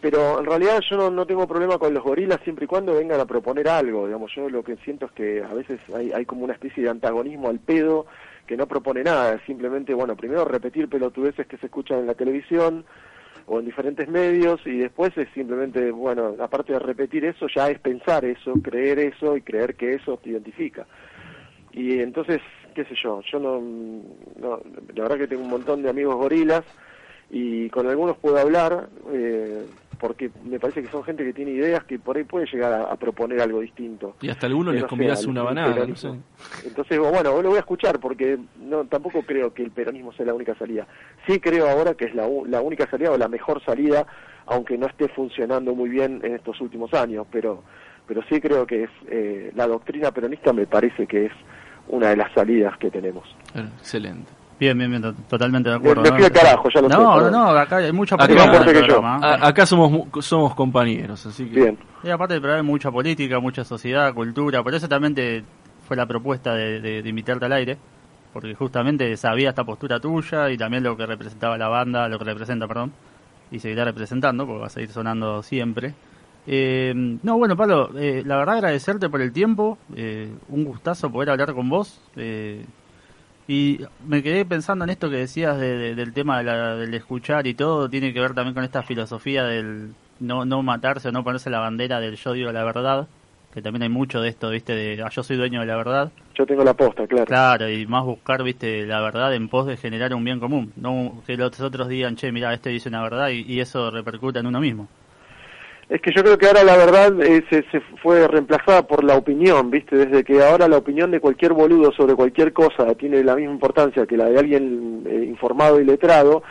pero 0.00 0.38
en 0.38 0.44
realidad 0.44 0.80
yo 0.88 0.96
no, 0.96 1.10
no 1.10 1.26
tengo 1.26 1.46
problema 1.46 1.78
con 1.78 1.94
los 1.94 2.02
gorilas 2.02 2.40
siempre 2.44 2.64
y 2.64 2.68
cuando 2.68 2.94
vengan 2.94 3.20
a 3.20 3.26
proponer 3.26 3.68
algo, 3.68 4.06
digamos, 4.06 4.32
yo 4.34 4.48
lo 4.48 4.62
que 4.62 4.76
siento 4.76 5.06
es 5.06 5.12
que 5.12 5.42
a 5.42 5.54
veces 5.54 5.80
hay, 5.94 6.12
hay 6.12 6.24
como 6.24 6.44
una 6.44 6.52
especie 6.52 6.82
de 6.82 6.90
antagonismo 6.90 7.48
al 7.48 7.58
pedo 7.58 8.06
que 8.46 8.56
no 8.56 8.66
propone 8.66 9.02
nada, 9.02 9.40
simplemente, 9.46 9.92
bueno, 9.94 10.16
primero 10.16 10.44
repetir 10.44 10.88
pelotudeces 10.88 11.46
que 11.46 11.56
se 11.56 11.66
escuchan 11.66 12.00
en 12.00 12.06
la 12.06 12.14
televisión 12.14 12.84
o 13.46 13.58
en 13.58 13.66
diferentes 13.66 14.08
medios 14.08 14.60
y 14.66 14.78
después 14.78 15.16
es 15.16 15.28
simplemente, 15.34 15.90
bueno, 15.90 16.34
aparte 16.40 16.72
de 16.72 16.78
repetir 16.78 17.24
eso, 17.24 17.46
ya 17.54 17.68
es 17.70 17.78
pensar 17.78 18.24
eso, 18.24 18.54
creer 18.62 18.98
eso 18.98 19.36
y 19.36 19.42
creer 19.42 19.74
que 19.74 19.94
eso 19.94 20.18
te 20.22 20.30
identifica. 20.30 20.86
Y 21.72 22.00
entonces, 22.00 22.40
qué 22.74 22.84
sé 22.84 22.94
yo, 23.02 23.20
yo 23.30 23.38
no, 23.38 23.60
no 24.40 24.60
la 24.94 25.02
verdad 25.02 25.18
que 25.18 25.28
tengo 25.28 25.42
un 25.42 25.50
montón 25.50 25.82
de 25.82 25.90
amigos 25.90 26.16
gorilas 26.16 26.64
y 27.30 27.68
con 27.70 27.86
algunos 27.86 28.16
puedo 28.18 28.38
hablar 28.38 28.88
eh, 29.12 29.64
porque 29.98 30.30
me 30.44 30.58
parece 30.58 30.82
que 30.82 30.88
son 30.88 31.04
gente 31.04 31.24
que 31.24 31.32
tiene 31.32 31.52
ideas 31.52 31.84
que 31.84 31.98
por 31.98 32.16
ahí 32.16 32.24
puede 32.24 32.46
llegar 32.46 32.72
a, 32.72 32.82
a 32.84 32.96
proponer 32.96 33.40
algo 33.40 33.60
distinto. 33.60 34.16
Y 34.20 34.28
hasta 34.28 34.46
algunos 34.46 34.74
les 34.74 34.82
no 34.82 34.88
convidás 34.88 35.20
sea 35.20 35.30
una 35.30 35.42
banana, 35.42 35.86
no 35.86 35.96
sé. 35.96 36.10
Entonces, 36.64 36.98
bueno, 36.98 37.42
lo 37.42 37.48
voy 37.48 37.56
a 37.56 37.60
escuchar 37.60 37.98
porque 38.00 38.38
no 38.60 38.84
tampoco 38.84 39.22
creo 39.22 39.52
que 39.52 39.62
el 39.62 39.70
peronismo 39.70 40.12
sea 40.12 40.26
la 40.26 40.34
única 40.34 40.54
salida. 40.56 40.86
Sí 41.26 41.40
creo 41.40 41.68
ahora 41.68 41.94
que 41.94 42.06
es 42.06 42.14
la, 42.14 42.28
la 42.46 42.60
única 42.60 42.88
salida 42.90 43.10
o 43.10 43.18
la 43.18 43.28
mejor 43.28 43.64
salida, 43.64 44.06
aunque 44.46 44.78
no 44.78 44.86
esté 44.86 45.08
funcionando 45.08 45.74
muy 45.74 45.88
bien 45.88 46.20
en 46.22 46.34
estos 46.34 46.60
últimos 46.60 46.92
años, 46.94 47.26
pero 47.30 47.62
pero 48.06 48.22
sí 48.28 48.40
creo 48.40 48.66
que 48.66 48.84
es 48.84 48.90
eh, 49.08 49.50
la 49.54 49.66
doctrina 49.66 50.12
peronista 50.12 50.52
me 50.52 50.66
parece 50.66 51.06
que 51.06 51.26
es 51.26 51.32
una 51.88 52.10
de 52.10 52.16
las 52.16 52.32
salidas 52.32 52.76
que 52.78 52.90
tenemos. 52.90 53.24
Excelente. 53.54 54.30
Bien, 54.58 54.76
bien, 54.78 54.88
bien, 54.90 55.02
to- 55.02 55.12
totalmente 55.28 55.68
de 55.68 55.76
acuerdo. 55.76 56.02
me 56.02 56.08
¿no? 56.10 56.16
fui 56.16 56.24
al 56.24 56.32
carajo, 56.32 56.68
ya 56.70 56.80
lo 56.80 56.88
sé. 56.88 56.94
No, 56.96 57.20
no, 57.20 57.30
no, 57.30 57.48
acá 57.50 57.76
hay 57.76 57.92
mucha 57.92 58.14
Acá- 58.14 58.26
política 58.26 58.56
el 58.70 58.82
que 58.82 58.88
yo. 58.88 59.04
A- 59.04 59.46
acá 59.48 59.66
somos 59.66 59.90
mu- 59.90 60.06
somos 60.22 60.54
compañeros, 60.54 61.26
así 61.26 61.44
que... 61.46 61.60
Bien. 61.60 61.78
Y 62.02 62.08
aparte 62.08 62.34
del 62.34 62.40
programa 62.40 62.62
hay 62.62 62.66
mucha 62.66 62.90
política, 62.90 63.38
mucha 63.38 63.64
sociedad, 63.64 64.14
cultura, 64.14 64.62
por 64.62 64.74
eso 64.74 64.88
también 64.88 65.14
te- 65.14 65.44
fue 65.86 65.96
la 65.96 66.06
propuesta 66.06 66.54
de, 66.54 66.80
de- 66.80 67.02
de 67.02 67.08
invitarte 67.08 67.44
al 67.44 67.52
aire, 67.52 67.76
porque 68.32 68.54
justamente 68.54 69.14
sabía 69.18 69.50
esta 69.50 69.64
postura 69.64 70.00
tuya 70.00 70.50
y 70.50 70.56
también 70.56 70.82
lo 70.82 70.96
que 70.96 71.04
representaba 71.06 71.58
la 71.58 71.68
banda, 71.68 72.08
lo 72.08 72.18
que 72.18 72.24
representa, 72.24 72.66
perdón, 72.66 72.92
y 73.50 73.58
seguirá 73.60 73.84
representando, 73.84 74.46
porque 74.46 74.60
va 74.60 74.66
a 74.66 74.70
seguir 74.70 74.88
sonando 74.90 75.42
siempre. 75.42 75.92
Eh, 76.46 76.94
no, 77.22 77.36
bueno, 77.38 77.56
Pablo, 77.56 77.90
eh, 77.98 78.22
la 78.24 78.36
verdad 78.36 78.54
agradecerte 78.56 79.08
por 79.10 79.20
el 79.20 79.32
tiempo, 79.32 79.76
eh, 79.94 80.32
un 80.48 80.64
gustazo 80.64 81.10
poder 81.10 81.28
hablar 81.30 81.52
con 81.54 81.68
vos. 81.68 82.00
eh, 82.16 82.64
y 83.48 83.80
me 84.06 84.22
quedé 84.22 84.44
pensando 84.44 84.84
en 84.84 84.90
esto 84.90 85.08
que 85.10 85.16
decías 85.16 85.58
de- 85.58 85.76
de- 85.76 85.94
del 85.94 86.12
tema 86.12 86.38
de 86.38 86.44
la- 86.44 86.74
del 86.76 86.92
escuchar 86.94 87.46
y 87.46 87.54
todo, 87.54 87.88
tiene 87.88 88.12
que 88.12 88.20
ver 88.20 88.34
también 88.34 88.54
con 88.54 88.64
esta 88.64 88.82
filosofía 88.82 89.44
del 89.44 89.94
no, 90.18 90.44
no 90.44 90.62
matarse 90.62 91.08
o 91.08 91.12
no 91.12 91.22
ponerse 91.22 91.50
la 91.50 91.60
bandera 91.60 92.00
del 92.00 92.16
yo 92.16 92.32
digo 92.32 92.50
la 92.52 92.64
verdad, 92.64 93.06
que 93.52 93.62
también 93.62 93.82
hay 93.84 93.88
mucho 93.88 94.20
de 94.20 94.28
esto, 94.28 94.50
viste, 94.50 94.74
de 94.74 95.02
ah, 95.02 95.08
yo 95.10 95.22
soy 95.22 95.36
dueño 95.36 95.60
de 95.60 95.66
la 95.66 95.76
verdad. 95.76 96.10
Yo 96.34 96.44
tengo 96.44 96.62
la 96.64 96.74
posta, 96.74 97.06
claro. 97.06 97.24
Claro, 97.24 97.70
y 97.70 97.86
más 97.86 98.04
buscar, 98.04 98.42
viste, 98.42 98.84
la 98.86 99.00
verdad 99.00 99.34
en 99.34 99.48
pos 99.48 99.66
de 99.66 99.76
generar 99.76 100.12
un 100.14 100.24
bien 100.24 100.40
común, 100.40 100.72
no 100.76 101.22
que 101.26 101.36
los 101.36 101.58
otros 101.60 101.88
digan, 101.88 102.16
che, 102.16 102.32
mira, 102.32 102.52
este 102.52 102.70
dice 102.70 102.88
una 102.88 103.02
verdad 103.02 103.28
y, 103.30 103.42
y 103.50 103.60
eso 103.60 103.90
repercuta 103.90 104.40
en 104.40 104.46
uno 104.46 104.60
mismo. 104.60 104.88
Es 105.88 106.00
que 106.00 106.10
yo 106.12 106.24
creo 106.24 106.36
que 106.36 106.46
ahora 106.46 106.64
la 106.64 106.76
verdad 106.76 107.22
eh, 107.22 107.44
se, 107.48 107.62
se 107.70 107.80
fue 108.02 108.26
reemplazada 108.26 108.86
por 108.88 109.04
la 109.04 109.16
opinión, 109.16 109.70
¿viste? 109.70 109.94
Desde 109.96 110.24
que 110.24 110.42
ahora 110.42 110.66
la 110.66 110.78
opinión 110.78 111.12
de 111.12 111.20
cualquier 111.20 111.52
boludo 111.52 111.92
sobre 111.92 112.16
cualquier 112.16 112.52
cosa 112.52 112.92
tiene 112.94 113.22
la 113.22 113.36
misma 113.36 113.52
importancia 113.52 114.04
que 114.04 114.16
la 114.16 114.28
de 114.28 114.38
alguien 114.38 115.04
eh, 115.06 115.24
informado 115.28 115.80
y 115.80 115.84
letrado, 115.84 116.42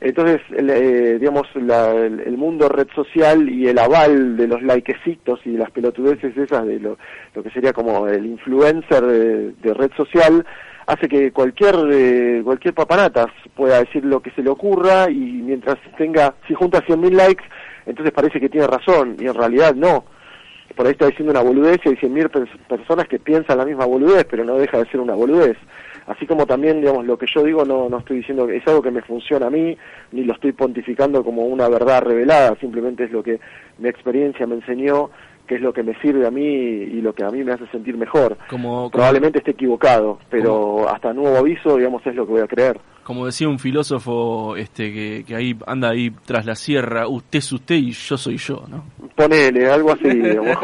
Entonces, 0.00 0.40
eh, 0.50 1.18
digamos, 1.20 1.46
el, 1.54 2.36
mundo 2.36 2.68
red 2.68 2.88
social 2.96 3.48
y 3.48 3.68
el 3.68 3.78
aval 3.78 4.36
de 4.36 4.48
los 4.48 4.60
likecitos 4.60 5.40
y 5.44 5.50
las 5.50 5.70
pelotudeces 5.70 6.36
esas 6.36 6.66
de 6.66 6.80
lo, 6.80 6.98
que 7.42 7.50
sería 7.50 7.72
como 7.72 8.08
el 8.08 8.26
influencer 8.26 9.02
de, 9.04 9.74
red 9.74 9.92
social 9.96 10.44
hace 10.86 11.08
que 11.08 11.32
cualquier 11.32 11.76
eh, 11.90 12.42
cualquier 12.44 12.74
papanatas 12.74 13.28
pueda 13.54 13.78
decir 13.78 14.04
lo 14.04 14.20
que 14.20 14.32
se 14.32 14.42
le 14.42 14.50
ocurra 14.50 15.08
y 15.08 15.14
mientras 15.16 15.78
tenga, 15.96 16.34
si 16.46 16.54
junta 16.54 16.84
100.000 16.84 17.12
likes, 17.12 17.44
entonces 17.86 18.12
parece 18.12 18.40
que 18.40 18.48
tiene 18.48 18.66
razón 18.66 19.16
y 19.18 19.26
en 19.26 19.34
realidad 19.34 19.74
no. 19.74 20.04
Por 20.74 20.86
ahí 20.86 20.92
está 20.92 21.06
diciendo 21.06 21.30
una 21.30 21.42
boludez 21.42 21.78
y 21.84 21.90
hay 21.90 21.94
100.000 21.96 22.66
personas 22.66 23.06
que 23.06 23.18
piensan 23.18 23.58
la 23.58 23.64
misma 23.64 23.84
boludez, 23.84 24.26
pero 24.28 24.44
no 24.44 24.56
deja 24.56 24.78
de 24.78 24.90
ser 24.90 25.00
una 25.00 25.14
boludez 25.14 25.56
así 26.06 26.26
como 26.26 26.46
también, 26.46 26.80
digamos, 26.80 27.04
lo 27.06 27.16
que 27.16 27.26
yo 27.32 27.42
digo 27.42 27.64
no, 27.64 27.88
no 27.88 27.98
estoy 27.98 28.18
diciendo 28.18 28.46
que 28.46 28.56
es 28.56 28.66
algo 28.66 28.82
que 28.82 28.90
me 28.90 29.02
funciona 29.02 29.46
a 29.46 29.50
mí, 29.50 29.76
ni 30.12 30.24
lo 30.24 30.34
estoy 30.34 30.52
pontificando 30.52 31.24
como 31.24 31.42
una 31.46 31.68
verdad 31.68 32.02
revelada, 32.02 32.56
simplemente 32.60 33.04
es 33.04 33.12
lo 33.12 33.22
que 33.22 33.40
mi 33.78 33.88
experiencia 33.88 34.46
me 34.46 34.56
enseñó, 34.56 35.10
que 35.46 35.56
es 35.56 35.60
lo 35.60 35.72
que 35.72 35.82
me 35.82 35.94
sirve 36.00 36.26
a 36.26 36.30
mí 36.30 36.42
y 36.42 37.00
lo 37.00 37.14
que 37.14 37.24
a 37.24 37.30
mí 37.30 37.44
me 37.44 37.52
hace 37.52 37.66
sentir 37.68 37.96
mejor. 37.96 38.36
Como, 38.48 38.90
Probablemente 38.90 39.38
esté 39.38 39.52
equivocado, 39.52 40.18
pero 40.30 40.88
hasta 40.88 41.12
nuevo 41.12 41.36
aviso, 41.36 41.76
digamos, 41.76 42.06
es 42.06 42.14
lo 42.14 42.26
que 42.26 42.32
voy 42.32 42.42
a 42.42 42.48
creer. 42.48 42.78
Como 43.04 43.26
decía 43.26 43.48
un 43.48 43.58
filósofo 43.58 44.56
este 44.56 44.92
que, 44.92 45.24
que 45.26 45.36
ahí 45.36 45.56
anda 45.66 45.90
ahí 45.90 46.10
tras 46.24 46.46
la 46.46 46.54
sierra, 46.54 47.06
usted 47.06 47.38
es 47.38 47.52
usted 47.52 47.74
y 47.74 47.90
yo 47.92 48.16
soy 48.16 48.38
yo, 48.38 48.64
¿no? 48.68 48.84
Ponele, 49.14 49.70
algo 49.70 49.92
así, 49.92 50.08
digamos, 50.08 50.58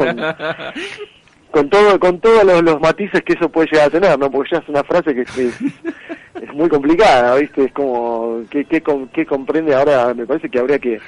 con 1.51 1.69
todo 1.69 1.99
con 1.99 2.19
todos 2.19 2.63
los, 2.63 2.81
matices 2.81 3.21
que 3.21 3.33
eso 3.33 3.49
puede 3.49 3.67
llegar 3.71 3.87
a 3.87 3.91
tener, 3.91 4.17
¿no? 4.17 4.31
Porque 4.31 4.49
ya 4.53 4.57
es 4.57 4.69
una 4.69 4.83
frase 4.83 5.13
que, 5.13 5.21
es, 5.21 6.53
muy 6.53 6.67
complicada, 6.67 7.35
¿viste? 7.35 7.65
Es 7.65 7.73
como, 7.73 8.41
¿qué, 8.49 8.65
qué, 8.65 8.81
qué 9.13 9.25
comprende 9.25 9.75
ahora? 9.75 10.13
Me 10.13 10.25
parece 10.25 10.49
que 10.49 10.59
habría 10.59 10.79
que 10.79 10.99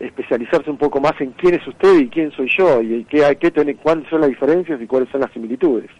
especializarse 0.00 0.70
un 0.70 0.78
poco 0.78 1.00
más 1.00 1.12
en 1.20 1.32
quién 1.32 1.54
es 1.54 1.66
usted 1.66 1.98
y 1.98 2.08
quién 2.08 2.32
soy 2.32 2.50
yo, 2.56 2.80
y 2.80 3.04
qué, 3.04 3.36
qué 3.38 3.74
cuáles 3.76 4.08
son 4.08 4.22
las 4.22 4.30
diferencias 4.30 4.80
y 4.80 4.86
cuáles 4.86 5.10
son 5.10 5.20
las 5.20 5.32
similitudes. 5.32 5.90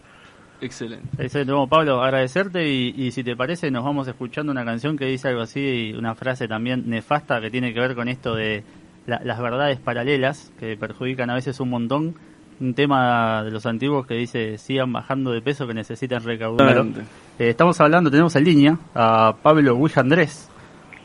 Excelente. 0.61 1.07
Excelente. 1.17 1.51
Bueno, 1.51 1.67
Pablo, 1.67 2.03
agradecerte 2.03 2.69
y, 2.69 2.93
y, 2.95 3.11
si 3.11 3.23
te 3.23 3.35
parece 3.35 3.71
nos 3.71 3.83
vamos 3.83 4.07
escuchando 4.07 4.51
una 4.51 4.63
canción 4.63 4.97
que 4.97 5.05
dice 5.05 5.29
algo 5.29 5.41
así, 5.41 5.93
una 5.97 6.15
frase 6.15 6.47
también 6.47 6.83
nefasta 6.87 7.41
que 7.41 7.49
tiene 7.49 7.73
que 7.73 7.79
ver 7.79 7.95
con 7.95 8.07
esto 8.07 8.35
de 8.35 8.63
las 9.07 9.41
verdades 9.41 9.79
paralelas 9.79 10.51
que 10.59 10.77
perjudican 10.77 11.29
a 11.31 11.33
veces 11.33 11.59
un 11.59 11.69
montón 11.69 12.15
un 12.61 12.75
tema 12.75 13.43
de 13.43 13.51
los 13.51 13.65
antiguos 13.65 14.05
que 14.05 14.13
dice 14.13 14.57
sigan 14.57 14.93
bajando 14.93 15.31
de 15.31 15.41
peso 15.41 15.65
que 15.65 15.73
necesitan 15.73 16.23
recaudar. 16.23 16.85
Eh, 17.39 17.49
estamos 17.49 17.79
hablando, 17.81 18.11
tenemos 18.11 18.35
en 18.35 18.43
línea 18.43 18.77
a 18.93 19.33
Pablo 19.41 19.73
Luis 19.73 19.97
Andrés, 19.97 20.47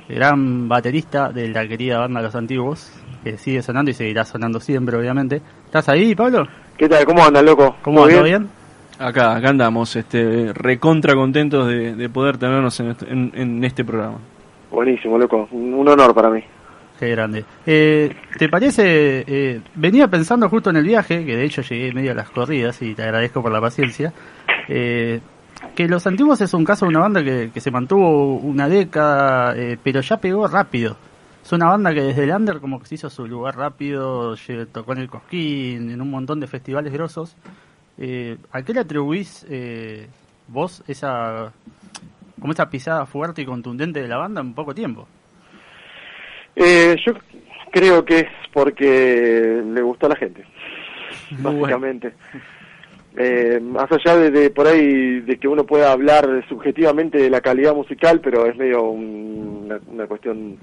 gran 0.08 0.68
baterista 0.68 1.30
de 1.30 1.48
la 1.48 1.66
querida 1.66 1.98
banda 1.98 2.20
Los 2.20 2.34
Antiguos, 2.34 2.92
que 3.24 3.38
sigue 3.38 3.62
sonando 3.62 3.90
y 3.90 3.94
seguirá 3.94 4.24
sonando 4.24 4.60
siempre, 4.60 4.96
obviamente. 4.96 5.40
¿Estás 5.64 5.88
ahí, 5.88 6.14
Pablo? 6.14 6.46
¿Qué 6.76 6.88
tal? 6.88 7.06
¿Cómo 7.06 7.24
andas, 7.24 7.42
loco? 7.42 7.74
¿Cómo 7.80 8.04
andas? 8.04 8.22
bien? 8.22 8.50
Acá, 8.98 9.36
acá 9.36 9.50
andamos, 9.50 9.94
este, 9.96 10.52
recontra 10.52 11.14
contentos 11.14 11.68
de, 11.68 12.08
poder 12.08 12.38
tenernos 12.38 12.78
en 12.80 12.90
este, 12.90 13.10
en 13.10 13.64
este 13.64 13.84
programa. 13.84 14.18
Buenísimo, 14.70 15.18
loco. 15.18 15.48
Un 15.52 15.88
honor 15.88 16.14
para 16.14 16.30
mí. 16.30 16.42
Qué 16.98 17.10
grande. 17.10 17.44
Eh, 17.66 18.14
¿Te 18.38 18.48
parece? 18.48 19.24
Eh, 19.26 19.60
venía 19.74 20.08
pensando 20.08 20.48
justo 20.48 20.70
en 20.70 20.76
el 20.76 20.84
viaje, 20.84 21.24
que 21.26 21.36
de 21.36 21.44
hecho 21.44 21.62
llegué 21.62 21.92
medio 21.92 22.12
a 22.12 22.14
las 22.14 22.30
corridas 22.30 22.80
y 22.80 22.94
te 22.94 23.02
agradezco 23.02 23.42
por 23.42 23.52
la 23.52 23.60
paciencia. 23.60 24.12
Eh, 24.68 25.20
que 25.74 25.88
Los 25.88 26.06
Antiguos 26.06 26.40
es 26.40 26.54
un 26.54 26.64
caso 26.64 26.86
de 26.86 26.90
una 26.90 27.00
banda 27.00 27.22
que, 27.22 27.50
se 27.60 27.70
mantuvo 27.70 28.36
una 28.36 28.68
década, 28.68 29.54
pero 29.82 30.00
ya 30.00 30.16
pegó 30.18 30.46
rápido. 30.48 30.96
Es 31.44 31.52
una 31.52 31.66
banda 31.66 31.92
que 31.92 32.02
desde 32.02 32.24
el 32.24 32.30
under 32.30 32.60
como 32.60 32.80
que 32.80 32.86
se 32.86 32.96
hizo 32.96 33.10
su 33.10 33.26
lugar 33.26 33.56
rápido, 33.56 34.34
tocó 34.72 34.92
en 34.92 34.98
el 34.98 35.08
Cosquín, 35.08 35.90
en 35.90 36.00
un 36.00 36.10
montón 36.10 36.40
de 36.40 36.46
festivales 36.46 36.92
grosos. 36.92 37.36
¿A 37.98 38.62
qué 38.62 38.72
le 38.74 38.80
atribuís 38.80 39.46
vos 40.48 40.82
esa, 40.86 41.52
como 42.40 42.52
esa 42.52 42.70
pisada 42.70 43.06
fuerte 43.06 43.42
y 43.42 43.46
contundente 43.46 44.00
de 44.00 44.08
la 44.08 44.18
banda 44.18 44.40
en 44.40 44.54
poco 44.54 44.74
tiempo? 44.74 45.08
Eh, 46.54 46.96
yo 47.04 47.12
creo 47.70 48.04
que 48.04 48.20
es 48.20 48.28
porque 48.52 49.62
le 49.64 49.82
gustó 49.82 50.06
a 50.06 50.10
la 50.10 50.16
gente, 50.16 50.44
básicamente. 51.38 52.14
Eh, 53.18 53.60
más 53.62 53.90
allá 53.90 54.16
de, 54.16 54.50
por 54.50 54.66
ahí 54.66 55.20
de 55.20 55.38
que 55.38 55.48
uno 55.48 55.64
pueda 55.64 55.92
hablar 55.92 56.44
subjetivamente 56.48 57.18
de 57.18 57.30
la 57.30 57.40
calidad 57.40 57.74
musical, 57.74 58.20
pero 58.20 58.46
es 58.46 58.56
medio 58.56 58.82
una, 58.82 60.06
cuestión 60.06 60.58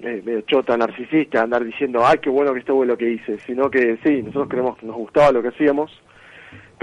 eh, 0.00 0.22
medio 0.24 0.40
chota, 0.42 0.76
narcisista, 0.76 1.42
andar 1.42 1.64
diciendo, 1.64 2.04
ay, 2.04 2.18
qué 2.18 2.30
bueno 2.30 2.52
que 2.52 2.60
estuvo 2.60 2.84
lo 2.84 2.96
que 2.96 3.10
hice, 3.10 3.38
sino 3.40 3.70
que 3.70 3.98
sí, 4.04 4.22
nosotros 4.22 4.48
creemos 4.48 4.78
que 4.78 4.86
nos 4.86 4.96
gustaba 4.96 5.32
lo 5.32 5.42
que 5.42 5.48
hacíamos, 5.48 5.90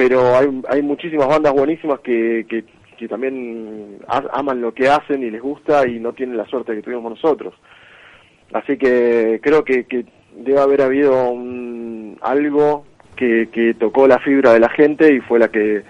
pero 0.01 0.35
hay, 0.35 0.47
hay 0.67 0.81
muchísimas 0.81 1.27
bandas 1.27 1.53
buenísimas 1.53 1.99
que, 1.99 2.47
que, 2.49 2.65
que 2.97 3.07
también 3.07 3.99
aman 4.07 4.59
lo 4.59 4.73
que 4.73 4.89
hacen 4.89 5.21
y 5.21 5.29
les 5.29 5.39
gusta 5.39 5.87
y 5.87 5.99
no 5.99 6.13
tienen 6.13 6.37
la 6.37 6.47
suerte 6.47 6.73
que 6.73 6.81
tuvimos 6.81 7.11
nosotros. 7.11 7.53
Así 8.51 8.77
que 8.77 9.39
creo 9.43 9.63
que, 9.63 9.85
debe 10.37 10.59
haber 10.59 10.81
habido 10.81 11.37
algo 12.21 12.83
que, 13.15 13.75
tocó 13.77 14.07
la 14.07 14.17
fibra 14.17 14.53
de 14.53 14.59
la 14.59 14.69
gente 14.69 15.13
y 15.13 15.19
fue 15.19 15.37
la 15.37 15.49
que 15.49 15.83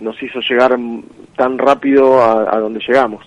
nos 0.00 0.22
hizo 0.22 0.40
llegar 0.40 0.74
tan 1.36 1.58
rápido 1.58 2.22
a, 2.22 2.58
donde 2.58 2.80
llegamos. 2.80 3.22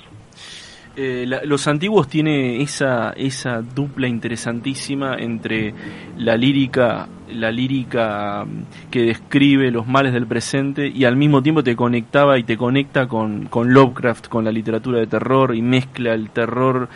Eh, 0.95 1.25
los 1.45 1.67
antiguos 1.69 2.09
tiene 2.09 2.61
esa 2.61 3.11
esa 3.11 3.61
dupla 3.61 4.09
interesantísima 4.09 5.15
entre 5.17 5.73
la 6.17 6.35
lírica 6.35 7.07
la 7.33 7.49
lírica 7.49 8.43
mm, 8.43 8.89
que 8.91 9.03
describe 9.03 9.71
los 9.71 9.87
males 9.87 10.11
del 10.11 10.27
presente 10.27 10.87
y 10.87 11.05
al 11.05 11.15
mismo 11.15 11.41
tiempo 11.41 11.63
te 11.63 11.77
conectaba 11.77 12.37
y 12.37 12.43
te 12.43 12.57
conecta 12.57 13.07
con, 13.07 13.45
con 13.45 13.73
Lovecraft 13.73 14.27
con 14.27 14.43
la 14.43 14.51
literatura 14.51 14.99
de 14.99 15.07
terror 15.07 15.55
y 15.55 15.61
mezcla 15.61 16.13
el 16.13 16.29
terror 16.29 16.89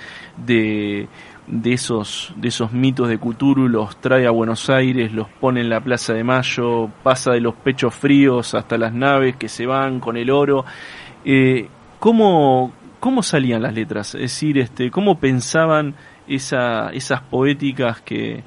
de 0.46 1.08
de 1.48 1.74
esos, 1.74 2.34
de 2.36 2.48
esos 2.48 2.72
mitos 2.72 3.08
de 3.08 3.20
Cthulhu, 3.20 3.68
los 3.68 3.98
trae 3.98 4.26
a 4.26 4.32
Buenos 4.32 4.70
Aires, 4.70 5.14
los 5.14 5.30
pone 5.30 5.62
en 5.62 5.70
la 5.70 5.80
Plaza 5.80 6.14
de 6.14 6.24
Mayo, 6.24 6.90
pasa 7.04 7.32
de 7.32 7.40
los 7.40 7.54
pechos 7.54 7.94
fríos 7.94 8.56
hasta 8.56 8.78
las 8.78 8.94
naves 8.94 9.36
que 9.36 9.48
se 9.48 9.66
van 9.66 10.00
con 10.00 10.18
el 10.18 10.32
oro. 10.32 10.66
Eh, 11.24 11.68
¿cómo, 12.00 12.74
¿Cómo 13.06 13.22
salían 13.22 13.62
las 13.62 13.76
letras? 13.76 14.16
Es 14.16 14.22
decir, 14.22 14.58
este, 14.58 14.90
¿cómo 14.90 15.20
pensaban 15.20 15.94
esa, 16.28 16.90
esas 16.90 17.22
poéticas 17.22 18.02
que, 18.02 18.44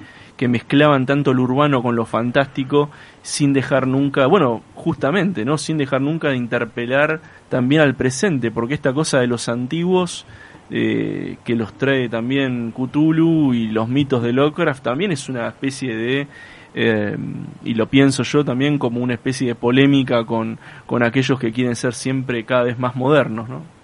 mezclaban 0.48 1.06
tanto 1.06 1.32
lo 1.32 1.44
urbano 1.44 1.80
con 1.80 1.94
lo 1.94 2.04
fantástico 2.04 2.90
sin 3.22 3.52
dejar 3.52 3.86
nunca, 3.86 4.26
bueno, 4.26 4.62
justamente, 4.74 5.44
¿no? 5.44 5.58
Sin 5.58 5.78
dejar 5.78 6.00
nunca 6.00 6.30
de 6.30 6.36
interpelar 6.38 7.20
también 7.48 7.82
al 7.82 7.94
presente, 7.94 8.50
porque 8.50 8.74
esta 8.74 8.92
cosa 8.92 9.20
de 9.20 9.28
los 9.28 9.48
antiguos 9.48 10.26
eh, 10.70 11.36
que 11.44 11.54
los 11.54 11.74
trae 11.74 12.08
también 12.08 12.72
Cthulhu 12.72 13.54
y 13.54 13.68
los 13.68 13.88
mitos 13.88 14.24
de 14.24 14.32
Lovecraft, 14.32 14.82
también 14.82 15.12
es 15.12 15.28
una 15.28 15.46
especie 15.46 15.94
de, 15.94 16.26
eh, 16.74 17.16
y 17.62 17.74
lo 17.74 17.86
pienso 17.86 18.24
yo 18.24 18.44
también 18.44 18.76
como 18.80 19.04
una 19.04 19.14
especie 19.14 19.46
de 19.46 19.54
polémica 19.54 20.24
con, 20.24 20.58
con 20.84 21.04
aquellos 21.04 21.38
que 21.38 21.52
quieren 21.52 21.76
ser 21.76 21.94
siempre 21.94 22.44
cada 22.44 22.64
vez 22.64 22.76
más 22.76 22.96
modernos, 22.96 23.48
¿no? 23.48 23.77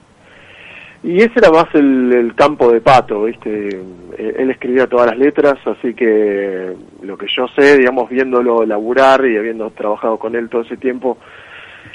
Y 1.04 1.18
ese 1.18 1.34
era 1.36 1.50
más 1.50 1.66
el, 1.74 2.32
campo 2.34 2.72
de 2.72 2.80
Pato, 2.80 3.24
¿viste? 3.24 3.68
Eh, 4.16 4.36
él 4.38 4.50
escribía 4.50 4.86
todas 4.86 5.10
las 5.10 5.18
letras, 5.18 5.56
así 5.66 5.92
que 5.92 6.72
lo 7.02 7.18
que 7.18 7.26
yo 7.28 7.46
sé, 7.48 7.76
digamos, 7.76 8.08
viéndolo 8.08 8.64
laburar 8.64 9.26
y 9.26 9.36
habiendo 9.36 9.70
trabajado 9.70 10.18
con 10.18 10.34
él 10.34 10.48
todo 10.48 10.62
ese 10.62 10.78
tiempo, 10.78 11.18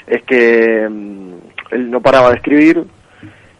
es 0.06 0.22
que 0.22 0.88
mm, 0.88 1.32
él 1.72 1.90
no 1.90 2.00
paraba 2.00 2.30
de 2.30 2.36
escribir, 2.36 2.84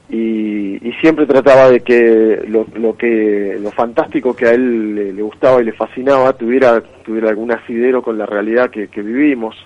y, 0.09 0.93
siempre 1.01 1.25
trataba 1.25 1.71
de 1.71 1.81
que 1.81 2.43
lo, 2.49 2.67
lo, 2.75 2.97
que 2.97 3.57
lo 3.61 3.71
fantástico 3.71 4.37
que 4.37 4.47
a 4.47 4.53
él 4.53 5.15
le, 5.17 5.23
gustaba 5.23 5.63
y 5.63 5.65
le 5.65 5.73
fascinaba 5.73 6.35
tuviera 6.35 6.83
tuviera 7.05 7.31
algún 7.31 7.53
asidero 7.53 8.03
con 8.03 8.19
la 8.19 8.27
realidad 8.27 8.71
que, 8.71 8.87
vivimos 9.01 9.57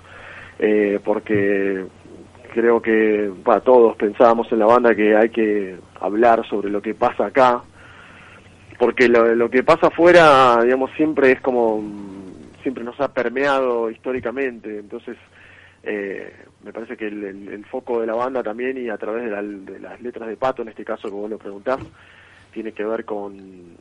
eh, 0.60 1.00
porque 1.02 1.84
creo 2.54 2.80
que 2.80 3.30
para 3.44 3.60
todos 3.60 3.96
pensábamos 3.96 4.50
en 4.52 4.60
la 4.60 4.66
banda 4.66 4.94
que 4.94 5.16
hay 5.16 5.28
que 5.28 5.76
hablar 6.00 6.46
sobre 6.48 6.70
lo 6.70 6.80
que 6.80 6.94
pasa 6.94 7.26
acá 7.26 7.62
porque 8.78 9.08
lo, 9.08 9.34
lo 9.34 9.50
que 9.50 9.62
pasa 9.62 9.88
afuera 9.88 10.60
digamos 10.62 10.90
siempre 10.96 11.32
es 11.32 11.40
como 11.40 11.82
siempre 12.62 12.84
nos 12.84 12.98
ha 13.00 13.12
permeado 13.12 13.90
históricamente 13.90 14.78
entonces 14.78 15.16
eh, 15.86 16.32
me 16.62 16.72
parece 16.72 16.96
que 16.96 17.06
el, 17.06 17.64
foco 17.66 18.00
de 18.00 18.06
la 18.06 18.14
banda 18.14 18.42
también 18.42 18.78
y 18.78 18.88
a 18.88 18.96
través 18.96 19.24
de, 19.24 19.78
las 19.80 20.00
letras 20.00 20.28
de 20.28 20.36
Pato, 20.36 20.62
en 20.62 20.68
este 20.68 20.84
caso 20.84 21.08
que 21.08 21.14
vos 21.14 21.28
lo 21.28 21.38
preguntás, 21.38 21.78
tiene 22.52 22.72
que 22.72 22.84
ver 22.84 23.04
con, 23.04 23.76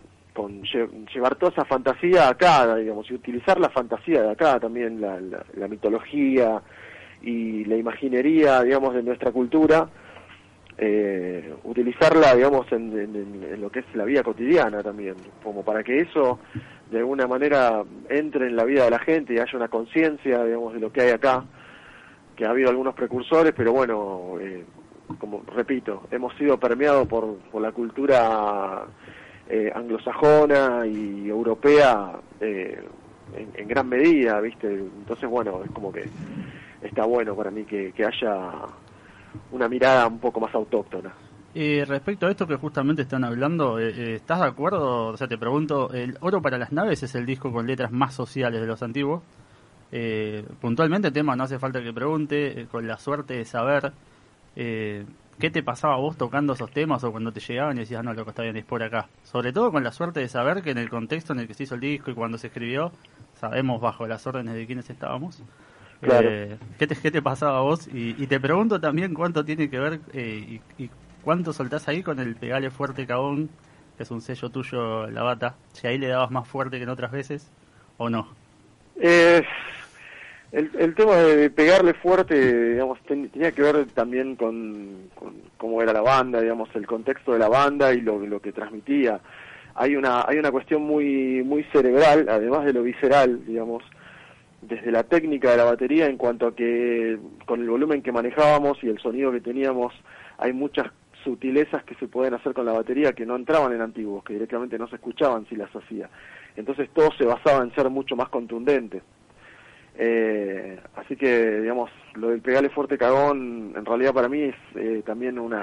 llevar 1.13 1.35
toda 1.35 1.53
esa 1.53 1.65
fantasía 1.65 2.27
acá, 2.27 2.75
digamos, 2.75 3.09
y 3.09 3.13
utilizar 3.13 3.57
la 3.57 3.69
fantasía 3.69 4.21
de 4.23 4.31
acá 4.31 4.59
también, 4.59 4.99
la, 4.99 5.67
mitología 5.69 6.61
y 7.23 7.65
la 7.65 7.77
imaginería, 7.77 8.61
digamos, 8.61 8.93
de 8.93 9.03
nuestra 9.03 9.31
cultura 9.31 9.87
eh, 10.77 11.53
utilizarla, 11.63 12.35
digamos, 12.35 12.71
en, 12.71 12.97
en, 12.97 13.61
lo 13.61 13.71
que 13.71 13.79
es 13.79 13.85
la 13.95 14.05
vida 14.05 14.23
cotidiana 14.23 14.81
también, 14.81 15.15
como 15.43 15.63
para 15.63 15.83
que 15.83 15.99
eso 15.99 16.39
de 16.91 16.99
alguna 16.99 17.27
manera 17.27 17.83
entre 18.09 18.47
en 18.47 18.55
la 18.55 18.65
vida 18.65 18.85
de 18.85 18.91
la 18.91 18.99
gente 18.99 19.33
y 19.33 19.39
haya 19.39 19.57
una 19.57 19.67
conciencia, 19.67 20.43
digamos, 20.43 20.73
de 20.73 20.79
lo 20.79 20.91
que 20.91 21.01
hay 21.01 21.09
acá, 21.11 21.43
que 22.35 22.45
ha 22.45 22.49
habido 22.49 22.69
algunos 22.69 22.95
precursores, 22.95 23.53
pero 23.55 23.71
bueno, 23.71 24.35
eh, 24.39 24.63
como 25.19 25.43
repito, 25.55 26.03
hemos 26.11 26.35
sido 26.35 26.59
permeados 26.59 27.07
por, 27.07 27.37
por 27.51 27.61
la 27.61 27.71
cultura 27.71 28.85
eh, 29.49 29.71
anglosajona 29.73 30.85
y 30.85 31.29
europea 31.29 32.13
eh, 32.39 32.81
en, 33.55 33.67
gran 33.67 33.89
medida, 33.89 34.39
¿viste? 34.39 34.67
Entonces, 34.67 35.29
bueno, 35.29 35.61
es 35.63 35.71
como 35.71 35.91
que 35.91 36.05
está 36.83 37.05
bueno 37.05 37.35
para 37.35 37.51
mí 37.51 37.63
que, 37.63 37.93
haya 38.05 38.51
una 39.51 39.67
mirada 39.67 40.07
un 40.07 40.19
poco 40.19 40.39
más 40.39 40.53
autóctona. 40.53 41.13
Y 41.55 41.83
respecto 41.83 42.25
a 42.25 42.31
esto 42.31 42.47
que 42.47 42.55
justamente 42.55 43.03
están 43.03 43.23
hablando, 43.23 43.79
eh, 43.79 43.93
eh, 43.95 44.15
¿estás 44.15 44.39
de 44.39 44.47
acuerdo? 44.47 45.07
O 45.07 45.17
sea, 45.17 45.27
te 45.27 45.37
pregunto, 45.37 45.91
el 45.93 46.17
Oro 46.21 46.41
para 46.41 46.57
las 46.57 46.71
Naves 46.71 47.03
es 47.03 47.13
el 47.13 47.25
disco 47.25 47.51
con 47.51 47.67
letras 47.67 47.91
más 47.91 48.13
sociales 48.13 48.59
de 48.59 48.67
los 48.67 48.81
antiguos. 48.81 49.21
Eh, 49.91 50.43
puntualmente, 50.59 51.09
el 51.09 51.13
tema 51.13 51.35
no 51.35 51.43
hace 51.43 51.59
falta 51.59 51.83
que 51.83 51.93
pregunte, 51.93 52.67
con 52.71 52.87
la 52.87 52.97
suerte 52.97 53.35
de 53.35 53.45
saber 53.45 53.93
qué 54.55 55.49
te 55.51 55.63
pasaba 55.63 55.97
vos 55.97 56.17
tocando 56.17 56.53
esos 56.53 56.71
temas 56.71 57.03
o 57.03 57.11
cuando 57.11 57.31
te 57.31 57.39
llegaban 57.39 57.77
y 57.77 57.81
decías, 57.81 57.99
ah, 57.99 58.03
no, 58.03 58.13
lo 58.13 58.23
que 58.23 58.31
está 58.31 58.43
bien, 58.43 58.57
es 58.57 58.65
por 58.65 58.81
acá. 58.81 59.07
Sobre 59.23 59.51
todo 59.51 59.71
con 59.71 59.83
la 59.83 59.91
suerte 59.91 60.19
de 60.19 60.27
saber 60.27 60.63
que 60.63 60.71
en 60.71 60.79
el 60.79 60.89
contexto 60.89 61.33
en 61.33 61.39
el 61.39 61.47
que 61.47 61.53
se 61.53 61.63
hizo 61.63 61.75
el 61.75 61.81
disco 61.81 62.09
y 62.09 62.15
cuando 62.15 62.37
se 62.39 62.47
escribió, 62.47 62.91
sabemos 63.35 63.79
bajo 63.79 64.07
las 64.07 64.25
órdenes 64.25 64.55
de 64.55 64.65
quienes 64.65 64.89
estábamos. 64.89 65.43
¿Qué, 66.03 66.87
te, 66.87 66.95
¿Qué 66.95 67.11
te 67.11 67.21
pasaba 67.21 67.59
a 67.59 67.61
vos? 67.61 67.87
Y, 67.93 68.27
te 68.27 68.39
pregunto 68.39 68.79
también 68.79 69.13
cuánto 69.13 69.43
tiene 69.43 69.69
que 69.69 69.79
ver 69.79 69.99
y, 70.13 70.61
y 70.77 70.89
¿Cuánto 71.23 71.53
soltás 71.53 71.87
ahí 71.87 72.03
con 72.03 72.19
el 72.19 72.35
pegale 72.35 72.69
fuerte 72.69 73.07
cabón, 73.07 73.49
que 73.95 74.03
es 74.03 74.11
un 74.11 74.19
sello 74.19 74.49
tuyo, 74.49 75.07
la 75.09 75.23
bata? 75.23 75.55
Si 75.71 75.87
ahí 75.87 75.97
le 75.97 76.07
dabas 76.07 76.31
más 76.31 76.47
fuerte 76.47 76.77
que 76.77 76.83
en 76.83 76.89
otras 76.89 77.11
veces, 77.11 77.49
o 77.97 78.09
no? 78.09 78.27
Eh, 78.99 79.41
el, 80.51 80.93
tema 80.95 81.15
de 81.15 81.49
pegarle 81.49 81.93
fuerte, 81.93 82.71
digamos, 82.71 82.99
tenía 83.07 83.53
que 83.53 83.61
ver 83.61 83.85
también 83.93 84.35
con, 84.35 85.09
cómo 85.55 85.81
era 85.81 85.93
la 85.93 86.01
banda, 86.01 86.41
digamos, 86.41 86.69
el 86.75 86.85
contexto 86.85 87.31
de 87.31 87.39
la 87.39 87.47
banda 87.47 87.93
y 87.93 88.01
lo, 88.01 88.19
lo 88.19 88.41
que 88.41 88.51
transmitía. 88.51 89.21
Hay 89.75 89.95
una, 89.95 90.25
hay 90.27 90.37
una 90.37 90.51
cuestión 90.51 90.83
muy, 90.83 91.41
muy 91.41 91.63
cerebral, 91.71 92.27
además 92.27 92.65
de 92.65 92.73
lo 92.73 92.83
visceral, 92.83 93.45
digamos, 93.45 93.81
desde 94.67 94.91
la 94.91 95.03
técnica 95.03 95.51
de 95.51 95.57
la 95.57 95.65
batería 95.65 96.07
en 96.07 96.17
cuanto 96.17 96.47
a 96.47 96.55
que 96.55 97.17
con 97.45 97.61
el 97.61 97.69
volumen 97.69 98.01
que 98.01 98.11
manejábamos 98.11 98.83
y 98.83 98.89
el 98.89 98.99
sonido 98.99 99.31
que 99.31 99.41
teníamos, 99.41 99.93
hay 100.37 100.53
muchas 100.53 100.87
sutilezas 101.23 101.83
que 101.83 101.95
se 101.95 102.07
pueden 102.07 102.33
hacer 102.33 102.53
con 102.53 102.65
la 102.65 102.73
batería 102.73 103.13
que 103.13 103.25
no 103.25 103.35
entraban 103.35 103.73
en 103.73 103.81
antiguos, 103.81 104.23
que 104.23 104.33
directamente 104.33 104.77
no 104.77 104.87
se 104.87 104.95
escuchaban 104.95 105.45
si 105.47 105.55
las 105.55 105.73
hacía. 105.75 106.09
Entonces 106.55 106.89
todo 106.93 107.09
se 107.17 107.25
basaba 107.25 107.63
en 107.63 107.73
ser 107.73 107.89
mucho 107.89 108.15
más 108.15 108.29
contundente. 108.29 109.01
Eh, 109.95 110.79
así 110.95 111.15
que, 111.15 111.61
digamos, 111.61 111.89
lo 112.15 112.29
del 112.29 112.41
pegale 112.41 112.69
fuerte 112.69 112.97
cagón, 112.97 113.73
en 113.75 113.85
realidad 113.85 114.13
para 114.13 114.27
mí 114.27 114.41
es 114.41 114.55
eh, 114.75 115.03
también 115.05 115.39
un 115.39 115.55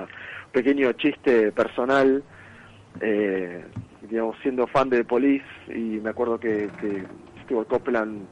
pequeño 0.53 0.93
chiste 0.93 1.53
personal. 1.53 2.23
Eh, 3.01 3.65
digamos, 4.09 4.37
siendo 4.43 4.67
fan 4.67 4.91
de 4.91 5.05
Police, 5.05 5.45
y 5.69 6.01
me 6.01 6.11
acuerdo 6.11 6.39
que, 6.41 6.69
que 6.81 7.05
Steve 7.45 7.65
Copeland 7.69 8.27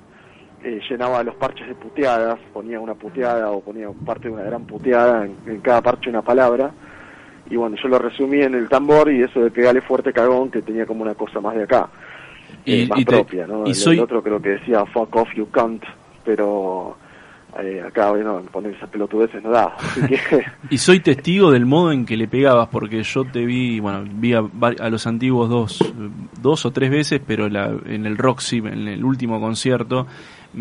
llenaba 0.63 1.23
los 1.23 1.35
parches 1.37 1.69
de 1.69 1.75
puteadas, 1.75 2.39
ponía 2.53 2.81
una 2.81 2.95
puteada 2.95 3.51
o 3.51 3.61
ponía 3.61 3.89
parte 4.05 4.29
de 4.29 4.35
una 4.35 4.43
gran 4.43 4.67
puteada 4.67 5.25
en 5.25 5.61
cada 5.61 5.83
parche 5.83 6.11
una 6.11 6.23
palabra 6.23 6.73
y 7.51 7.57
bueno, 7.57 7.77
yo 7.83 7.89
lo 7.89 7.99
resumí 7.99 8.43
en 8.43 8.55
el 8.55 8.69
tambor 8.69 9.11
y 9.11 9.23
eso 9.23 9.41
de 9.41 9.51
pegarle 9.51 9.81
fuerte 9.81 10.13
cagón 10.13 10.51
que 10.51 10.63
tenía 10.63 10.87
como 10.87 11.03
una 11.03 11.15
cosa 11.15 11.41
más 11.41 11.55
de 11.57 11.65
acá, 11.65 11.89
y, 12.65 12.83
eh, 12.83 12.87
más 12.89 13.05
propia, 13.05 13.47
¿no? 13.47 13.65
Y 13.67 13.73
el, 13.73 14.01
otro 14.01 14.23
creo 14.23 14.41
que 14.41 14.51
decía 14.51 14.85
fuck 14.87 15.15
off 15.17 15.29
you 15.35 15.49
can't, 15.51 15.83
pero 16.25 16.97
eh, 17.59 17.83
acá 17.87 18.11
bueno, 18.11 18.43
poner 18.53 18.75
esas 18.75 18.91
pelotudeces 18.91 19.43
no 19.43 19.51
da. 19.51 19.75
y 20.71 20.79
soy 20.79 21.01
testigo 21.01 21.51
del 21.51 21.65
modo 21.65 21.93
en 21.93 22.05
que 22.05 22.17
le 22.17 22.29
pegabas, 22.29 22.69
porque 22.69 23.03
yo 23.03 23.25
te 23.25 23.47
vi, 23.47 23.81
bueno, 23.81 24.05
vi 24.07 24.35
a, 24.35 24.43
los 24.91 25.07
antiguos 25.07 25.49
dos, 25.49 25.95
dos 26.43 26.67
o 26.67 26.71
tres 26.71 26.91
veces, 26.91 27.21
pero 27.27 27.49
la, 27.49 27.75
en 27.87 28.05
el 28.05 28.19
Roxy, 28.19 28.59
en 28.59 28.89
el 28.89 29.05
último 29.05 29.41
concierto, 29.41 30.07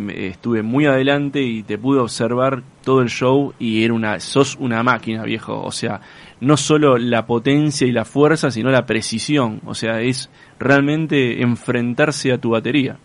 estuve 0.09 0.61
muy 0.63 0.85
adelante 0.85 1.41
y 1.41 1.63
te 1.63 1.77
pude 1.77 1.99
observar 1.99 2.61
todo 2.83 3.01
el 3.01 3.09
show 3.09 3.53
y 3.57 3.83
era 3.83 3.93
una, 3.93 4.19
sos 4.19 4.55
una 4.59 4.83
máquina, 4.83 5.23
viejo. 5.23 5.61
O 5.61 5.71
sea, 5.71 6.01
no 6.39 6.57
solo 6.57 6.97
la 6.97 7.25
potencia 7.25 7.87
y 7.87 7.91
la 7.91 8.05
fuerza, 8.05 8.51
sino 8.51 8.69
la 8.69 8.85
precisión. 8.85 9.61
O 9.65 9.73
sea, 9.73 10.01
es 10.01 10.29
realmente 10.59 11.41
enfrentarse 11.41 12.31
a 12.31 12.37
tu 12.37 12.51
batería. 12.51 12.97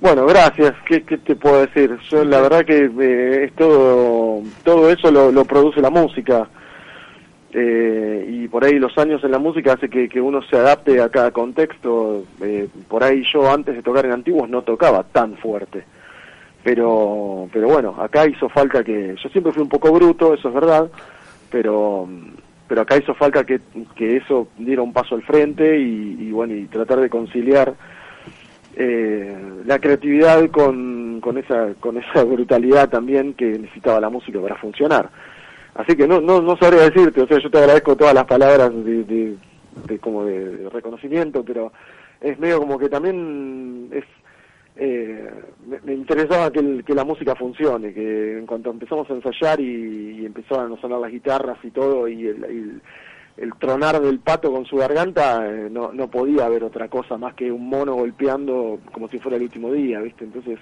Bueno, 0.00 0.26
gracias. 0.26 0.74
¿Qué, 0.86 1.00
te 1.00 1.34
puedo 1.34 1.66
decir? 1.66 1.96
Yo 2.10 2.24
la 2.24 2.40
verdad 2.40 2.64
que 2.64 2.84
eh, 2.84 3.44
es 3.44 3.52
todo, 3.54 4.42
todo 4.62 4.90
eso 4.90 5.10
lo, 5.10 5.44
produce 5.44 5.80
la 5.80 5.90
música. 5.90 6.48
Eh, 7.60 8.26
y 8.28 8.48
por 8.48 8.64
ahí 8.64 8.78
los 8.78 8.96
años 8.98 9.24
en 9.24 9.32
la 9.32 9.38
música 9.38 9.72
hace 9.72 9.88
que, 9.88 10.20
uno 10.20 10.42
se 10.42 10.56
adapte 10.56 11.00
a 11.00 11.08
cada 11.08 11.30
contexto. 11.30 12.24
Eh, 12.40 12.68
por 12.88 13.02
ahí 13.02 13.24
yo 13.32 13.50
antes 13.50 13.74
de 13.74 13.82
tocar 13.82 14.06
en 14.06 14.12
antiguos 14.12 14.48
no 14.48 14.62
tocaba 14.62 15.02
tan 15.02 15.36
fuerte. 15.36 15.84
Pero, 16.62 17.48
pero 17.52 17.68
bueno, 17.68 17.96
acá 17.98 18.26
hizo 18.26 18.48
falta 18.48 18.84
que... 18.84 19.14
Yo 19.22 19.28
siempre 19.30 19.52
fui 19.52 19.62
un 19.62 19.68
poco 19.68 19.92
bruto, 19.92 20.34
eso 20.34 20.48
es 20.48 20.54
verdad 20.54 20.90
pero 21.50 22.08
pero 22.66 22.82
acá 22.82 22.98
hizo 22.98 23.14
falta 23.14 23.44
que, 23.44 23.60
que 23.96 24.18
eso 24.18 24.48
diera 24.58 24.82
un 24.82 24.92
paso 24.92 25.14
al 25.14 25.22
frente 25.22 25.78
y, 25.78 26.30
bueno 26.30 26.54
y 26.54 26.66
tratar 26.66 27.00
de 27.00 27.08
conciliar 27.08 27.74
eh, 28.76 29.34
la 29.64 29.78
creatividad 29.78 30.50
con, 30.50 31.20
con 31.20 31.38
esa 31.38 31.74
con 31.80 31.96
esa 31.96 32.24
brutalidad 32.24 32.90
también 32.90 33.32
que 33.34 33.58
necesitaba 33.58 34.00
la 34.00 34.10
música 34.10 34.40
para 34.40 34.56
funcionar 34.56 35.08
así 35.78 35.96
que 35.96 36.06
no 36.06 36.20
no 36.20 36.42
no 36.42 36.56
sabría 36.56 36.90
decirte 36.90 37.22
o 37.22 37.26
sea 37.26 37.38
yo 37.38 37.50
te 37.50 37.58
agradezco 37.58 37.96
todas 37.96 38.14
las 38.14 38.24
palabras 38.24 38.70
de, 38.84 39.36
de, 39.86 39.98
como 39.98 40.24
de 40.24 40.68
reconocimiento 40.70 41.44
pero 41.44 41.72
es 42.20 42.38
medio 42.38 42.58
como 42.58 42.78
que 42.78 42.88
también 42.88 43.88
es 43.92 44.04
eh, 44.80 45.28
me, 45.84 45.92
interesaba 45.92 46.52
que, 46.52 46.84
que, 46.84 46.94
la 46.94 47.04
música 47.04 47.34
funcione, 47.34 47.92
que 47.92 48.38
en 48.38 48.46
cuanto 48.46 48.70
empezamos 48.70 49.10
a 49.10 49.14
ensayar 49.14 49.58
y, 49.58 50.24
empezaban 50.24 50.72
a 50.72 50.80
sonar 50.80 51.00
las 51.00 51.10
guitarras 51.10 51.58
y 51.64 51.72
todo, 51.72 52.06
y 52.06 52.28
el, 52.28 52.80
el, 53.36 53.52
tronar 53.58 54.00
del 54.00 54.20
pato 54.20 54.52
con 54.52 54.64
su 54.66 54.76
garganta, 54.76 55.44
eh, 55.50 55.68
no, 55.68 55.92
no 55.92 56.08
podía 56.08 56.46
haber 56.46 56.62
otra 56.62 56.86
cosa 56.86 57.18
más 57.18 57.34
que 57.34 57.50
un 57.50 57.68
mono 57.68 57.96
golpeando 57.96 58.78
como 58.92 59.08
si 59.08 59.18
fuera 59.18 59.36
el 59.36 59.42
último 59.42 59.72
día, 59.72 60.00
¿viste? 60.00 60.22
Entonces 60.22 60.60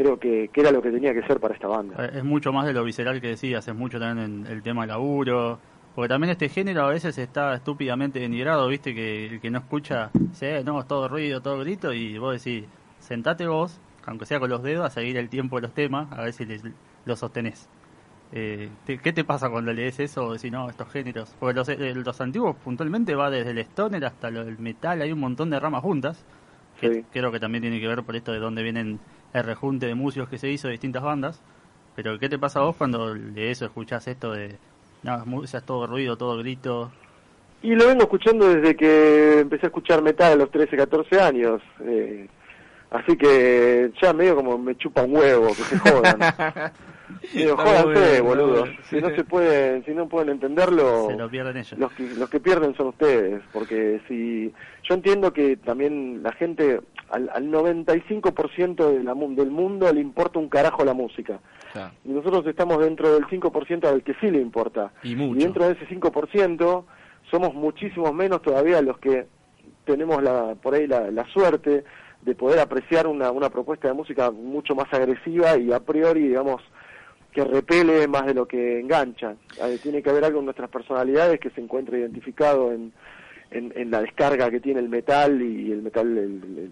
creo 0.00 0.18
que, 0.18 0.48
que 0.48 0.60
era 0.62 0.70
lo 0.70 0.80
que 0.80 0.90
tenía 0.90 1.12
que 1.12 1.22
ser 1.22 1.38
para 1.40 1.54
esta 1.54 1.68
banda. 1.68 2.02
Eh, 2.06 2.18
es 2.18 2.24
mucho 2.24 2.52
más 2.52 2.64
de 2.64 2.72
lo 2.72 2.82
visceral 2.84 3.20
que 3.20 3.28
decías, 3.28 3.68
es 3.68 3.74
mucho 3.74 4.00
también 4.00 4.46
el 4.48 4.62
tema 4.62 4.86
laburo, 4.86 5.58
porque 5.94 6.08
también 6.08 6.30
este 6.30 6.48
género 6.48 6.84
a 6.84 6.88
veces 6.88 7.18
está 7.18 7.54
estúpidamente 7.54 8.18
denigrado, 8.18 8.66
viste, 8.68 8.94
que 8.94 9.26
el 9.26 9.40
que 9.40 9.50
no 9.50 9.58
escucha, 9.58 10.10
dice, 10.14 10.64
no, 10.64 10.80
es 10.80 10.88
todo 10.88 11.06
ruido, 11.06 11.42
todo 11.42 11.58
grito, 11.58 11.92
y 11.92 12.16
vos 12.16 12.42
decís, 12.42 12.66
sentate 12.98 13.46
vos, 13.46 13.78
aunque 14.06 14.24
sea 14.24 14.40
con 14.40 14.48
los 14.48 14.62
dedos, 14.62 14.86
a 14.86 14.90
seguir 14.90 15.18
el 15.18 15.28
tiempo 15.28 15.56
de 15.56 15.62
los 15.62 15.74
temas, 15.74 16.10
a 16.12 16.22
ver 16.22 16.32
si 16.32 16.46
lo 17.04 17.16
sostenés. 17.16 17.68
Eh, 18.32 18.70
¿Qué 18.86 19.12
te 19.12 19.24
pasa 19.24 19.50
cuando 19.50 19.70
lees 19.72 20.00
eso 20.00 20.24
o 20.24 20.32
decís, 20.32 20.50
no, 20.50 20.70
estos 20.70 20.88
géneros? 20.90 21.34
Porque 21.38 21.54
los, 21.54 21.68
eh, 21.68 21.94
los 21.94 22.20
antiguos 22.22 22.56
puntualmente 22.56 23.14
va 23.14 23.28
desde 23.28 23.50
el 23.50 23.58
stoner 23.58 24.06
hasta 24.06 24.28
el 24.28 24.58
metal, 24.58 25.02
hay 25.02 25.12
un 25.12 25.20
montón 25.20 25.50
de 25.50 25.60
ramas 25.60 25.82
juntas, 25.82 26.24
que 26.80 27.04
creo 27.12 27.30
que 27.30 27.38
también 27.38 27.60
tiene 27.60 27.78
que 27.78 27.86
ver 27.86 28.02
por 28.02 28.16
esto 28.16 28.32
de 28.32 28.38
dónde 28.38 28.62
vienen 28.62 28.98
el 29.32 29.44
rejunte 29.44 29.86
de 29.86 29.94
músicos 29.94 30.28
que 30.28 30.38
se 30.38 30.50
hizo 30.50 30.68
de 30.68 30.72
distintas 30.72 31.02
bandas. 31.02 31.40
Pero 31.96 32.18
¿qué 32.18 32.28
te 32.28 32.38
pasa 32.38 32.60
a 32.60 32.62
vos 32.62 32.76
cuando 32.76 33.14
lees 33.14 33.60
o 33.62 33.66
escuchás 33.66 34.06
esto 34.08 34.32
de, 34.32 34.56
no, 35.02 35.44
es 35.44 35.52
todo 35.64 35.86
ruido, 35.86 36.16
todo 36.16 36.38
grito? 36.38 36.90
Y 37.62 37.74
lo 37.74 37.86
vengo 37.88 38.02
escuchando 38.02 38.48
desde 38.48 38.74
que 38.74 39.40
empecé 39.40 39.66
a 39.66 39.68
escuchar 39.68 40.02
metal 40.02 40.32
a 40.32 40.36
los 40.36 40.50
13, 40.50 40.76
14 40.76 41.20
años. 41.20 41.60
Eh, 41.80 42.26
Así 42.90 43.16
que 43.16 43.92
ya 44.02 44.12
medio 44.12 44.34
como 44.36 44.58
me 44.58 44.76
chupa 44.76 45.02
un 45.02 45.16
huevo, 45.16 45.48
que 45.48 45.62
se 45.62 45.78
jodan. 45.78 46.18
Digo, 47.32 47.56
jódanse, 47.56 48.20
boludo. 48.20 48.64
Si 48.88 49.00
no 49.00 49.10
se 49.10 49.24
pueden, 49.24 49.84
si 49.84 49.92
no 49.92 50.08
pueden 50.08 50.30
entenderlo, 50.30 51.08
se 51.08 51.16
lo 51.16 51.28
pierden 51.28 51.56
ellos. 51.56 51.78
Los 51.78 51.92
que, 51.92 52.02
los 52.14 52.30
que 52.30 52.40
pierden 52.40 52.74
son 52.74 52.88
ustedes, 52.88 53.42
porque 53.52 54.00
si 54.08 54.52
yo 54.82 54.94
entiendo 54.94 55.32
que 55.32 55.56
también 55.56 56.22
la 56.22 56.32
gente 56.32 56.80
al, 57.10 57.30
al 57.32 57.48
95% 57.50 58.92
de 58.92 59.04
la, 59.04 59.14
del 59.14 59.50
mundo 59.50 59.92
le 59.92 60.00
importa 60.00 60.38
un 60.38 60.48
carajo 60.48 60.84
la 60.84 60.94
música. 60.94 61.40
Y 62.04 62.08
nosotros 62.08 62.46
estamos 62.46 62.78
dentro 62.78 63.14
del 63.14 63.26
5% 63.26 63.84
al 63.86 64.02
que 64.02 64.14
sí 64.14 64.30
le 64.30 64.40
importa. 64.40 64.92
Y, 65.02 65.14
mucho. 65.14 65.38
y 65.38 65.44
dentro 65.44 65.66
de 65.66 65.72
ese 65.72 65.86
5% 65.88 66.84
somos 67.30 67.54
muchísimos 67.54 68.12
menos 68.12 68.42
todavía 68.42 68.82
los 68.82 68.98
que 68.98 69.26
tenemos 69.84 70.22
la 70.22 70.56
por 70.56 70.74
ahí 70.74 70.86
la, 70.86 71.10
la 71.10 71.24
suerte 71.26 71.84
de 72.22 72.34
poder 72.34 72.58
apreciar 72.58 73.06
una, 73.06 73.30
una 73.30 73.50
propuesta 73.50 73.88
de 73.88 73.94
música 73.94 74.30
mucho 74.30 74.74
más 74.74 74.92
agresiva 74.92 75.56
y 75.56 75.72
a 75.72 75.80
priori, 75.80 76.28
digamos, 76.28 76.62
que 77.32 77.44
repele 77.44 78.06
más 78.08 78.26
de 78.26 78.34
lo 78.34 78.46
que 78.46 78.80
engancha. 78.80 79.34
Eh, 79.62 79.78
tiene 79.82 80.02
que 80.02 80.10
haber 80.10 80.24
algo 80.24 80.40
en 80.40 80.46
nuestras 80.46 80.70
personalidades 80.70 81.40
que 81.40 81.50
se 81.50 81.60
encuentre 81.60 81.98
identificado 82.00 82.72
en, 82.72 82.92
en, 83.50 83.90
la 83.90 84.00
descarga 84.00 84.50
que 84.50 84.60
tiene 84.60 84.80
el 84.80 84.88
metal 84.88 85.40
y 85.42 85.72
el 85.72 85.82
metal, 85.82 86.16
el, 86.16 86.70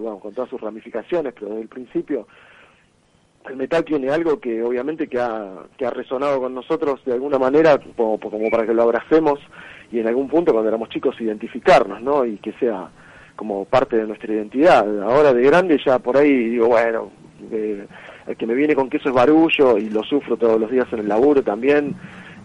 bueno, 0.00 0.18
con 0.18 0.32
todas 0.34 0.50
sus 0.50 0.60
ramificaciones, 0.60 1.32
pero 1.34 1.48
desde 1.48 1.62
el 1.62 1.68
principio 1.68 2.26
el 3.48 3.56
metal 3.56 3.84
tiene 3.84 4.08
algo 4.08 4.38
que 4.38 4.62
obviamente 4.62 5.08
que 5.08 5.18
ha, 5.18 5.64
que 5.76 5.84
ha 5.84 5.90
resonado 5.90 6.40
con 6.40 6.54
nosotros 6.54 7.04
de 7.04 7.12
alguna 7.12 7.38
manera 7.38 7.76
como, 7.96 8.18
como 8.20 8.50
para 8.50 8.64
que 8.64 8.72
lo 8.72 8.82
abracemos 8.82 9.40
y 9.90 9.98
en 9.98 10.06
algún 10.06 10.28
punto 10.28 10.52
cuando 10.52 10.68
éramos 10.68 10.88
chicos 10.90 11.20
identificarnos, 11.20 12.00
¿no? 12.00 12.24
Y 12.24 12.36
que 12.36 12.52
sea 12.52 12.88
como 13.34 13.64
parte 13.64 13.96
de 13.96 14.06
nuestra 14.06 14.32
identidad. 14.32 15.02
Ahora 15.02 15.34
de 15.34 15.42
grande 15.42 15.80
ya 15.84 15.98
por 15.98 16.16
ahí 16.16 16.50
digo, 16.50 16.68
bueno, 16.68 17.10
eh, 17.50 17.86
el 18.26 18.36
que 18.36 18.46
me 18.46 18.54
viene 18.54 18.74
con 18.74 18.88
que 18.88 18.98
eso 18.98 19.08
es 19.08 19.14
barullo 19.14 19.78
y 19.78 19.90
lo 19.90 20.02
sufro 20.02 20.36
todos 20.36 20.60
los 20.60 20.70
días 20.70 20.86
en 20.92 21.00
el 21.00 21.08
laburo 21.08 21.42
también. 21.42 21.94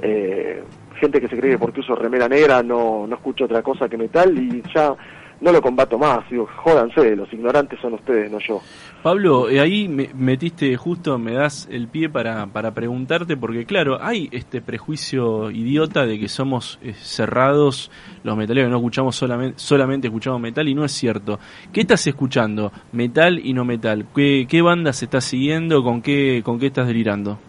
Eh, 0.01 0.63
gente 0.99 1.21
que 1.21 1.27
se 1.27 1.37
cree 1.37 1.51
que 1.51 1.59
porque 1.59 1.79
uso 1.79 1.95
remera 1.95 2.27
negra 2.27 2.61
no, 2.63 3.05
no 3.07 3.15
escucho 3.15 3.45
otra 3.45 3.61
cosa 3.61 3.87
que 3.87 3.97
metal 3.97 4.37
y 4.37 4.61
ya 4.73 4.95
no 5.41 5.51
lo 5.51 5.61
combato 5.61 5.97
más. 5.97 6.29
Digo, 6.29 6.47
jódanse, 6.57 7.15
los 7.15 7.31
ignorantes 7.31 7.79
son 7.79 7.93
ustedes, 7.93 8.31
no 8.31 8.39
yo. 8.39 8.61
Pablo, 9.03 9.49
eh, 9.49 9.59
ahí 9.59 9.87
me 9.87 10.09
metiste 10.13 10.75
justo, 10.75 11.17
me 11.17 11.33
das 11.33 11.67
el 11.71 11.87
pie 11.87 12.09
para, 12.09 12.47
para 12.47 12.73
preguntarte, 12.73 13.37
porque 13.37 13.65
claro, 13.65 13.99
hay 14.01 14.27
este 14.31 14.61
prejuicio 14.61 15.51
idiota 15.51 16.05
de 16.05 16.19
que 16.19 16.27
somos 16.27 16.79
eh, 16.81 16.93
cerrados 16.93 17.91
los 18.23 18.35
metaleros, 18.35 18.69
no 18.69 18.77
escuchamos 18.77 19.15
solamente, 19.15 19.59
solamente 19.59 20.07
escuchamos 20.07 20.41
metal 20.41 20.67
y 20.67 20.73
no 20.73 20.83
es 20.83 20.91
cierto. 20.91 21.39
¿Qué 21.71 21.81
estás 21.81 22.05
escuchando? 22.07 22.71
¿Metal 22.91 23.39
y 23.43 23.53
no 23.53 23.63
metal? 23.63 24.07
¿Qué, 24.15 24.45
qué 24.49 24.61
bandas 24.61 25.01
estás 25.03 25.23
siguiendo? 25.23 25.83
¿Con 25.83 26.01
qué, 26.01 26.41
con 26.43 26.59
qué 26.59 26.67
estás 26.67 26.87
delirando? 26.87 27.39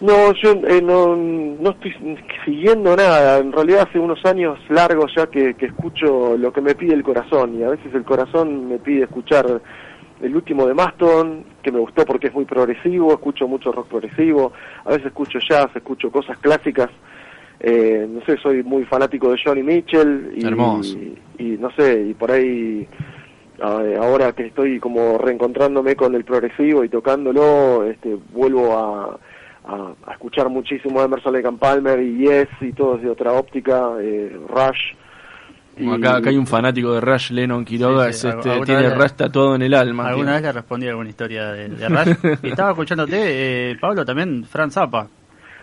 No, 0.00 0.32
yo 0.32 0.52
eh, 0.68 0.80
no, 0.80 1.16
no 1.16 1.70
estoy 1.70 1.92
siguiendo 2.44 2.94
nada. 2.94 3.38
En 3.38 3.50
realidad 3.50 3.86
hace 3.88 3.98
unos 3.98 4.24
años 4.24 4.58
largos 4.68 5.12
ya 5.16 5.26
que, 5.26 5.54
que 5.54 5.66
escucho 5.66 6.36
lo 6.36 6.52
que 6.52 6.60
me 6.60 6.74
pide 6.74 6.94
el 6.94 7.02
corazón 7.02 7.58
y 7.58 7.64
a 7.64 7.70
veces 7.70 7.92
el 7.94 8.04
corazón 8.04 8.68
me 8.68 8.78
pide 8.78 9.04
escuchar 9.04 9.60
el 10.20 10.36
último 10.36 10.66
de 10.66 10.74
Maston, 10.74 11.44
que 11.62 11.72
me 11.72 11.78
gustó 11.78 12.04
porque 12.04 12.28
es 12.28 12.34
muy 12.34 12.44
progresivo, 12.44 13.12
escucho 13.12 13.48
mucho 13.48 13.72
rock 13.72 13.88
progresivo, 13.88 14.52
a 14.84 14.90
veces 14.90 15.06
escucho 15.06 15.38
jazz, 15.40 15.68
escucho 15.74 16.10
cosas 16.10 16.38
clásicas. 16.38 16.90
Eh, 17.60 18.06
no 18.08 18.24
sé, 18.24 18.36
soy 18.40 18.62
muy 18.62 18.84
fanático 18.84 19.32
de 19.32 19.40
Johnny 19.44 19.64
Mitchell 19.64 20.32
y, 20.36 20.46
y, 21.42 21.56
no 21.58 21.70
sé, 21.72 22.02
y 22.08 22.14
por 22.14 22.30
ahí 22.30 22.86
ahora 23.60 24.30
que 24.32 24.46
estoy 24.46 24.78
como 24.78 25.18
reencontrándome 25.18 25.96
con 25.96 26.14
el 26.14 26.24
progresivo 26.24 26.84
y 26.84 26.88
tocándolo, 26.88 27.84
este, 27.84 28.16
vuelvo 28.32 28.72
a 28.78 29.18
a, 29.68 30.12
escuchar 30.12 30.48
muchísimo 30.48 31.02
Emerson 31.02 31.32
Lake 31.32 31.48
Palmer 31.58 32.00
y 32.00 32.18
Yes 32.18 32.48
y 32.60 32.72
todos 32.72 33.02
de 33.02 33.10
otra 33.10 33.32
óptica, 33.32 33.92
eh, 34.00 34.36
Rush. 34.48 35.92
acá, 35.94 36.16
acá, 36.16 36.30
hay 36.30 36.36
un 36.36 36.46
fanático 36.46 36.92
de 36.92 37.00
Rush, 37.00 37.30
Lennon 37.30 37.64
Quiroga, 37.64 38.08
este, 38.08 38.32
tiene 38.64 38.94
Rush 38.94 39.30
todo 39.30 39.54
en 39.54 39.62
el 39.62 39.74
alma. 39.74 40.08
Alguna 40.08 40.32
vez 40.32 40.42
le 40.42 40.52
respondí 40.52 40.88
alguna 40.88 41.10
historia 41.10 41.52
de, 41.52 41.88
Rush. 41.88 42.38
y 42.42 42.48
estaba 42.48 42.70
escuchándote, 42.70 43.70
eh, 43.70 43.76
Pablo, 43.80 44.04
también 44.04 44.44
Frank 44.44 44.70
Zappa. 44.70 45.08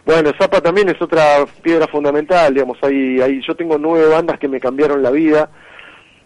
Bueno, 0.05 0.31
Zappa 0.39 0.61
también 0.61 0.89
es 0.89 1.01
otra 1.01 1.45
piedra 1.63 1.87
fundamental, 1.87 2.53
digamos, 2.53 2.77
ahí, 2.83 3.19
ahí 3.21 3.41
yo 3.45 3.55
tengo 3.55 3.79
nueve 3.79 4.07
bandas 4.07 4.37
que 4.37 4.47
me 4.47 4.59
cambiaron 4.59 5.01
la 5.01 5.09
vida 5.09 5.49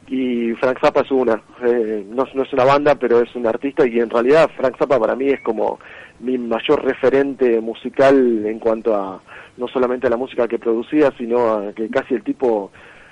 y 0.09 0.53
Frank 0.55 0.79
Zappa 0.81 1.01
es 1.01 1.11
una. 1.11 1.39
Eh, 1.63 2.03
no, 2.09 2.23
es 2.23 2.53
una 2.53 2.65
banda, 2.65 2.95
pero 2.95 3.21
es 3.21 3.33
un 3.35 3.45
artista 3.45 3.87
y 3.87 3.99
en 3.99 4.09
realidad 4.09 4.49
Frank 4.57 4.75
Zappa 4.77 4.99
para 4.99 5.15
mí 5.15 5.29
es 5.29 5.41
como 5.41 5.79
mi 6.19 6.37
mayor 6.37 6.83
referente 6.83 7.61
musical 7.61 8.43
en 8.45 8.59
cuanto 8.59 8.95
a 8.95 9.21
no 9.57 9.67
solamente 9.67 10.07
a 10.07 10.09
la 10.09 10.17
música 10.17 10.47
que 10.47 10.57
producía, 10.57 11.13
sino 11.17 11.53
a 11.53 11.73
que 11.73 11.89
casi 11.89 12.15
el 12.15 12.23
tipo 12.23 12.71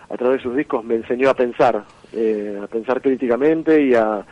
a 0.10 0.18
través 0.18 0.38
de 0.38 0.44
sus 0.44 0.56
discos 0.56 0.84
me 0.84 0.96
enseñó 0.96 1.30
a 1.30 1.36
pensar, 1.36 1.84
eh, 2.14 2.60
a 2.64 2.68
pensar 2.68 3.02
críticamente 3.02 3.82
y 3.84 3.94
a, 3.94 4.26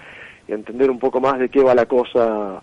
entender 0.47 0.91
un 0.91 0.99
poco 0.99 1.19
más 1.19 1.39
de 1.39 1.49
qué 1.49 1.63
va 1.63 1.73
la 1.73 1.87
cosa 1.87 2.61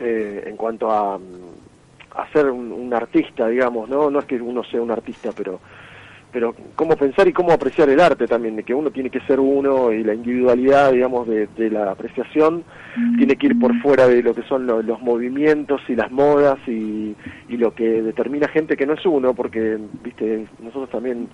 eh, 0.00 0.42
en 0.46 0.56
cuanto 0.56 0.90
a, 0.90 1.14
a 1.14 2.32
ser 2.32 2.50
un, 2.50 2.72
un, 2.72 2.92
artista, 2.92 3.46
digamos, 3.46 3.88
¿no? 3.88 4.10
No 4.10 4.18
es 4.18 4.24
que 4.24 4.34
uno 4.34 4.64
sea 4.64 4.82
un 4.82 4.90
artista, 4.90 5.30
pero 5.30 5.60
pero 6.34 6.52
cómo 6.74 6.96
pensar 6.96 7.28
y 7.28 7.32
cómo 7.32 7.52
apreciar 7.52 7.88
el 7.88 8.00
arte 8.00 8.26
también, 8.26 8.56
de 8.56 8.64
que 8.64 8.74
uno 8.74 8.90
tiene 8.90 9.08
que 9.08 9.20
ser 9.20 9.38
uno 9.38 9.92
y 9.92 10.02
la 10.02 10.14
individualidad, 10.14 10.90
digamos, 10.90 11.28
de, 11.28 11.48
la 11.70 11.92
apreciación 11.92 12.64
tiene 13.16 13.36
que 13.36 13.46
ir 13.46 13.58
por 13.58 13.80
fuera 13.80 14.08
de 14.08 14.20
lo 14.20 14.34
que 14.34 14.42
son 14.42 14.66
los 14.66 15.00
movimientos 15.00 15.80
y 15.88 15.94
las 15.94 16.10
modas 16.10 16.58
y, 16.66 17.14
lo 17.50 17.72
que 17.72 18.02
determina 18.02 18.48
gente 18.48 18.76
que 18.76 18.84
no 18.84 18.94
es 18.94 19.06
uno, 19.06 19.32
porque, 19.32 19.78
viste, 20.02 20.48
nosotros 20.58 20.90
también 20.90 21.28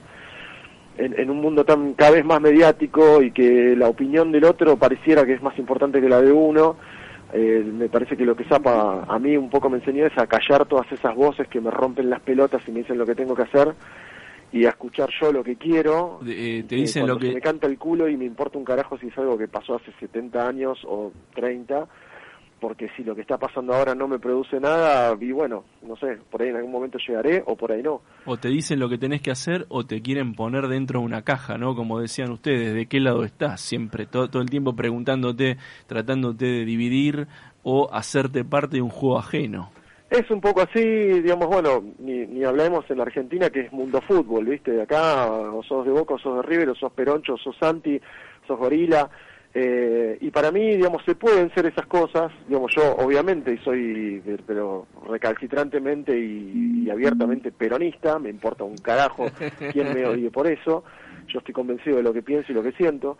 en, 0.98 1.30
un 1.30 1.40
mundo 1.40 1.64
tan 1.64 1.94
cada 1.94 2.10
vez 2.10 2.24
más 2.26 2.42
mediático 2.42 3.22
y 3.22 3.30
que 3.30 3.74
la 3.74 3.88
opinión 3.88 4.30
del 4.30 4.44
otro 4.44 4.76
pareciera 4.76 5.24
que 5.24 5.32
es 5.32 5.42
más 5.42 5.58
importante 5.58 6.02
que 6.02 6.10
la 6.10 6.20
de 6.20 6.30
uno, 6.30 6.76
eh, 7.32 7.64
me 7.64 7.88
parece 7.88 8.18
que 8.18 8.26
lo 8.26 8.36
que 8.36 8.44
Zapa 8.44 9.06
a 9.08 9.18
mí 9.18 9.34
un 9.34 9.48
poco 9.48 9.70
me 9.70 9.78
enseñó 9.78 10.04
es 10.04 10.18
a 10.18 10.26
callar 10.26 10.66
todas 10.66 10.92
esas 10.92 11.14
voces 11.14 11.48
que 11.48 11.62
me 11.62 11.70
rompen 11.70 12.10
las 12.10 12.20
pelotas 12.20 12.60
y 12.68 12.70
me 12.70 12.80
dicen 12.80 12.98
lo 12.98 13.06
que 13.06 13.14
tengo 13.14 13.34
que 13.34 13.44
hacer 13.44 13.74
y 14.52 14.64
a 14.66 14.70
escuchar 14.70 15.10
yo 15.20 15.32
lo 15.32 15.44
que 15.44 15.56
quiero. 15.56 16.20
Eh, 16.26 16.64
te 16.66 16.76
dicen 16.76 17.06
lo 17.06 17.18
que... 17.18 17.32
me 17.32 17.40
canta 17.40 17.66
el 17.66 17.78
culo 17.78 18.08
y 18.08 18.16
me 18.16 18.24
importa 18.24 18.58
un 18.58 18.64
carajo 18.64 18.98
si 18.98 19.08
es 19.08 19.18
algo 19.18 19.38
que 19.38 19.48
pasó 19.48 19.76
hace 19.76 19.92
70 20.00 20.46
años 20.46 20.78
o 20.86 21.12
30, 21.34 21.86
porque 22.60 22.88
si 22.96 23.04
lo 23.04 23.14
que 23.14 23.22
está 23.22 23.38
pasando 23.38 23.72
ahora 23.74 23.94
no 23.94 24.08
me 24.08 24.18
produce 24.18 24.60
nada, 24.60 25.16
y 25.18 25.32
bueno, 25.32 25.64
no 25.82 25.96
sé, 25.96 26.18
por 26.30 26.42
ahí 26.42 26.48
en 26.48 26.56
algún 26.56 26.72
momento 26.72 26.98
llegaré 27.06 27.42
o 27.46 27.56
por 27.56 27.72
ahí 27.72 27.82
no. 27.82 28.02
O 28.26 28.36
te 28.36 28.48
dicen 28.48 28.80
lo 28.80 28.88
que 28.88 28.98
tenés 28.98 29.22
que 29.22 29.30
hacer 29.30 29.66
o 29.68 29.84
te 29.84 30.02
quieren 30.02 30.34
poner 30.34 30.68
dentro 30.68 31.00
de 31.00 31.06
una 31.06 31.22
caja, 31.22 31.56
¿no? 31.56 31.74
Como 31.74 32.00
decían 32.00 32.30
ustedes, 32.30 32.74
¿de 32.74 32.86
qué 32.86 33.00
lado 33.00 33.24
estás? 33.24 33.60
Siempre, 33.60 34.06
todo, 34.06 34.28
todo 34.28 34.42
el 34.42 34.50
tiempo 34.50 34.74
preguntándote, 34.74 35.56
tratándote 35.86 36.44
de 36.44 36.64
dividir 36.64 37.28
o 37.62 37.92
hacerte 37.92 38.44
parte 38.44 38.76
de 38.76 38.82
un 38.82 38.90
juego 38.90 39.18
ajeno. 39.18 39.70
Es 40.10 40.28
un 40.28 40.40
poco 40.40 40.60
así, 40.60 40.82
digamos, 40.82 41.46
bueno, 41.46 41.84
ni, 42.00 42.26
ni 42.26 42.42
hablemos 42.42 42.84
en 42.90 42.96
la 42.96 43.04
Argentina 43.04 43.48
que 43.48 43.60
es 43.60 43.72
mundo 43.72 44.00
fútbol, 44.00 44.44
¿viste? 44.44 44.72
De 44.72 44.82
acá, 44.82 45.30
o 45.30 45.62
sos 45.62 45.86
de 45.86 45.92
Boca, 45.92 46.14
o 46.14 46.18
sos 46.18 46.36
de 46.36 46.42
River, 46.42 46.70
o 46.70 46.74
sos 46.74 46.92
Peroncho, 46.92 47.34
o 47.34 47.38
sos 47.38 47.56
Santi, 47.58 48.00
sos 48.44 48.58
Gorila. 48.58 49.08
Eh, 49.54 50.18
y 50.20 50.30
para 50.30 50.50
mí, 50.50 50.76
digamos, 50.76 51.04
se 51.04 51.14
pueden 51.14 51.54
ser 51.54 51.66
esas 51.66 51.86
cosas, 51.86 52.32
digamos, 52.48 52.72
yo 52.76 52.96
obviamente 52.96 53.56
soy, 53.62 54.20
pero 54.46 54.86
recalcitrantemente 55.08 56.18
y, 56.18 56.82
y 56.84 56.90
abiertamente 56.90 57.52
peronista, 57.52 58.18
me 58.18 58.30
importa 58.30 58.64
un 58.64 58.78
carajo 58.78 59.26
quién 59.72 59.94
me 59.94 60.06
odie 60.06 60.30
por 60.30 60.48
eso, 60.48 60.84
yo 61.28 61.38
estoy 61.38 61.54
convencido 61.54 61.96
de 61.96 62.02
lo 62.02 62.12
que 62.12 62.22
pienso 62.22 62.50
y 62.50 62.54
lo 62.54 62.62
que 62.62 62.72
siento, 62.72 63.18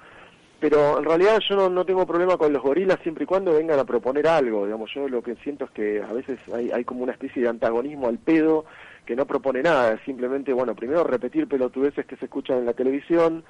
pero 0.61 0.99
en 0.99 1.05
realidad 1.05 1.41
yo 1.49 1.57
no, 1.57 1.71
no, 1.71 1.85
tengo 1.87 2.07
problema 2.07 2.37
con 2.37 2.53
los 2.53 2.63
gorilas 2.63 2.99
siempre 3.03 3.25
y 3.25 3.27
cuando 3.27 3.55
vengan 3.55 3.79
a 3.79 3.85
proponer 3.85 4.29
algo, 4.29 4.67
digamos, 4.67 4.91
yo 4.95 5.09
lo 5.09 5.23
que 5.23 5.35
siento 5.37 5.65
es 5.65 5.71
que 5.71 6.03
a 6.03 6.13
veces 6.13 6.39
hay, 6.55 6.71
hay 6.71 6.85
como 6.85 7.03
una 7.03 7.13
especie 7.13 7.43
de 7.43 7.49
antagonismo 7.49 8.09
al 8.09 8.19
pedo 8.19 8.67
que 9.07 9.17
no 9.17 9.27
propone 9.27 9.63
nada, 9.63 9.99
simplemente, 10.05 10.53
bueno, 10.53 10.75
primero 10.75 11.03
repetir 11.03 11.49
pelotudeces 11.49 12.05
que 12.07 12.17
se 12.17 12.27
escuchan 12.27 12.59
en 12.59 12.67
la 12.67 12.75
televisión 12.75 13.43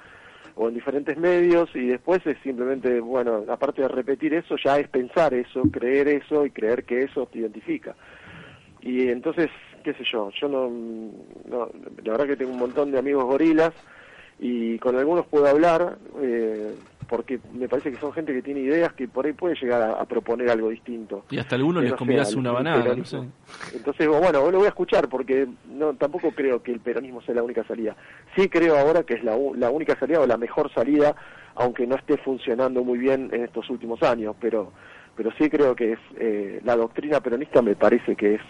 o 0.54 0.68
en 0.68 0.74
diferentes 0.74 1.16
medios 1.18 1.68
y 1.74 1.86
después 1.86 2.24
es 2.26 2.38
simplemente, 2.42 3.00
bueno, 3.00 3.44
aparte 3.48 3.82
de 3.82 3.88
repetir 3.88 4.32
eso, 4.34 4.56
ya 4.62 4.78
es 4.78 4.88
pensar 4.88 5.34
eso, 5.34 5.62
creer 5.72 6.08
eso 6.08 6.46
y 6.46 6.50
creer 6.50 6.84
que 6.84 7.02
eso 7.02 7.26
te 7.26 7.40
identifica. 7.40 7.96
Y 8.80 9.08
entonces, 9.08 9.48
qué 9.82 9.92
sé 9.94 10.04
yo, 10.10 10.30
yo 10.40 10.48
no, 10.48 10.70
no 11.48 11.70
la 12.04 12.12
verdad 12.12 12.26
que 12.26 12.36
tengo 12.36 12.52
un 12.52 12.58
montón 12.58 12.92
de 12.92 12.98
amigos 12.98 13.24
gorilas 13.24 13.72
y 14.38 14.78
con 14.78 14.96
algunos 14.96 15.26
puedo 15.26 15.46
hablar, 15.46 15.98
eh, 16.22 16.74
porque 17.10 17.40
me 17.52 17.68
parece 17.68 17.90
que 17.90 17.98
son 17.98 18.12
gente 18.12 18.32
que 18.32 18.40
tiene 18.40 18.60
ideas 18.60 18.92
que 18.92 19.08
por 19.08 19.26
ahí 19.26 19.32
puede 19.32 19.56
llegar 19.56 19.82
a, 19.82 20.04
proponer 20.04 20.48
algo 20.48 20.68
distinto. 20.68 21.24
Y 21.28 21.38
hasta 21.38 21.56
algunos 21.56 21.82
les 21.82 21.94
convidas 21.94 22.32
una 22.36 22.52
banana, 22.52 22.94
no 22.94 23.04
sé. 23.04 23.18
Entonces, 23.74 24.06
bueno, 24.06 24.48
lo 24.48 24.58
voy 24.58 24.66
a 24.66 24.68
escuchar 24.68 25.08
porque 25.08 25.48
no 25.68 25.94
tampoco 25.94 26.30
creo 26.30 26.62
que 26.62 26.70
el 26.70 26.78
peronismo 26.78 27.20
sea 27.22 27.34
la 27.34 27.42
única 27.42 27.64
salida. 27.64 27.96
Sí 28.36 28.48
creo 28.48 28.78
ahora 28.78 29.02
que 29.02 29.14
es 29.14 29.24
la, 29.24 29.36
la 29.56 29.70
única 29.70 29.98
salida 29.98 30.20
o 30.20 30.26
la 30.26 30.36
mejor 30.36 30.72
salida, 30.72 31.16
aunque 31.56 31.84
no 31.84 31.96
esté 31.96 32.16
funcionando 32.16 32.84
muy 32.84 33.00
bien 33.00 33.28
en 33.32 33.42
estos 33.42 33.68
últimos 33.70 34.00
años, 34.04 34.36
pero 34.40 34.72
pero 35.16 35.32
sí 35.36 35.50
creo 35.50 35.74
que 35.74 35.94
es 35.94 35.98
eh, 36.16 36.60
la 36.64 36.76
doctrina 36.76 37.20
peronista 37.20 37.60
me 37.60 37.74
parece 37.74 38.14
que 38.14 38.36
es 38.36 38.40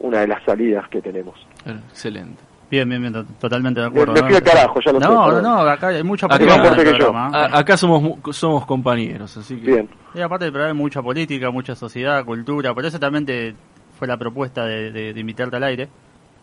una 0.00 0.20
de 0.20 0.28
las 0.28 0.44
salidas 0.44 0.86
que 0.90 1.00
tenemos. 1.00 1.34
Excelente. 1.64 2.51
Bien, 2.72 2.88
bien, 2.88 3.02
bien, 3.02 3.26
totalmente 3.38 3.82
de 3.82 3.86
acuerdo. 3.86 4.14
Me, 4.14 4.30
¿no? 4.30 4.40
carajo, 4.42 4.80
ya 4.80 4.92
lo 4.92 4.98
no, 4.98 5.06
sé. 5.06 5.42
No, 5.42 5.42
no, 5.42 5.58
acá 5.58 5.88
hay 5.88 6.02
mucha 6.02 6.26
política. 6.26 7.26
Acá, 7.26 7.58
acá 7.58 7.76
somos, 7.76 8.34
somos 8.34 8.64
compañeros, 8.64 9.36
así 9.36 9.56
que... 9.56 9.72
Bien. 9.72 9.90
Y 10.14 10.22
aparte 10.22 10.50
de 10.50 10.64
hay 10.64 10.72
mucha 10.72 11.02
política, 11.02 11.50
mucha 11.50 11.74
sociedad, 11.74 12.24
cultura, 12.24 12.72
por 12.72 12.86
eso 12.86 12.98
también 12.98 13.54
fue 13.98 14.08
la 14.08 14.16
propuesta 14.16 14.64
de, 14.64 14.90
de, 14.90 15.20
invitarte 15.20 15.56
al 15.56 15.64
aire, 15.64 15.90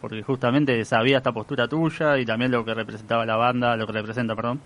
porque 0.02 0.22
justamente 0.22 0.86
sabía 0.86 1.18
esta 1.18 1.32
postura 1.32 1.68
tuya 1.68 2.20
y 2.20 2.28
también 2.28 2.52
lo 2.52 2.64
que 2.64 2.76
representaba 2.76 3.26
la 3.26 3.36
banda, 3.36 3.76
lo 3.76 3.88
que 3.88 3.94
representa, 3.94 4.36
perdón, 4.36 4.60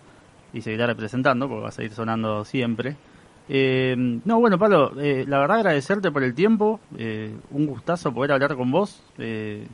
y 0.52 0.60
seguirá 0.60 0.86
representando, 0.86 1.48
porque 1.48 1.64
va 1.64 1.70
a 1.70 1.72
seguir 1.72 1.94
sonando 1.94 2.44
siempre. 2.44 2.98
Eh, 3.48 3.96
no, 3.98 4.38
bueno, 4.42 4.60
Pablo, 4.60 4.92
eh, 5.00 5.24
la 5.26 5.40
verdad 5.40 5.60
agradecerte 5.60 6.12
por 6.12 6.24
el 6.24 6.36
tiempo, 6.36 6.82
eh, 6.98 7.34
un 7.52 7.68
gustazo 7.68 8.14
poder 8.14 8.34
hablar 8.34 8.58
con 8.58 8.70
vos. 8.70 9.02
Eh, 9.18 9.66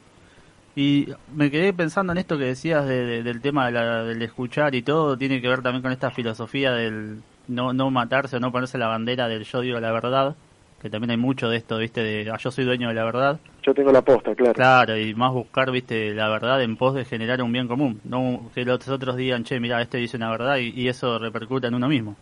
y 0.75 1.07
me 1.35 1.51
quedé 1.51 1.73
pensando 1.73 2.11
en 2.13 2.19
esto 2.19 2.37
que 2.37 2.45
decías 2.45 2.85
de- 2.87 3.05
de- 3.05 3.23
del 3.23 3.41
tema 3.41 3.65
de 3.65 3.71
la- 3.73 4.03
del 4.03 4.21
escuchar 4.21 4.75
y 4.75 4.81
todo, 4.81 5.17
tiene 5.17 5.41
que 5.41 5.47
ver 5.47 5.61
también 5.61 5.81
con 5.81 5.91
esta 5.91 6.11
filosofía 6.11 6.71
del 6.73 7.21
no, 7.47 7.73
no 7.73 7.89
matarse 7.89 8.37
o 8.37 8.39
no 8.39 8.51
ponerse 8.51 8.77
la 8.77 8.87
bandera 8.87 9.27
del 9.27 9.43
yo 9.43 9.61
digo 9.61 9.79
la 9.79 9.91
verdad, 9.91 10.35
que 10.81 10.89
también 10.89 11.11
hay 11.11 11.17
mucho 11.17 11.49
de 11.49 11.57
esto, 11.57 11.77
viste, 11.77 12.01
de 12.01 12.29
ah, 12.31 12.37
yo 12.37 12.51
soy 12.51 12.63
dueño 12.63 12.87
de 12.87 12.93
la 12.93 13.03
verdad. 13.03 13.39
Yo 13.63 13.73
tengo 13.73 13.91
la 13.91 14.01
posta, 14.01 14.33
claro. 14.33 14.53
Claro, 14.53 14.97
y 14.97 15.13
más 15.15 15.33
buscar, 15.33 15.69
viste, 15.71 16.13
la 16.13 16.29
verdad 16.29 16.61
en 16.63 16.77
pos 16.77 16.95
de 16.95 17.03
generar 17.03 17.41
un 17.41 17.51
bien 17.51 17.67
común. 17.67 17.99
No 18.05 18.49
que 18.55 18.63
los 18.63 18.87
otros 18.87 19.17
digan, 19.17 19.43
che, 19.43 19.59
mira, 19.59 19.81
este 19.81 19.97
dice 19.97 20.15
una 20.15 20.29
verdad 20.31 20.57
y, 20.57 20.69
y 20.69 20.87
eso 20.87 21.19
repercuta 21.19 21.67
en 21.67 21.73
uno 21.75 21.89
mismo. 21.89 22.15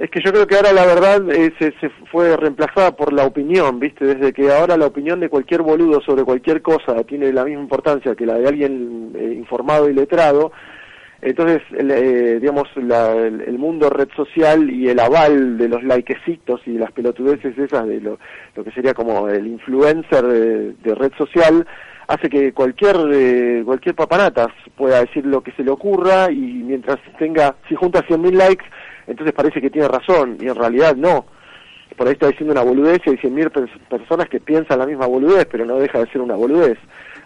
Es 0.00 0.08
que 0.10 0.20
yo 0.24 0.32
creo 0.32 0.46
que 0.46 0.56
ahora 0.56 0.72
la 0.72 0.86
verdad 0.86 1.30
eh, 1.30 1.52
se, 1.58 1.72
se 1.78 1.90
fue 2.10 2.34
reemplazada 2.34 2.96
por 2.96 3.12
la 3.12 3.26
opinión, 3.26 3.78
¿viste? 3.78 4.06
Desde 4.06 4.32
que 4.32 4.50
ahora 4.50 4.78
la 4.78 4.86
opinión 4.86 5.20
de 5.20 5.28
cualquier 5.28 5.60
boludo 5.60 6.00
sobre 6.00 6.24
cualquier 6.24 6.62
cosa 6.62 7.04
tiene 7.04 7.30
la 7.34 7.44
misma 7.44 7.60
importancia 7.64 8.14
que 8.14 8.24
la 8.24 8.38
de 8.38 8.48
alguien 8.48 9.12
eh, 9.14 9.34
informado 9.36 9.90
y 9.90 9.92
letrado, 9.92 10.52
entonces, 11.20 11.60
eh, 11.78 12.38
digamos, 12.40 12.66
la- 12.76 13.12
el, 13.14 13.58
mundo 13.58 13.90
red 13.90 14.08
social 14.16 14.70
y 14.70 14.88
el 14.88 14.98
aval 15.00 15.58
de 15.58 15.68
los 15.68 15.82
likecitos 15.82 16.62
y 16.64 16.78
las 16.78 16.92
pelotudeces 16.92 17.58
esas 17.58 17.86
de 17.86 18.00
lo, 18.00 18.18
que 18.64 18.70
sería 18.72 18.94
como 18.94 19.28
el 19.28 19.46
influencer 19.48 20.24
de, 20.26 20.72
de 20.82 20.94
red 20.94 21.12
social 21.18 21.66
hace 22.08 22.30
que 22.30 22.54
cualquier 22.54 22.96
eh, 23.12 23.62
cualquier 23.66 23.94
papanatas 23.94 24.48
pueda 24.78 25.00
decir 25.00 25.26
lo 25.26 25.42
que 25.42 25.52
se 25.52 25.62
le 25.62 25.70
ocurra 25.70 26.32
y 26.32 26.38
mientras 26.40 26.96
tenga, 27.18 27.54
si 27.68 27.74
junta 27.74 28.00
100.000 28.08 28.32
likes, 28.32 28.64
entonces 29.10 29.34
parece 29.34 29.60
que 29.60 29.70
tiene 29.70 29.88
razón 29.88 30.36
y 30.40 30.46
en 30.48 30.54
realidad 30.54 30.96
no. 30.96 31.24
Por 31.96 32.06
ahí 32.06 32.12
está 32.14 32.28
diciendo 32.28 32.52
una 32.52 32.62
boludez 32.62 33.00
y 33.04 33.10
hay 33.10 33.16
100.000 33.16 33.50
pers- 33.50 33.78
personas 33.88 34.28
que 34.28 34.40
piensan 34.40 34.78
la 34.78 34.86
misma 34.86 35.06
boludez, 35.06 35.46
pero 35.50 35.66
no 35.66 35.76
deja 35.76 35.98
de 35.98 36.06
ser 36.10 36.20
una 36.20 36.36
boludez. 36.36 36.78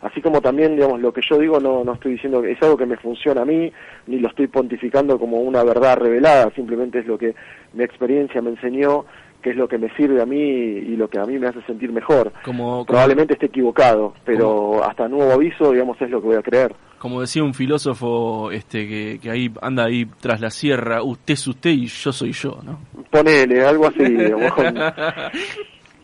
Así 0.03 0.20
como 0.20 0.41
también, 0.41 0.74
digamos, 0.76 1.01
lo 1.01 1.12
que 1.12 1.20
yo 1.28 1.39
digo 1.39 1.61
no, 1.61 1.85
no 1.85 1.95
estoy 1.95 2.12
diciendo 2.12 2.43
que 2.43 2.53
es 2.53 2.62
algo 2.62 2.76
que 2.76 2.87
me 2.87 2.97
funciona 2.97 3.43
a 3.43 3.45
mí, 3.45 3.72
ni 4.07 4.18
lo 4.18 4.28
estoy 4.28 4.49
pontificando 4.49 5.18
como 5.18 5.39
una 5.39 5.62
verdad 5.64 5.97
revelada, 5.99 6.51
simplemente 6.55 6.99
es 6.99 7.07
lo 7.07 7.16
que 7.18 7.35
mi 7.72 7.85
experiencia 7.85 8.43
me 8.43 8.51
enseñó, 8.51 9.05
que 9.43 9.51
es 9.51 9.57
lo 9.57 9.68
que 9.68 9.78
me 9.78 9.91
sirve 9.97 10.20
a 10.22 10.26
mí 10.26 10.39
y 10.41 10.97
lo 10.97 11.09
que 11.09 11.18
a 11.18 11.24
mí 11.24 11.39
me 11.39 11.47
hace 11.47 11.61
sentir 11.62 11.93
mejor. 11.93 12.32
Como, 12.45 12.62
como, 12.64 12.87
Probablemente 12.87 13.35
esté 13.35 13.47
equivocado, 13.47 14.14
pero 14.24 14.82
hasta 14.85 15.09
nuevo 15.09 15.30
aviso, 15.32 15.72
digamos, 15.72 16.01
es 16.01 16.11
lo 16.11 16.20
que 16.20 16.26
voy 16.28 16.37
a 16.37 16.43
creer. 16.43 16.74
Como 17.05 17.21
decía 17.21 17.45
un 17.45 17.53
filósofo 17.53 18.51
este 18.51 18.89
que, 18.89 19.19
que 19.23 19.31
ahí 19.31 19.53
anda 19.61 19.85
ahí 19.85 20.07
tras 20.21 20.41
la 20.41 20.49
sierra, 20.49 21.03
usted 21.03 21.35
es 21.35 21.47
usted 21.47 21.69
y 21.69 21.87
yo 21.87 22.13
soy 22.13 22.33
yo, 22.33 22.59
¿no? 22.65 22.79
Ponele, 23.11 23.63
algo 23.63 23.89
así, 23.89 23.99
con, 24.57 24.75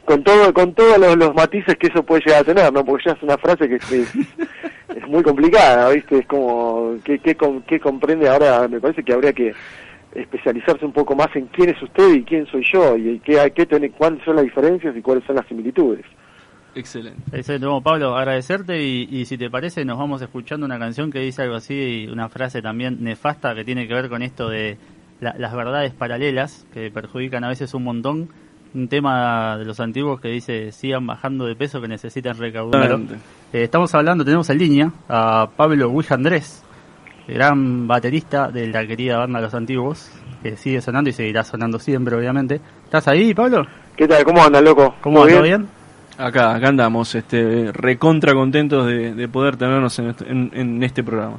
con 0.04 0.22
todo 0.22 0.52
con 0.52 0.74
todos 0.74 0.98
los, 0.98 1.16
los 1.16 1.34
matices 1.34 1.74
que 1.76 1.86
eso 1.86 2.02
puede 2.02 2.20
llegar 2.26 2.42
a 2.42 2.44
tener, 2.44 2.70
¿no? 2.70 2.84
Porque 2.84 3.04
ya 3.06 3.12
es 3.12 3.22
una 3.22 3.38
frase 3.38 3.66
que 3.66 3.76
es, 3.76 3.90
es- 3.92 4.14
es 4.94 5.08
muy 5.08 5.22
complicada, 5.22 5.88
¿viste? 5.88 6.18
Es 6.18 6.26
como, 6.26 6.96
¿qué, 7.02 7.18
qué, 7.20 7.34
qué 7.66 7.80
comprende 7.80 8.28
ahora? 8.28 8.68
Me 8.68 8.78
parece 8.78 9.02
que 9.02 9.14
habría 9.14 9.32
que 9.32 9.54
especializarse 10.14 10.84
un 10.84 10.92
poco 10.92 11.14
más 11.16 11.28
en 11.34 11.46
quién 11.46 11.70
es 11.70 11.82
usted 11.82 12.12
y 12.12 12.24
quién 12.24 12.44
soy 12.48 12.62
yo, 12.70 12.94
y 12.98 13.20
qué, 13.20 13.40
hay- 13.40 13.52
qué 13.52 13.64
tiene, 13.64 13.90
cuáles 13.90 14.22
son 14.22 14.36
las 14.36 14.44
diferencias 14.44 14.94
y 14.94 15.00
cuáles 15.00 15.24
son 15.24 15.36
las 15.36 15.46
similitudes. 15.46 16.04
Excelente. 16.74 17.20
Ese 17.32 17.54
de 17.54 17.58
nuevo, 17.58 17.80
Pablo, 17.80 18.16
agradecerte 18.16 18.82
y, 18.82 19.08
y 19.10 19.24
si 19.24 19.36
te 19.36 19.50
parece 19.50 19.84
nos 19.84 19.98
vamos 19.98 20.22
escuchando 20.22 20.66
una 20.66 20.78
canción 20.78 21.10
que 21.10 21.18
dice 21.20 21.42
algo 21.42 21.56
así, 21.56 22.08
una 22.10 22.28
frase 22.28 22.62
también 22.62 22.98
nefasta 23.02 23.54
que 23.54 23.64
tiene 23.64 23.88
que 23.88 23.94
ver 23.94 24.08
con 24.08 24.22
esto 24.22 24.48
de 24.48 24.78
la- 25.20 25.34
las 25.36 25.52
verdades 25.54 25.92
paralelas 25.92 26.66
que 26.72 26.90
perjudican 26.90 27.42
a 27.44 27.48
veces 27.48 27.74
un 27.74 27.84
montón. 27.84 28.28
Un 28.72 28.86
tema 28.86 29.56
de 29.58 29.64
los 29.64 29.80
antiguos 29.80 30.20
que 30.20 30.28
dice 30.28 30.70
sigan 30.70 31.04
bajando 31.04 31.44
de 31.44 31.56
peso 31.56 31.80
que 31.80 31.88
necesitan 31.88 32.38
recaudar. 32.38 32.88
Eh, 33.52 33.64
estamos 33.64 33.92
hablando, 33.96 34.24
tenemos 34.24 34.48
en 34.48 34.58
línea 34.58 34.92
a 35.08 35.50
Pablo 35.56 35.88
Huija 35.90 36.14
Andrés, 36.14 36.62
gran 37.26 37.88
baterista 37.88 38.48
de 38.48 38.68
la 38.68 38.86
querida 38.86 39.18
banda 39.18 39.40
Los 39.40 39.54
Antiguos, 39.54 40.08
que 40.44 40.56
sigue 40.56 40.80
sonando 40.80 41.10
y 41.10 41.12
seguirá 41.12 41.42
sonando 41.42 41.80
siempre, 41.80 42.14
obviamente. 42.14 42.60
¿Estás 42.84 43.08
ahí, 43.08 43.34
Pablo? 43.34 43.66
¿Qué 43.96 44.06
tal? 44.06 44.22
¿Cómo 44.24 44.40
andan, 44.44 44.64
loco? 44.64 44.94
¿Cómo 45.00 45.16
¿Todo 45.16 45.26
anda? 45.26 45.42
bien? 45.42 45.68
Acá, 46.20 46.54
acá 46.54 46.68
andamos, 46.68 47.14
este, 47.14 47.72
recontra 47.72 48.34
contentos 48.34 48.86
de, 48.86 49.14
de 49.14 49.28
poder 49.28 49.56
tenernos 49.56 49.98
en 49.98 50.08
este, 50.10 50.30
en- 50.30 50.50
en 50.52 50.82
este 50.82 51.02
programa. 51.02 51.36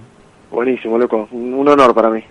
Buenísimo, 0.49 0.97
loco. 0.97 1.27
Un 1.31 1.67
honor 1.67 1.93
para 1.93 2.09
mí. 2.09 2.23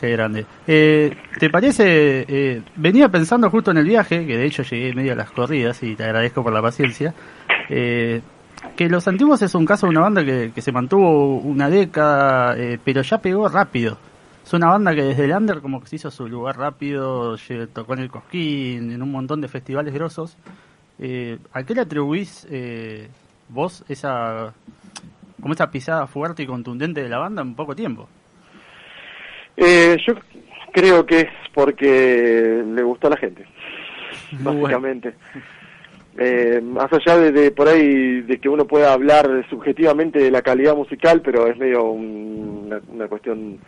Qué 0.00 0.10
grande. 0.10 0.44
Eh, 0.66 1.14
¿Te 1.38 1.48
parece? 1.48 2.24
eh, 2.28 2.62
venía 2.74 3.08
pensando 3.08 3.48
justo 3.50 3.70
en 3.70 3.76
el 3.78 3.84
viaje, 3.84 4.26
que 4.26 4.36
de 4.36 4.44
hecho 4.46 4.64
llegué 4.64 4.92
medio 4.94 5.12
a 5.12 5.14
las 5.16 5.30
corridas 5.30 5.80
y 5.84 5.94
te 5.94 6.02
agradezco 6.04 6.42
por 6.42 6.52
la 6.52 6.60
paciencia. 6.60 7.14
eh, 7.70 8.20
que 8.76 8.88
Los 8.88 9.06
Antiguos 9.08 9.42
es 9.42 9.54
un 9.54 9.64
caso 9.66 9.86
de 9.86 9.90
una 9.90 10.00
banda 10.00 10.24
que, 10.24 10.52
que 10.54 10.60
se 10.60 10.70
mantuvo 10.72 11.36
una 11.38 11.68
década, 11.70 12.56
eh, 12.58 12.78
pero 12.84 13.02
ya 13.02 13.18
pegó 13.18 13.48
rápido. 13.48 13.96
Es 14.44 14.52
una 14.52 14.68
banda 14.68 14.92
que 14.94 15.02
desde 15.02 15.24
el 15.24 15.32
under 15.32 15.60
como 15.60 15.80
que 15.80 15.86
se 15.88 15.96
hizo 15.96 16.10
su 16.10 16.26
lugar 16.28 16.58
rápido, 16.58 17.36
tocó 17.72 17.94
en 17.94 18.00
el 18.00 18.10
Cosquín, 18.10 18.90
en 18.90 19.02
un 19.02 19.10
montón 19.12 19.40
de 19.40 19.46
festivales 19.48 19.94
grosos. 19.94 20.36
Eh, 21.04 21.36
¿A 21.52 21.64
qué 21.64 21.74
le 21.74 21.80
atribuís 21.80 22.46
eh, 22.48 23.08
vos 23.48 23.84
esa 23.88 24.54
como 25.40 25.52
esa 25.52 25.68
pisada 25.68 26.06
fuerte 26.06 26.44
y 26.44 26.46
contundente 26.46 27.02
de 27.02 27.08
la 27.08 27.18
banda 27.18 27.42
en 27.42 27.56
poco 27.56 27.74
tiempo? 27.74 28.08
Eh, 29.56 29.96
yo 30.06 30.14
creo 30.72 31.04
que 31.04 31.20
es 31.22 31.28
porque 31.52 32.62
le 32.64 32.82
gustó 32.84 33.08
a 33.08 33.10
la 33.10 33.16
gente, 33.16 33.44
Muy 34.30 34.42
bueno. 34.44 34.62
básicamente. 34.62 35.14
Eh, 36.16 36.60
más 36.62 36.92
allá 36.92 37.16
de, 37.18 37.32
de 37.32 37.50
por 37.50 37.66
ahí 37.68 38.20
de 38.20 38.38
que 38.38 38.48
uno 38.48 38.66
pueda 38.66 38.92
hablar 38.92 39.26
subjetivamente 39.50 40.18
de 40.20 40.30
la 40.30 40.42
calidad 40.42 40.76
musical, 40.76 41.20
pero 41.22 41.48
es 41.48 41.56
medio 41.58 41.84
un- 41.84 42.64
una, 42.66 42.80
una 42.88 43.08
cuestión 43.08 43.58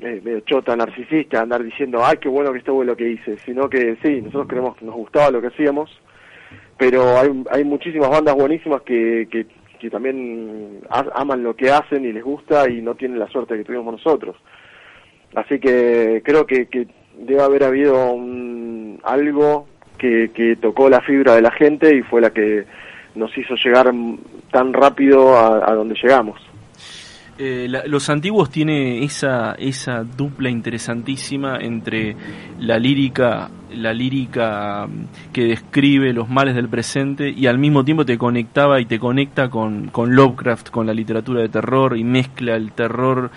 eh, 0.00 0.20
medio 0.24 0.40
chota, 0.40 0.74
narcisista, 0.74 1.40
andar 1.42 1.62
diciendo, 1.62 2.04
ay, 2.04 2.16
qué 2.20 2.28
bueno 2.28 2.52
que 2.52 2.58
estuvo 2.58 2.82
lo 2.82 2.96
que 2.96 3.10
hice, 3.10 3.36
sino 3.44 3.68
que 3.68 3.96
sí, 4.02 4.20
nosotros 4.22 4.48
creemos 4.48 4.76
que 4.76 4.84
nos 4.86 4.94
gustaba 4.94 5.30
lo 5.30 5.40
que 5.40 5.48
hacíamos, 5.48 5.90
pero 6.78 7.18
hay, 7.18 7.28
hay 7.50 7.64
muchísimas 7.64 8.08
bandas 8.10 8.34
buenísimas 8.36 8.82
que, 8.82 9.26
que, 9.30 9.46
que 9.78 9.90
también 9.90 10.80
aman 11.14 11.42
lo 11.42 11.54
que 11.56 11.70
hacen 11.70 12.04
y 12.04 12.12
les 12.12 12.22
gusta 12.24 12.70
y 12.70 12.80
no 12.80 12.94
tienen 12.94 13.18
la 13.18 13.28
suerte 13.28 13.56
que 13.56 13.64
tuvimos 13.64 13.92
nosotros. 13.92 14.36
Así 15.34 15.58
que 15.58 16.22
creo 16.24 16.46
que, 16.46 16.66
que 16.66 16.86
debe 17.18 17.42
haber 17.42 17.64
habido 17.64 18.12
un- 18.12 19.00
algo 19.04 19.66
que, 19.98 20.30
que 20.32 20.56
tocó 20.56 20.88
la 20.88 21.00
fibra 21.00 21.34
de 21.34 21.42
la 21.42 21.50
gente 21.50 21.94
y 21.94 22.02
fue 22.02 22.20
la 22.20 22.30
que 22.30 22.64
nos 23.14 23.36
hizo 23.36 23.54
llegar 23.56 23.92
tan 24.52 24.72
rápido 24.72 25.36
a, 25.36 25.70
a 25.70 25.74
donde 25.74 25.96
llegamos. 26.00 26.40
Eh, 27.40 27.68
los 27.86 28.10
antiguos 28.10 28.50
tiene 28.50 29.04
esa 29.04 29.52
esa 29.52 30.02
dupla 30.02 30.50
interesantísima 30.50 31.58
entre 31.60 32.16
la 32.58 32.80
lírica 32.80 33.48
la 33.76 33.92
lírica 33.92 34.88
mm, 34.88 35.32
que 35.32 35.44
describe 35.44 36.12
los 36.12 36.28
males 36.28 36.56
del 36.56 36.68
presente 36.68 37.30
y 37.30 37.46
al 37.46 37.56
mismo 37.58 37.84
tiempo 37.84 38.04
te 38.04 38.18
conectaba 38.18 38.80
y 38.80 38.86
te 38.86 38.98
conecta 38.98 39.48
con, 39.50 39.86
con 39.86 40.16
Lovecraft 40.16 40.70
con 40.70 40.88
la 40.88 40.92
literatura 40.92 41.40
de 41.40 41.48
terror 41.48 41.96
y 41.96 42.02
mezcla 42.02 42.56
el 42.56 42.72
terror 42.72 43.30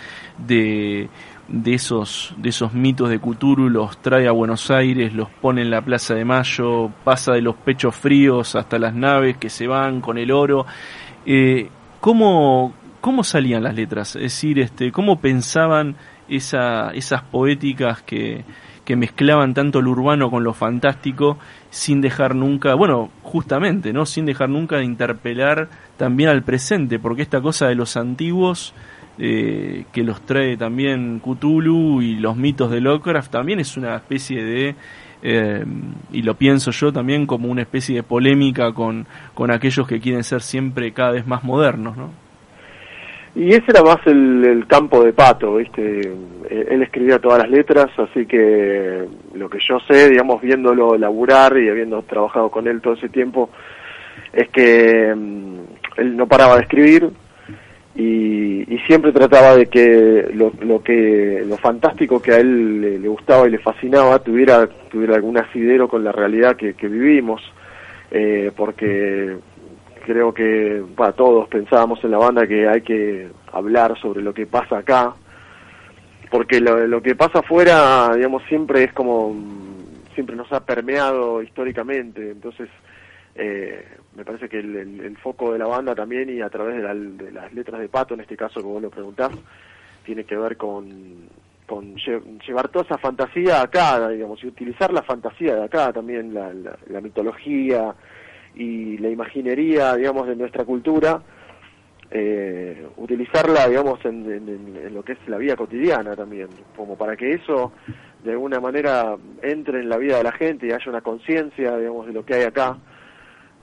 de 0.48 1.08
de 1.48 1.74
esos 1.76 2.34
de 2.38 2.50
esos 2.50 2.74
mitos 2.74 3.08
de 3.08 3.20
Cthulhu 3.20 3.70
los 3.70 4.02
trae 4.02 4.28
a 4.28 4.32
Buenos 4.32 4.72
Aires 4.72 5.14
los 5.14 5.30
pone 5.30 5.62
en 5.62 5.70
la 5.70 5.84
Plaza 5.84 6.16
de 6.16 6.26
Mayo 6.26 6.90
pasa 7.04 7.34
de 7.34 7.42
los 7.42 7.56
pechos 7.56 7.96
fríos 7.96 8.56
hasta 8.56 8.80
las 8.80 8.96
naves 8.96 9.38
que 9.38 9.50
se 9.52 9.68
van 9.68 10.02
con 10.02 10.18
el 10.18 10.32
oro. 10.32 10.66
Eh, 11.24 11.70
¿cómo, 12.02 12.74
¿Cómo 13.02 13.24
salían 13.24 13.64
las 13.64 13.74
letras? 13.74 14.16
Es 14.16 14.22
decir, 14.22 14.60
este, 14.60 14.92
¿cómo 14.92 15.20
pensaban 15.20 15.96
esa, 16.30 16.92
esas 16.92 17.24
poéticas 17.24 18.02
que, 18.04 18.44
mezclaban 18.92 19.54
tanto 19.54 19.82
lo 19.82 19.92
urbano 19.92 20.30
con 20.30 20.44
lo 20.44 20.54
fantástico 20.54 21.38
sin 21.70 22.02
dejar 22.02 22.36
nunca, 22.36 22.74
bueno, 22.74 23.10
justamente, 23.24 23.94
¿no? 23.94 24.06
Sin 24.06 24.26
dejar 24.26 24.50
nunca 24.50 24.80
de 24.80 24.84
interpelar 24.84 25.70
también 25.96 26.28
al 26.28 26.44
presente, 26.44 27.00
porque 27.00 27.22
esta 27.22 27.40
cosa 27.40 27.70
de 27.70 27.76
los 27.76 27.96
antiguos 27.96 28.74
eh, 29.18 29.86
que 29.94 30.04
los 30.04 30.20
trae 30.26 30.58
también 30.58 31.22
Cthulhu 31.22 32.02
y 32.02 32.18
los 32.18 32.36
mitos 32.36 32.70
de 32.70 32.82
Lovecraft 32.82 33.32
también 33.32 33.62
es 33.62 33.78
una 33.78 33.96
especie 33.96 34.44
de 34.44 34.76
eh, 35.24 35.64
y 36.12 36.22
lo 36.24 36.36
pienso 36.36 36.72
yo 36.72 36.92
también 36.92 37.26
como 37.26 37.48
una 37.48 37.62
especie 37.62 37.96
de 37.96 38.04
polémica 38.04 38.74
con, 38.74 39.08
con 39.34 39.52
aquellos 39.52 39.88
que 39.88 40.02
quieren 40.02 40.26
ser 40.26 40.42
siempre 40.42 40.92
cada 40.92 41.12
vez 41.12 41.26
más 41.26 41.46
modernos, 41.46 41.96
¿no? 41.96 42.10
Y 43.34 43.54
ese 43.54 43.66
era 43.70 43.82
más 43.82 44.06
el, 44.06 44.66
campo 44.68 45.04
de 45.04 45.14
Pato, 45.14 45.56
¿viste? 45.56 46.02
Él 46.50 46.84
escribía 46.84 47.20
todas 47.20 47.40
las 47.40 47.50
letras, 47.50 47.88
así 47.98 48.26
que 48.26 49.06
lo 49.36 49.50
que 49.50 49.60
yo 49.66 49.80
sé, 49.88 50.10
digamos, 50.10 50.42
viéndolo 50.42 50.98
laburar 50.98 51.58
y 51.58 51.70
habiendo 51.70 52.02
trabajado 52.02 52.50
con 52.50 52.68
él 52.68 52.82
todo 52.82 52.96
ese 52.96 53.08
tiempo, 53.08 53.50
es 54.34 54.50
que 54.50 55.14
mm, 55.16 55.60
él 55.98 56.18
no 56.18 56.28
paraba 56.28 56.56
de 56.58 56.64
escribir 56.64 57.10
y, 57.96 58.78
siempre 58.88 59.12
trataba 59.12 59.56
de 59.56 59.68
que 59.68 60.30
lo, 60.34 60.52
lo, 60.62 60.82
que 60.84 61.44
lo 61.46 61.56
fantástico 61.58 62.22
que 62.22 62.34
a 62.34 62.40
él 62.40 63.02
le, 63.02 63.08
gustaba 63.08 63.48
y 63.48 63.52
le 63.52 63.60
fascinaba 63.60 64.20
tuviera 64.20 64.68
tuviera 64.90 65.16
algún 65.16 65.38
asidero 65.38 65.88
con 65.88 66.04
la 66.04 66.12
realidad 66.12 66.58
que, 66.58 66.74
vivimos 66.88 67.42
eh, 68.10 68.52
porque 68.56 69.38
creo 70.02 70.34
que 70.34 70.84
para 70.96 71.14
todos 71.14 71.48
pensábamos 71.48 72.04
en 72.04 72.12
la 72.12 72.18
banda 72.18 72.48
que 72.48 72.68
hay 72.68 72.82
que 72.82 73.30
hablar 73.52 73.98
sobre 74.00 74.22
lo 74.22 74.34
que 74.34 74.46
pasa 74.46 74.80
acá 74.80 75.14
porque 76.30 76.60
lo, 76.60 76.88
lo 76.88 77.02
que 77.02 77.16
pasa 77.16 77.40
afuera 77.40 78.12
digamos 78.16 78.44
siempre 78.48 78.84
es 78.84 78.94
como 78.94 79.36
siempre 80.14 80.36
nos 80.36 80.52
ha 80.52 80.66
permeado 80.66 81.42
históricamente. 81.42 82.32
Entonces 82.32 82.70
eh, 83.36 83.86
me 84.16 84.26
parece 84.26 84.50
que 84.50 84.60
el, 84.60 85.18
foco 85.18 85.54
de 85.54 85.60
la 85.60 85.68
banda 85.68 85.96
también 85.96 86.30
y 86.30 86.42
a 86.42 86.50
través 86.50 86.82
de, 86.82 87.32
las 87.32 87.54
letras 87.54 87.80
de 87.80 87.90
Pato, 87.90 88.14
en 88.14 88.22
este 88.22 88.38
caso 88.38 88.60
que 88.60 88.68
vos 88.68 88.82
lo 88.82 88.90
preguntás, 88.90 89.32
tiene 90.06 90.24
que 90.24 90.36
ver 90.36 90.58
con, 90.58 91.30
con 91.66 91.96
llevar 91.96 92.70
toda 92.70 92.86
esa 92.86 92.98
fantasía 92.98 93.62
acá, 93.62 94.10
digamos, 94.10 94.44
y 94.44 94.48
utilizar 94.48 94.92
la 94.92 95.04
fantasía 95.04 95.56
de 95.56 95.64
acá 95.64 95.94
también, 95.94 96.34
la, 96.34 97.02
mitología 97.02 97.94
y 98.56 98.98
la 98.98 99.10
imaginería, 99.10 99.96
digamos, 99.96 100.28
de 100.28 100.36
nuestra 100.36 100.66
cultura, 100.66 101.22
eh, 102.10 102.86
utilizarla, 102.98 103.68
digamos, 103.68 104.04
en, 104.06 104.30
en, 104.30 104.94
lo 104.94 105.04
que 105.04 105.14
es 105.14 105.20
la 105.28 105.38
vida 105.38 105.56
cotidiana 105.56 106.16
también, 106.16 106.50
como 106.76 106.98
para 106.98 107.16
que 107.16 107.34
eso 107.34 107.72
de 108.24 108.32
alguna 108.32 108.60
manera 108.60 109.16
entre 109.42 109.80
en 109.80 109.90
la 109.90 109.98
vida 109.98 110.18
de 110.18 110.24
la 110.24 110.32
gente 110.34 110.68
y 110.68 110.72
haya 110.72 110.90
una 110.90 111.02
conciencia, 111.02 111.78
digamos, 111.78 112.08
de 112.08 112.14
lo 112.14 112.26
que 112.26 112.36
hay 112.36 112.44
acá 112.44 112.78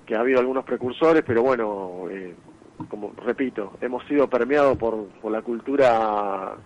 que 0.06 0.16
ha 0.16 0.20
habido 0.20 0.40
algunos 0.40 0.64
precursores, 0.64 1.22
pero 1.26 1.42
bueno, 1.42 2.06
eh, 2.10 2.34
como 2.88 3.12
repito, 3.24 3.74
hemos 3.82 4.02
sido 4.06 4.28
permeados 4.28 4.78
por, 4.78 5.06
por 5.20 5.30
la 5.30 5.42
cultura 5.42 6.56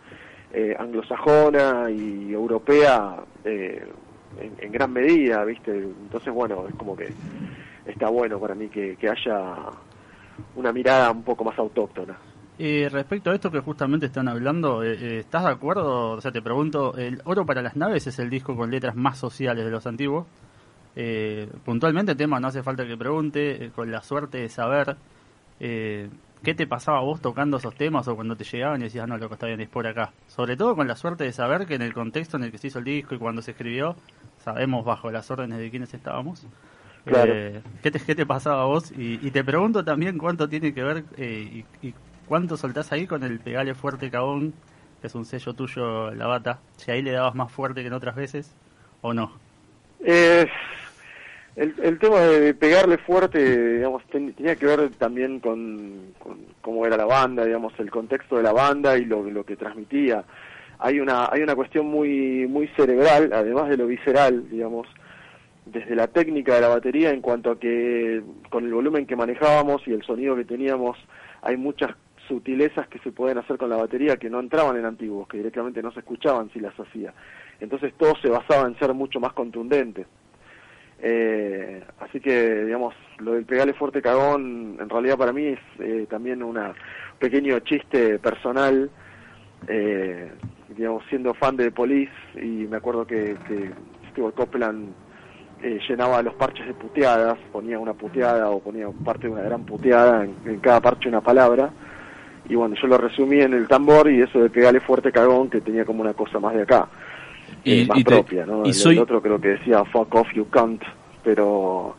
eh, 0.53 0.77
anglosajona 0.79 1.91
y 1.91 2.33
europea 2.33 3.17
eh, 3.45 3.85
en, 4.61 4.71
gran 4.73 4.93
medida, 4.93 5.45
¿viste? 5.45 5.73
Entonces, 5.73 6.33
bueno, 6.33 6.67
es 6.69 6.75
como 6.77 6.97
que 6.97 7.09
está 7.87 8.09
bueno 8.09 8.39
para 8.39 8.55
mí 8.55 8.69
que, 8.69 8.97
haya 9.09 9.71
una 10.57 10.73
mirada 10.73 11.11
un 11.11 11.23
poco 11.23 11.45
más 11.45 11.59
autóctona. 11.59 12.17
Y 12.59 12.87
respecto 12.89 13.31
a 13.31 13.35
esto 13.35 13.51
que 13.51 13.61
justamente 13.61 14.07
están 14.07 14.29
hablando, 14.29 14.83
¿estás 14.83 15.45
de 15.45 15.51
acuerdo? 15.51 16.13
O 16.13 16.21
sea, 16.21 16.31
te 16.31 16.43
pregunto, 16.43 16.97
¿el 16.97 17.21
Oro 17.25 17.45
para 17.47 17.63
las 17.63 17.77
Naves 17.77 18.07
es 18.07 18.19
el 18.19 18.31
disco 18.31 18.55
con 18.57 18.71
letras 18.71 18.95
más 18.95 19.19
sociales 19.19 19.65
de 19.65 19.71
los 19.71 19.87
antiguos? 19.87 20.27
Eh, 20.95 21.51
puntualmente, 21.65 22.15
tema, 22.15 22.39
no 22.39 22.49
hace 22.49 22.63
falta 22.63 22.87
que 22.87 22.97
pregunte, 22.97 23.65
eh, 23.65 23.71
con 23.71 23.91
la 23.91 24.03
suerte 24.03 24.39
de 24.39 24.49
saber 24.49 24.97
eh, 25.59 26.11
qué 26.43 26.55
te 26.55 26.67
pasaba 26.67 27.01
vos 27.01 27.21
tocando 27.21 27.57
esos 27.57 27.75
temas 27.75 28.07
o 28.09 28.15
cuando 28.15 28.37
te 28.37 28.45
llegaban 28.45 28.81
y 28.81 28.85
decías, 28.85 29.09
no, 29.09 29.17
loco, 29.17 29.35
está 29.35 29.47
bien, 29.47 29.61
es 29.61 29.69
por 29.69 29.87
acá. 29.87 30.13
Sobre 30.27 30.57
todo 30.57 30.77
con 30.77 30.87
la 30.87 30.97
suerte 30.97 31.25
de 31.25 31.33
saber 31.33 31.67
que 31.67 31.77
en 31.77 31.83
el 31.83 31.95
contexto 31.95 32.37
en 32.37 32.45
el 32.45 32.51
que 32.53 32.59
se 32.59 32.67
hizo 32.67 32.81
el 32.81 32.85
disco 32.85 33.15
y 33.15 33.19
cuando 33.19 33.43
se 33.43 33.53
escribió, 33.53 33.97
sabemos 34.39 34.85
bajo 34.85 35.11
las 35.11 35.31
órdenes 35.31 35.59
de 35.59 35.71
quienes 35.71 35.95
estábamos. 35.95 36.47
Eh, 37.07 37.61
¿qué, 37.83 37.91
te, 37.91 37.99
¿Qué 37.99 38.15
te 38.15 38.27
pasaba 38.27 38.63
a 38.63 38.67
vos? 38.67 38.93
Y, 38.97 39.31
te 39.31 39.43
pregunto 39.43 39.85
también 39.85 40.19
cuánto 40.19 40.49
tiene 40.49 40.73
que 40.73 40.83
ver 40.83 41.05
y, 41.19 41.65
y, 41.83 41.95
cuánto 42.27 42.57
soltás 42.57 42.93
ahí 42.93 43.07
con 43.07 43.25
el 43.25 43.41
Pegale 43.41 43.75
Fuerte 43.75 44.11
Cabón, 44.11 44.55
que 45.01 45.09
es 45.09 45.15
un 45.15 45.25
sello 45.25 45.53
tuyo, 45.55 46.13
la 46.13 46.27
bata. 46.27 46.61
Si 46.77 46.91
ahí 46.91 47.03
le 47.03 47.13
dabas 47.13 47.35
más 47.35 47.51
fuerte 47.51 47.83
que 47.83 47.89
en 47.89 47.93
otras 47.93 48.15
veces 48.15 48.55
o 49.01 49.13
no. 49.13 49.33
Eh, 50.05 50.47
el, 51.57 51.75
el 51.83 51.99
tema 51.99 52.21
de 52.21 52.55
pegarle 52.55 52.99
fuerte, 52.99 53.77
digamos, 53.77 54.03
tenía 54.07 54.57
que 54.57 54.67
ver 54.67 54.91
también 54.91 55.41
con, 55.41 56.15
cómo 56.61 56.87
era 56.87 56.97
la 56.97 57.05
banda, 57.05 57.45
digamos, 57.45 57.75
el 57.79 57.91
contexto 57.91 58.37
de 58.37 58.43
la 58.43 58.53
banda 58.53 58.97
y 58.97 59.05
lo, 59.05 59.23
lo 59.25 59.45
que 59.45 59.57
transmitía. 59.57 60.25
Hay 60.79 60.99
una, 60.99 61.29
hay 61.31 61.43
una 61.43 61.55
cuestión 61.55 61.87
muy, 61.87 62.47
muy 62.49 62.69
cerebral, 62.69 63.33
además 63.33 63.69
de 63.69 63.77
lo 63.77 63.87
visceral, 63.87 64.49
digamos, 64.49 64.89
desde 65.67 65.95
la 65.95 66.09
técnica 66.09 66.55
de 66.55 66.61
la 66.61 66.69
batería 66.69 67.11
en 67.11 67.21
cuanto 67.21 67.53
a 67.53 67.59
que 67.59 68.23
con 68.51 68.65
el 68.65 68.75
volumen 68.75 69.07
que 69.07 69.17
manejábamos 69.17 69.87
y 69.87 69.93
el 69.93 70.03
sonido 70.03 70.37
que 70.37 70.45
teníamos, 70.45 70.99
hay 71.43 71.57
muchas 71.57 71.93
sutilezas 72.29 72.89
que 72.89 72.99
se 73.01 73.13
pueden 73.13 73.39
hacer 73.39 73.59
con 73.59 73.71
la 73.71 73.77
batería 73.77 74.17
que 74.17 74.31
no 74.31 74.41
entraban 74.41 74.77
en 74.77 74.85
antiguos, 74.85 75.29
que 75.29 75.39
directamente 75.39 75.83
no 75.83 75.93
se 75.93 76.01
escuchaban 76.01 76.51
si 76.53 76.61
las 76.61 76.79
hacía. 76.79 77.13
Entonces 77.61 77.93
todo 77.97 78.15
se 78.21 78.29
basaba 78.29 78.67
en 78.67 78.79
ser 78.79 78.93
mucho 78.95 79.21
más 79.21 79.33
contundente. 79.33 80.07
Eh, 81.05 81.83
así 81.99 82.21
que, 82.21 82.65
digamos, 82.65 82.95
lo 83.19 83.33
del 83.33 83.45
pegale 83.45 83.75
fuerte 83.75 84.01
cagón, 84.01 84.79
en 84.81 84.89
realidad 84.89 85.19
para 85.19 85.33
mí 85.33 85.47
es 85.47 85.61
eh, 85.81 86.07
también 86.09 86.43
un 86.43 86.59
pequeño 87.19 87.59
chiste 87.61 88.21
personal, 88.21 88.89
eh, 89.67 90.31
digamos, 90.77 91.05
siendo 91.09 91.35
fan 91.35 91.57
de 91.57 91.73
Police, 91.73 92.13
y 92.37 92.67
me 92.69 92.77
acuerdo 92.77 93.05
que, 93.05 93.37
que 93.49 93.71
Stewart 94.11 94.35
Copeland 94.35 94.93
eh, 95.63 95.79
llenaba 95.89 96.23
los 96.23 96.35
parches 96.35 96.67
de 96.67 96.75
puteadas, 96.75 97.39
ponía 97.53 97.79
una 97.79 97.95
puteada 97.95 98.51
o 98.51 98.59
ponía 98.59 98.89
parte 99.05 99.29
de 99.29 99.33
una 99.33 99.43
gran 99.43 99.65
puteada, 99.65 100.25
en, 100.25 100.59
cada 100.59 100.81
parche 100.81 101.09
una 101.09 101.21
palabra, 101.21 101.71
y 102.49 102.55
bueno, 102.57 102.75
yo 102.81 102.89
lo 102.89 102.99
resumí 102.99 103.41
en 103.41 103.55
el 103.55 103.69
tambor 103.69 104.11
y 104.11 104.21
eso 104.21 104.41
de 104.41 104.51
pegale 104.51 104.81
fuerte 104.81 105.13
cagón, 105.13 105.49
que 105.49 105.61
tenía 105.61 105.85
como 105.85 106.03
una 106.03 106.15
cosa 106.15 106.41
más 106.41 106.55
de 106.55 106.63
acá 106.63 106.89
y, 107.65 107.85
más 107.85 108.03
propia, 108.03 108.45
¿no? 108.45 108.65
el, 108.65 108.99
otro 108.99 109.23
creo 109.23 109.41
que 109.41 109.49
decía 109.49 109.85
fuck 109.85 110.13
off 110.15 110.27
you 110.35 110.49
can't, 110.51 110.83
pero 111.23 111.95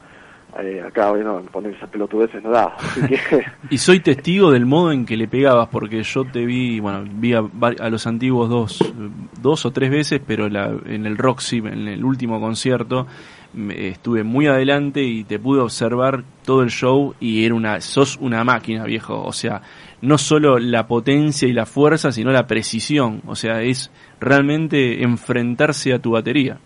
eh, 0.62 0.84
acá 0.86 1.12
bueno, 1.12 1.42
poner 1.52 1.74
esas 1.74 1.90
pelotudeces 1.90 2.44
no 2.44 2.52
da. 2.52 2.76
y 3.70 3.78
soy 3.78 4.02
testigo 4.02 4.52
del 4.52 4.66
modo 4.66 4.92
en 4.92 5.06
que 5.06 5.18
le 5.18 5.28
pegabas, 5.28 5.70
porque 5.70 6.04
yo 6.04 6.26
te 6.26 6.46
vi, 6.46 6.80
bueno, 6.80 7.06
vi 7.10 7.34
a, 7.34 7.42
los 7.90 8.06
antiguos 8.08 8.50
dos, 8.50 8.94
dos 9.42 9.66
o 9.66 9.72
tres 9.72 9.90
veces, 9.90 10.22
pero 10.26 10.50
la, 10.50 10.72
en 10.86 11.06
el 11.06 11.18
Roxy, 11.18 11.58
en 11.58 11.88
el 11.88 12.04
último 12.04 12.40
concierto, 12.40 13.08
estuve 13.76 14.24
muy 14.24 14.48
adelante 14.48 15.02
y 15.04 15.24
te 15.24 15.40
pude 15.40 15.62
observar 15.62 16.24
todo 16.46 16.64
el 16.64 16.70
show 16.70 17.16
y 17.20 17.46
era 17.46 17.56
una, 17.56 17.82
sos 17.82 18.18
una 18.18 18.44
máquina, 18.44 18.84
viejo. 18.86 19.22
O 19.24 19.34
sea, 19.34 19.62
no 20.02 20.18
solo 20.18 20.60
la 20.60 20.88
potencia 20.88 21.48
y 21.48 21.54
la 21.54 21.66
fuerza, 21.66 22.12
sino 22.12 22.32
la 22.32 22.48
precisión. 22.48 23.22
O 23.26 23.36
sea, 23.36 23.62
es 23.62 23.92
realmente 24.20 25.04
enfrentarse 25.04 25.94
a 25.94 26.00
tu 26.00 26.12
batería. 26.12 26.58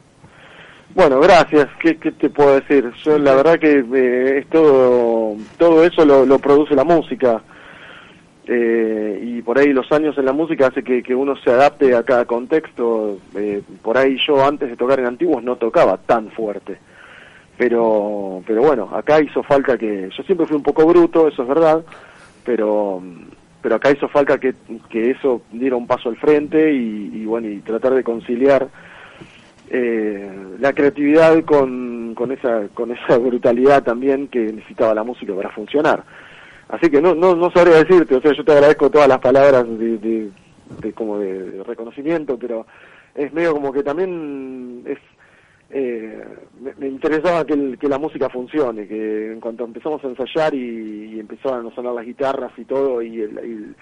Bueno, 0.96 1.20
gracias. 1.20 1.68
¿Qué, 1.80 1.94
te 1.94 2.30
puedo 2.30 2.56
decir? 2.56 2.92
Yo 3.04 3.20
la 3.20 3.36
verdad 3.36 3.60
que 3.60 3.86
eh, 3.94 4.40
es 4.40 4.48
todo, 4.50 5.36
todo 5.58 5.84
eso 5.84 6.04
lo, 6.04 6.40
produce 6.40 6.74
la 6.74 6.84
música. 6.84 7.42
Eh, 8.50 9.20
y 9.22 9.42
por 9.42 9.60
ahí 9.60 9.74
los 9.74 9.92
años 9.92 10.18
en 10.18 10.24
la 10.24 10.32
música 10.32 10.68
hace 10.68 10.82
que, 10.82 11.14
uno 11.14 11.36
se 11.38 11.52
adapte 11.52 11.96
a 11.96 12.04
cada 12.04 12.26
contexto. 12.26 13.18
Eh, 13.36 13.62
por 13.82 13.98
ahí 13.98 14.18
yo 14.26 14.46
antes 14.46 14.70
de 14.70 14.78
tocar 14.78 15.00
en 15.00 15.06
antiguos 15.06 15.44
no 15.44 15.58
tocaba 15.58 15.98
tan 15.98 16.30
fuerte. 16.32 16.78
Pero, 17.58 18.44
pero 18.46 18.62
bueno, 18.62 18.90
acá 18.94 19.20
hizo 19.20 19.44
falta 19.44 19.78
que... 19.78 20.10
Yo 20.16 20.24
siempre 20.24 20.46
fui 20.46 20.56
un 20.56 20.64
poco 20.64 20.86
bruto, 20.86 21.28
eso 21.28 21.42
es 21.42 21.48
verdad, 21.48 21.84
pero 22.46 23.02
pero 23.62 23.76
acá 23.76 23.92
hizo 23.92 24.08
falta 24.08 24.40
que, 24.40 24.54
que 24.88 25.12
eso 25.12 25.42
diera 25.52 25.76
un 25.76 25.88
paso 25.88 26.08
al 26.08 26.16
frente 26.16 26.72
y, 26.72 27.26
bueno 27.26 27.50
y 27.50 27.60
tratar 27.60 27.96
de 27.96 28.04
conciliar 28.04 28.70
eh, 29.70 30.32
la 30.60 30.72
creatividad 30.72 31.44
con, 31.44 32.14
con 32.16 32.32
esa 32.32 32.70
con 32.74 32.92
esa 32.92 33.18
brutalidad 33.18 33.84
también 33.84 34.28
que 34.30 34.54
necesitaba 34.54 34.94
la 34.94 35.04
música 35.04 35.34
para 35.34 35.50
funcionar 35.50 36.04
así 36.70 36.90
que 36.90 37.02
no 37.02 37.16
no 37.16 37.36
no 37.36 37.52
sabría 37.52 37.84
decirte 37.84 38.16
o 38.16 38.22
sea 38.22 38.34
yo 38.34 38.44
te 38.44 38.52
agradezco 38.52 38.90
todas 38.90 39.08
las 39.08 39.20
palabras 39.20 39.66
de, 39.78 40.30
de, 40.82 40.94
como 40.94 41.20
de 41.20 41.64
reconocimiento 41.64 42.38
pero 42.38 42.66
es 43.16 43.32
medio 43.34 43.54
como 43.54 43.72
que 43.72 43.84
también 43.84 44.84
es 44.86 45.00
eh, 45.70 46.24
me, 46.78 46.88
interesaba 46.88 47.46
que, 47.46 47.78
que, 47.78 47.90
la 47.90 47.98
música 47.98 48.30
funcione, 48.30 48.88
que 48.88 49.34
en 49.34 49.42
cuanto 49.42 49.66
empezamos 49.66 50.02
a 50.04 50.08
ensayar 50.08 50.54
y, 50.54 51.20
empezaban 51.20 51.68
a 51.68 51.76
sonar 51.76 51.94
las 51.94 52.06
guitarras 52.06 52.52
y 52.58 52.64
todo, 52.64 53.02
y 53.02 53.20
el, 53.20 53.76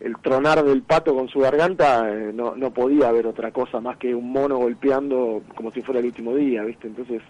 el, 0.00 0.16
tronar 0.22 0.64
del 0.64 0.82
pato 0.82 1.14
con 1.14 1.28
su 1.28 1.40
garganta, 1.40 2.10
eh, 2.10 2.30
no, 2.32 2.56
no 2.56 2.72
podía 2.72 3.08
haber 3.08 3.26
otra 3.26 3.50
cosa 3.50 3.80
más 3.80 3.98
que 3.98 4.14
un 4.14 4.32
mono 4.32 4.56
golpeando 4.56 5.42
como 5.54 5.70
si 5.72 5.82
fuera 5.82 6.00
el 6.00 6.06
último 6.06 6.34
día, 6.34 6.62
¿viste? 6.62 6.86
Entonces 6.86 7.20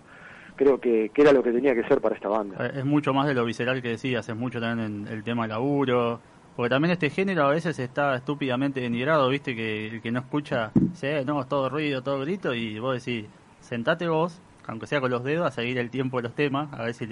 creo 0.57 0.81
que, 0.81 1.11
que 1.11 1.23
era 1.23 1.33
lo 1.33 1.43
que 1.43 1.53
tenía 1.53 1.75
que 1.75 1.85
ser 1.85 2.01
para 2.01 2.17
esta 2.17 2.29
banda. 2.29 2.67
Eh, 2.67 2.79
es 2.79 2.85
mucho 2.85 3.13
más 3.15 3.27
de 3.27 3.35
lo 3.35 3.45
visceral 3.45 3.83
que 3.83 3.91
decías, 3.91 4.29
es 4.29 4.37
mucho 4.37 4.61
también 4.61 5.07
en 5.07 5.13
el 5.13 5.23
tema 5.23 5.47
laburo, 5.47 6.21
porque 6.57 6.71
también 6.71 6.93
este 6.93 7.11
género 7.11 7.45
a 7.45 7.51
veces 7.51 7.79
está 7.79 8.17
estúpidamente 8.17 8.81
denigrado, 8.81 9.29
¿viste? 9.29 9.55
Que 9.55 9.89
el 9.89 10.03
que 10.03 10.11
no 10.11 10.21
escucha, 10.21 10.73
dice, 10.75 11.25
no, 11.25 11.41
es 11.41 11.49
todo 11.49 11.69
ruido, 11.69 12.03
todo 12.03 12.21
grito, 12.21 12.55
y 12.55 12.79
vos 12.79 13.05
decís 13.05 13.27
sentate 13.61 14.09
vos, 14.09 14.41
aunque 14.67 14.87
sea 14.87 15.01
con 15.01 15.11
los 15.11 15.23
dedos, 15.23 15.47
a 15.47 15.51
seguir 15.51 15.79
el 15.79 15.91
tiempo 15.91 16.17
de 16.17 16.25
los 16.25 16.35
temas, 16.35 16.73
a 16.73 16.85
ver 16.85 16.95
si 16.95 17.07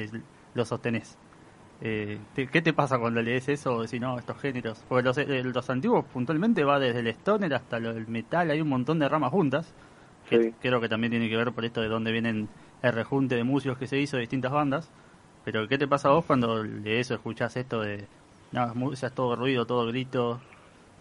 lo 0.54 0.64
sostenés. 0.64 1.18
Eh, 1.80 2.18
¿Qué 2.34 2.62
te 2.62 2.72
pasa 2.72 2.98
cuando 2.98 3.20
lees 3.20 3.48
eso 3.48 3.74
o 3.74 3.82
decís, 3.82 4.00
no, 4.00 4.18
estos 4.18 4.40
géneros? 4.40 4.82
Porque 4.88 5.02
los, 5.02 5.18
eh, 5.18 5.42
los 5.44 5.68
antiguos 5.68 6.04
puntualmente 6.06 6.64
va 6.64 6.78
desde 6.78 7.00
el 7.00 7.08
stoner 7.08 7.52
hasta 7.52 7.76
el 7.76 8.06
metal, 8.08 8.50
hay 8.50 8.60
un 8.60 8.68
montón 8.68 8.98
de 8.98 9.08
ramas 9.08 9.30
juntas, 9.30 9.74
que 10.30 10.54
creo 10.60 10.80
que 10.80 10.88
también 10.88 11.10
tiene 11.10 11.28
que 11.28 11.36
ver 11.36 11.52
por 11.52 11.64
esto 11.64 11.82
de 11.82 11.88
dónde 11.88 12.12
vienen 12.12 12.48
el 12.84 12.92
rejunte 12.92 13.34
de 13.34 13.44
músicos 13.44 13.78
que 13.78 13.86
se 13.86 13.98
hizo 13.98 14.16
de 14.16 14.22
distintas 14.22 14.52
bandas. 14.52 14.90
Pero 15.44 15.66
¿qué 15.68 15.78
te 15.78 15.88
pasa 15.88 16.08
a 16.08 16.12
vos 16.12 16.24
cuando 16.24 16.62
lees 16.62 17.10
o 17.10 17.14
escuchás 17.14 17.56
esto 17.56 17.80
de, 17.80 18.04
No, 18.52 18.92
es 18.92 19.00
todo 19.14 19.36
ruido, 19.36 19.66
todo 19.66 19.86
grito. 19.86 20.40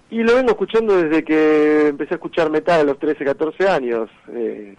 Y 0.09 0.23
lo 0.23 0.35
vengo 0.35 0.51
escuchando 0.51 0.95
desde 0.97 1.23
que 1.23 1.87
empecé 1.87 2.13
a 2.13 2.15
escuchar 2.15 2.49
metal 2.49 2.81
a 2.81 2.83
los 2.83 2.99
13, 2.99 3.25
14 3.25 3.67
años. 3.67 4.09
Eh, 4.29 4.75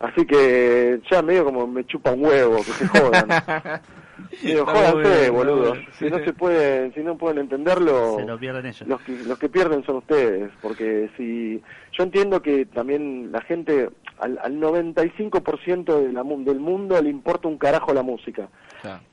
así 0.00 0.26
que 0.26 1.00
ya 1.10 1.22
medio 1.22 1.44
como 1.44 1.66
me 1.66 1.86
chupa 1.86 2.12
un 2.12 2.24
huevo, 2.24 2.56
que 2.56 2.72
se 2.72 2.88
jodan. 2.88 3.28
Digo, 4.42 4.66
jódanse, 4.66 5.30
boludo. 5.30 5.74
Si 5.98 6.08
no 6.08 6.18
se 6.18 6.32
pueden, 6.32 6.94
si 6.94 7.00
no 7.00 7.16
pueden 7.16 7.38
entenderlo, 7.38 8.16
se 8.18 8.24
lo 8.24 8.38
pierden 8.38 8.66
ellos. 8.66 8.86
Los 8.86 9.00
que, 9.02 9.12
los 9.24 9.38
que 9.38 9.48
pierden 9.48 9.84
son 9.84 9.96
ustedes, 9.96 10.50
porque 10.62 11.10
si 11.16 11.62
yo 11.92 12.04
entiendo 12.04 12.42
que 12.42 12.66
también 12.66 13.32
la 13.32 13.40
gente 13.42 13.90
al, 14.18 14.38
al 14.42 14.60
95% 14.60 16.00
de 16.00 16.12
la, 16.12 16.22
del 16.22 16.60
mundo 16.60 17.00
le 17.00 17.10
importa 17.10 17.48
un 17.48 17.58
carajo 17.58 17.92
la 17.92 18.02
música. 18.02 18.48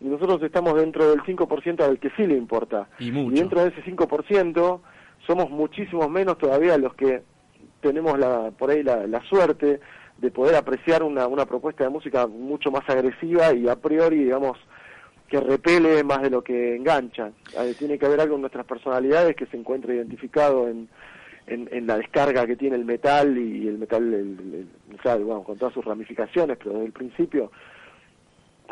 Y 0.01 0.05
nosotros 0.05 0.43
estamos 0.43 0.75
dentro 0.75 1.09
del 1.09 1.21
5% 1.21 1.81
al 1.81 1.97
que 1.97 2.09
sí 2.17 2.27
le 2.27 2.35
importa. 2.35 2.89
Y, 2.99 3.11
mucho. 3.11 3.35
y 3.35 3.39
dentro 3.39 3.61
de 3.61 3.69
ese 3.69 3.81
5% 3.83 4.81
somos 5.25 5.49
muchísimos 5.49 6.09
menos 6.09 6.37
todavía 6.37 6.77
los 6.77 6.93
que 6.95 7.23
tenemos 7.79 8.19
la, 8.19 8.51
por 8.51 8.69
ahí 8.69 8.83
la, 8.83 9.07
la 9.07 9.21
suerte 9.23 9.79
de 10.17 10.31
poder 10.31 10.55
apreciar 10.55 11.03
una, 11.03 11.27
una 11.27 11.45
propuesta 11.45 11.83
de 11.83 11.89
música 11.89 12.27
mucho 12.27 12.69
más 12.69 12.87
agresiva 12.87 13.53
y 13.53 13.67
a 13.67 13.75
priori, 13.75 14.25
digamos, 14.25 14.57
que 15.31 15.39
repele 15.39 16.03
más 16.03 16.21
de 16.21 16.29
lo 16.29 16.43
que 16.43 16.75
engancha. 16.75 17.31
Eh, 17.57 17.73
tiene 17.79 17.97
que 17.97 18.05
haber 18.05 18.19
algo 18.19 18.35
en 18.35 18.41
nuestras 18.41 18.65
personalidades 18.65 19.33
que 19.33 19.45
se 19.45 19.55
encuentre 19.55 19.95
identificado 19.95 20.67
en, 20.67 20.89
en, 21.47 21.87
la 21.87 21.97
descarga 21.97 22.45
que 22.45 22.57
tiene 22.57 22.75
el 22.75 22.83
metal 22.83 23.37
y 23.37 23.65
el 23.65 23.77
metal, 23.77 24.13
el, 24.13 24.67
bueno, 25.23 25.41
con 25.43 25.57
todas 25.57 25.73
sus 25.73 25.85
ramificaciones, 25.85 26.57
pero 26.57 26.73
desde 26.73 26.85
el 26.85 26.91
principio 26.91 27.49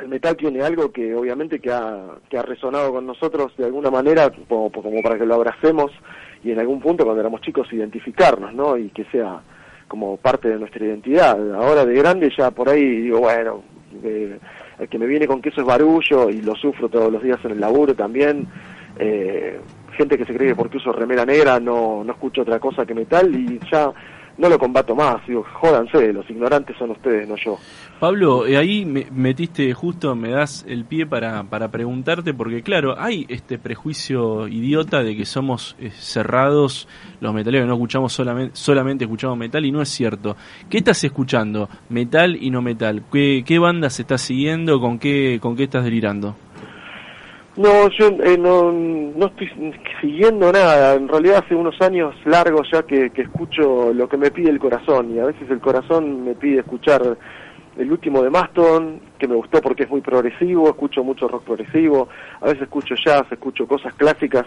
el 0.02 0.10
metal 0.10 0.36
tiene 0.36 0.62
algo 0.62 0.92
que 0.92 1.16
obviamente 1.16 1.60
que 1.60 1.72
ha, 1.72 2.18
que 2.30 2.38
ha 2.38 2.42
resonado 2.42 2.92
con 2.92 3.06
nosotros 3.06 3.56
de 3.58 3.66
alguna 3.66 3.90
manera 3.90 4.30
como, 4.48 4.70
como 4.70 5.02
para 5.02 5.18
que 5.18 5.26
lo 5.26 5.36
abracemos 5.36 5.92
y 6.44 6.52
en 6.52 6.60
algún 6.60 6.82
punto 6.82 7.06
cuando 7.06 7.22
éramos 7.22 7.42
chicos 7.42 7.72
identificarnos, 7.72 8.54
¿no? 8.54 8.78
Y 8.78 8.90
que 8.90 9.06
sea 9.06 9.42
como 9.88 10.18
parte 10.18 10.50
de 10.50 10.58
nuestra 10.58 10.86
identidad. 10.86 11.54
Ahora 11.56 11.86
de 11.86 11.94
grande 11.96 12.32
ya 12.38 12.52
por 12.52 12.70
ahí 12.70 12.84
digo, 13.02 13.20
bueno, 13.20 13.64
eh, 14.04 14.40
el 14.80 14.88
que 14.88 14.98
me 14.98 15.06
viene 15.06 15.28
con 15.28 15.42
que 15.42 15.50
eso 15.50 15.62
es 15.62 15.68
barullo 15.68 16.30
y 16.30 16.42
lo 16.42 16.56
sufro 16.56 16.90
todos 16.90 17.12
los 17.12 17.22
días 17.22 17.40
en 17.44 17.52
el 17.52 17.60
laburo 17.60 17.94
también. 17.96 18.48
Eh, 18.98 19.60
gente 19.98 20.18
que 20.18 20.26
se 20.26 20.34
cree 20.34 20.50
que 20.50 20.56
porque 20.56 20.78
uso 20.78 20.92
remera 20.92 21.26
negra 21.26 21.60
no, 21.60 22.04
no 22.04 22.12
escucho 22.14 22.42
otra 22.42 22.60
cosa 22.60 22.86
que 22.86 22.94
metal 22.94 23.34
y 23.36 23.60
ya 23.72 23.92
no 24.40 24.48
lo 24.48 24.58
combato 24.58 24.96
más. 24.96 25.26
Digo, 25.28 25.46
jódanse, 25.54 26.14
los 26.14 26.28
ignorantes 26.30 26.76
son 26.78 26.92
ustedes, 26.92 27.28
no 27.28 27.36
yo. 27.36 27.58
Pablo, 28.00 28.48
eh, 28.48 28.58
ahí 28.58 28.86
me 28.86 29.08
metiste 29.12 29.74
justo, 29.74 30.16
me 30.16 30.30
das 30.30 30.66
el 30.68 30.86
pie 30.86 31.06
para, 31.06 31.44
para 31.44 31.68
preguntarte, 31.68 32.34
porque 32.34 32.64
claro, 32.64 32.96
hay 32.98 33.26
este 33.28 33.60
prejuicio 33.60 34.48
idiota 34.48 35.04
de 35.04 35.18
que 35.18 35.26
somos 35.26 35.76
eh, 35.80 35.92
cerrados 35.92 36.88
los 37.20 37.34
metaleros, 37.34 37.68
no 37.68 37.74
escuchamos 37.74 38.14
solamente, 38.14 38.56
solamente 38.56 39.04
escuchamos 39.04 39.38
metal 39.38 39.66
y 39.66 39.72
no 39.72 39.82
es 39.82 39.90
cierto. 39.90 40.38
¿Qué 40.70 40.78
estás 40.78 41.04
escuchando? 41.04 41.70
¿Metal 41.90 42.38
y 42.42 42.50
no 42.50 42.62
metal? 42.62 43.04
¿Qué, 43.12 43.44
qué 43.46 43.60
bandas 43.60 44.00
estás 44.00 44.22
siguiendo? 44.22 44.80
¿Con 44.80 45.00
qué, 45.00 45.40
con 45.42 45.58
qué 45.58 45.64
estás 45.64 45.84
delirando? 45.84 46.36
No, 47.60 47.90
yo 47.90 48.08
eh, 48.24 48.38
no, 48.38 48.72
no 48.72 49.26
estoy 49.26 49.52
siguiendo 50.00 50.50
nada. 50.50 50.94
En 50.94 51.10
realidad 51.10 51.44
hace 51.44 51.56
unos 51.56 51.76
años 51.82 52.16
largos 52.24 52.70
ya 52.72 52.84
que, 52.84 53.10
que 53.10 53.24
escucho 53.24 53.94
lo 53.94 54.08
que 54.08 54.16
me 54.16 54.32
pide 54.32 54.50
el 54.50 54.60
corazón 54.60 55.14
y 55.14 55.20
a 55.20 55.26
veces 55.26 55.52
el 55.52 55.60
corazón 55.60 56.24
me 56.24 56.36
pide 56.36 56.62
escuchar 56.62 57.18
el 57.78 57.92
último 57.92 58.24
de 58.24 58.30
Maston, 58.30 59.02
que 59.20 59.28
me 59.28 59.36
gustó 59.36 59.62
porque 59.62 59.84
es 59.84 59.90
muy 59.90 60.00
progresivo, 60.00 60.70
escucho 60.70 61.04
mucho 61.04 61.28
rock 61.28 61.44
progresivo, 61.44 62.08
a 62.40 62.46
veces 62.46 62.62
escucho 62.62 62.96
jazz, 62.96 63.30
escucho 63.30 63.68
cosas 63.68 63.94
clásicas. 63.96 64.46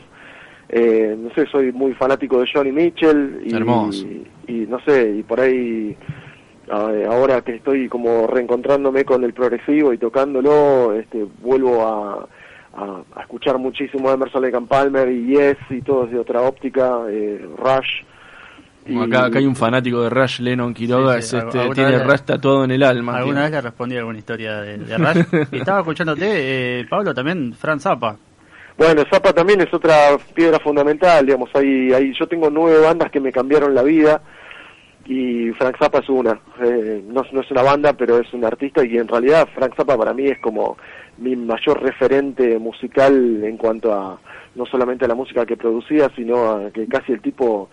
Eh, 0.71 1.15
no 1.19 1.29
sé, 1.35 1.45
soy 1.49 1.71
muy 1.71 1.93
fanático 1.93 2.41
de 2.41 2.49
Johnny 2.51 2.73
Mitchell 2.73 3.43
y, 3.45 3.55
y, 4.51 4.67
no 4.67 4.81
sé, 4.87 5.17
y 5.19 5.23
por 5.23 5.39
ahí 5.39 5.95
ahora 6.71 7.43
que 7.43 7.57
estoy 7.57 7.91
como 7.91 8.27
reencontrándome 8.27 9.05
con 9.05 9.23
el 9.23 9.35
progresivo 9.35 9.93
y 9.93 9.99
tocándolo, 9.99 10.95
este, 10.95 11.27
vuelvo 11.43 11.83
a 11.83 12.27
a, 12.75 13.21
escuchar 13.21 13.59
muchísimo 13.59 14.11
a 14.11 14.15
Emerson 14.15 14.43
Lake 14.43 14.59
Palmer 14.69 15.09
y 15.11 15.27
Yes 15.27 15.57
y 15.71 15.83
todos 15.83 16.11
de 16.11 16.19
otra 16.19 16.43
óptica, 16.43 17.01
eh, 17.09 17.47
Rush. 17.57 18.05
Y... 18.87 18.99
Acá, 18.99 19.27
acá, 19.27 19.39
hay 19.39 19.47
un 19.47 19.55
fanático 19.55 20.03
de 20.03 20.11
Rush, 20.11 20.41
Lennon 20.41 20.75
Quiroga, 20.75 21.17
este, 21.19 21.41
tiene 21.75 21.99
Rush 22.03 22.23
todo 22.41 22.65
en 22.65 22.73
el 22.73 22.83
alma. 22.83 23.19
Alguna 23.19 23.43
vez 23.43 23.53
le 23.53 23.61
respondí 23.61 23.97
alguna 23.97 24.19
historia 24.19 24.61
de, 24.61 24.99
Rush. 24.99 25.49
y 25.53 25.59
estaba 25.59 25.81
escuchándote, 25.81 26.81
eh, 26.81 26.87
Pablo, 26.89 27.15
también 27.15 27.53
Fran 27.55 27.79
Zappa. 27.79 28.17
Bueno, 28.77 29.05
Zappa 29.11 29.33
también 29.33 29.61
es 29.61 29.73
otra 29.73 30.17
piedra 30.35 30.59
fundamental, 30.59 31.25
digamos, 31.25 31.51
ahí, 31.55 31.93
ahí 31.93 32.13
yo 32.19 32.27
tengo 32.27 32.51
nueve 32.51 32.81
bandas 32.81 33.11
que 33.11 33.21
me 33.21 33.31
cambiaron 33.31 33.75
la 33.75 33.83
vida 33.83 34.23
y 35.05 35.51
Frank 35.53 35.77
Zappa 35.79 35.99
es 35.99 36.09
una, 36.09 36.39
eh, 36.63 37.03
no, 37.07 37.23
es 37.23 37.51
una 37.51 37.63
banda, 37.63 37.93
pero 37.93 38.19
es 38.19 38.33
un 38.33 38.45
artista 38.45 38.85
y 38.85 38.97
en 38.97 39.09
realidad 39.09 39.49
Frank 39.55 39.75
Zappa 39.77 39.97
para 39.97 40.15
mí 40.15 40.27
es 40.27 40.39
como 40.39 40.77
mi 41.19 41.35
mayor 41.37 41.83
referente 41.83 42.59
musical 42.59 43.43
en 43.45 43.57
cuanto 43.57 43.93
a 43.93 44.19
no 44.55 44.67
solamente 44.67 45.05
a 45.05 45.09
la 45.09 45.15
música 45.15 45.47
que 45.47 45.57
producía, 45.57 46.11
sino 46.15 46.51
a 46.51 46.71
que 46.71 46.87
casi 46.87 47.13
el 47.13 47.21
tipo 47.21 47.69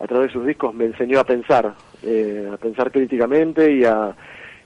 a 0.00 0.06
través 0.06 0.28
de 0.28 0.32
sus 0.32 0.46
discos 0.46 0.74
me 0.74 0.86
enseñó 0.86 1.20
a 1.20 1.24
pensar, 1.24 1.74
eh, 2.02 2.50
a 2.52 2.56
pensar 2.56 2.90
críticamente 2.90 3.72
y 3.72 3.84
a, 3.84 4.14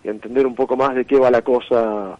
entender 0.05 0.47
un 0.47 0.55
poco 0.55 0.77
más 0.77 0.95
de 0.95 1.05
qué 1.05 1.19
va 1.19 1.33
la 1.33 1.43
cosa 1.43 2.17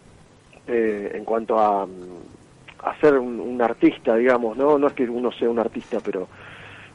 eh, 0.67 1.11
en 1.15 1.23
cuanto 1.23 1.57
a, 1.57 1.83
a 1.83 2.99
ser 2.99 3.17
un, 3.17 3.39
un, 3.39 3.61
artista, 3.61 4.17
digamos, 4.17 4.57
¿no? 4.57 4.77
No 4.77 4.87
es 4.87 4.93
que 4.93 5.03
uno 5.03 5.31
sea 5.31 5.49
un 5.49 5.57
artista, 5.57 5.99
pero 6.03 6.27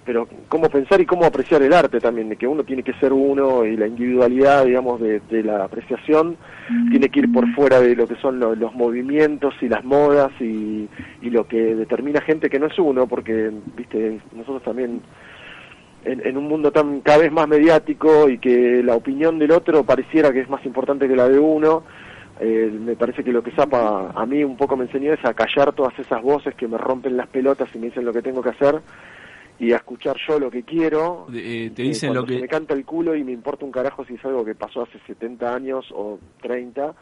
pero 0.05 0.27
cómo 0.49 0.69
pensar 0.69 1.01
y 1.01 1.07
cómo 1.07 1.25
apreciar 1.25 1.63
el 1.63 1.73
arte 1.73 2.01
también, 2.01 2.29
de 2.29 2.37
que 2.37 2.47
uno 2.47 2.65
tiene 2.65 2.83
que 2.83 2.95
ser 2.95 3.13
uno 3.13 3.65
y 3.65 3.77
la 3.77 3.87
individualidad, 3.87 4.65
digamos, 4.65 5.01
de, 5.01 5.21
la 5.45 5.65
apreciación 5.65 6.37
tiene 6.91 7.09
que 7.09 7.21
ir 7.21 7.33
por 7.33 7.49
fuera 7.55 7.81
de 7.81 7.95
lo 7.95 8.09
que 8.09 8.17
son 8.17 8.41
los 8.41 8.75
movimientos 8.75 9.55
y 9.61 9.69
las 9.69 9.85
modas 9.85 10.33
y, 10.41 10.89
y, 11.21 11.31
lo 11.31 11.47
que 11.47 11.75
determina 11.77 12.21
gente 12.21 12.51
que 12.51 12.59
no 12.59 12.67
es 12.67 12.79
uno, 12.79 13.07
porque, 13.07 13.51
viste, 13.77 14.21
nosotros 14.33 14.63
también 14.63 15.03
en, 16.05 16.27
en, 16.27 16.37
un 16.37 16.49
mundo 16.49 16.73
tan 16.73 17.01
cada 17.01 17.19
vez 17.19 17.31
más 17.31 17.47
mediático 17.47 18.29
y 18.29 18.39
que 18.39 18.83
la 18.83 18.97
opinión 18.97 19.39
del 19.39 19.53
otro 19.53 19.85
pareciera 19.85 20.33
que 20.33 20.41
es 20.41 20.49
más 20.49 20.65
importante 20.67 21.07
que 21.07 21.15
la 21.15 21.29
de 21.29 21.39
uno, 21.39 21.85
eh, 22.41 22.73
me 22.73 22.97
parece 22.97 23.23
que 23.23 23.31
lo 23.31 23.43
que 23.43 23.53
Zapa 23.53 24.11
a 24.17 24.27
mí 24.27 24.43
un 24.43 24.57
poco 24.57 24.77
me 24.77 24.87
enseñó 24.87 25.13
es 25.13 25.25
a 25.25 25.35
callar 25.35 25.73
todas 25.73 25.97
esas 25.99 26.21
voces 26.23 26.57
que 26.57 26.67
me 26.67 26.77
rompen 26.77 27.17
las 27.17 27.29
pelotas 27.29 27.69
y 27.73 27.79
me 27.79 27.87
dicen 27.87 28.05
lo 28.05 28.13
que 28.13 28.23
tengo 28.23 28.43
que 28.43 28.49
hacer 28.49 28.81
y 29.59 29.73
a 29.73 29.77
escuchar 29.77 30.17
yo 30.27 30.39
lo 30.39 30.51
que 30.51 30.63
quiero. 30.63 31.27
Eh, 31.33 31.71
te 31.75 31.83
dicen 31.83 32.15
lo 32.15 32.25
que... 32.25 32.41
me 32.41 32.49
canta 32.49 32.75
el 32.75 32.85
culo 32.85 33.15
y 33.15 33.25
me 33.25 33.33
importa 33.33 33.65
un 33.65 33.73
carajo 33.73 34.05
si 34.05 34.15
es 34.15 34.25
algo 34.25 34.45
que 34.45 34.55
pasó 34.55 34.83
hace 34.83 34.99
70 35.07 35.55
años 35.55 35.87
o 35.95 36.19
30, 36.41 36.95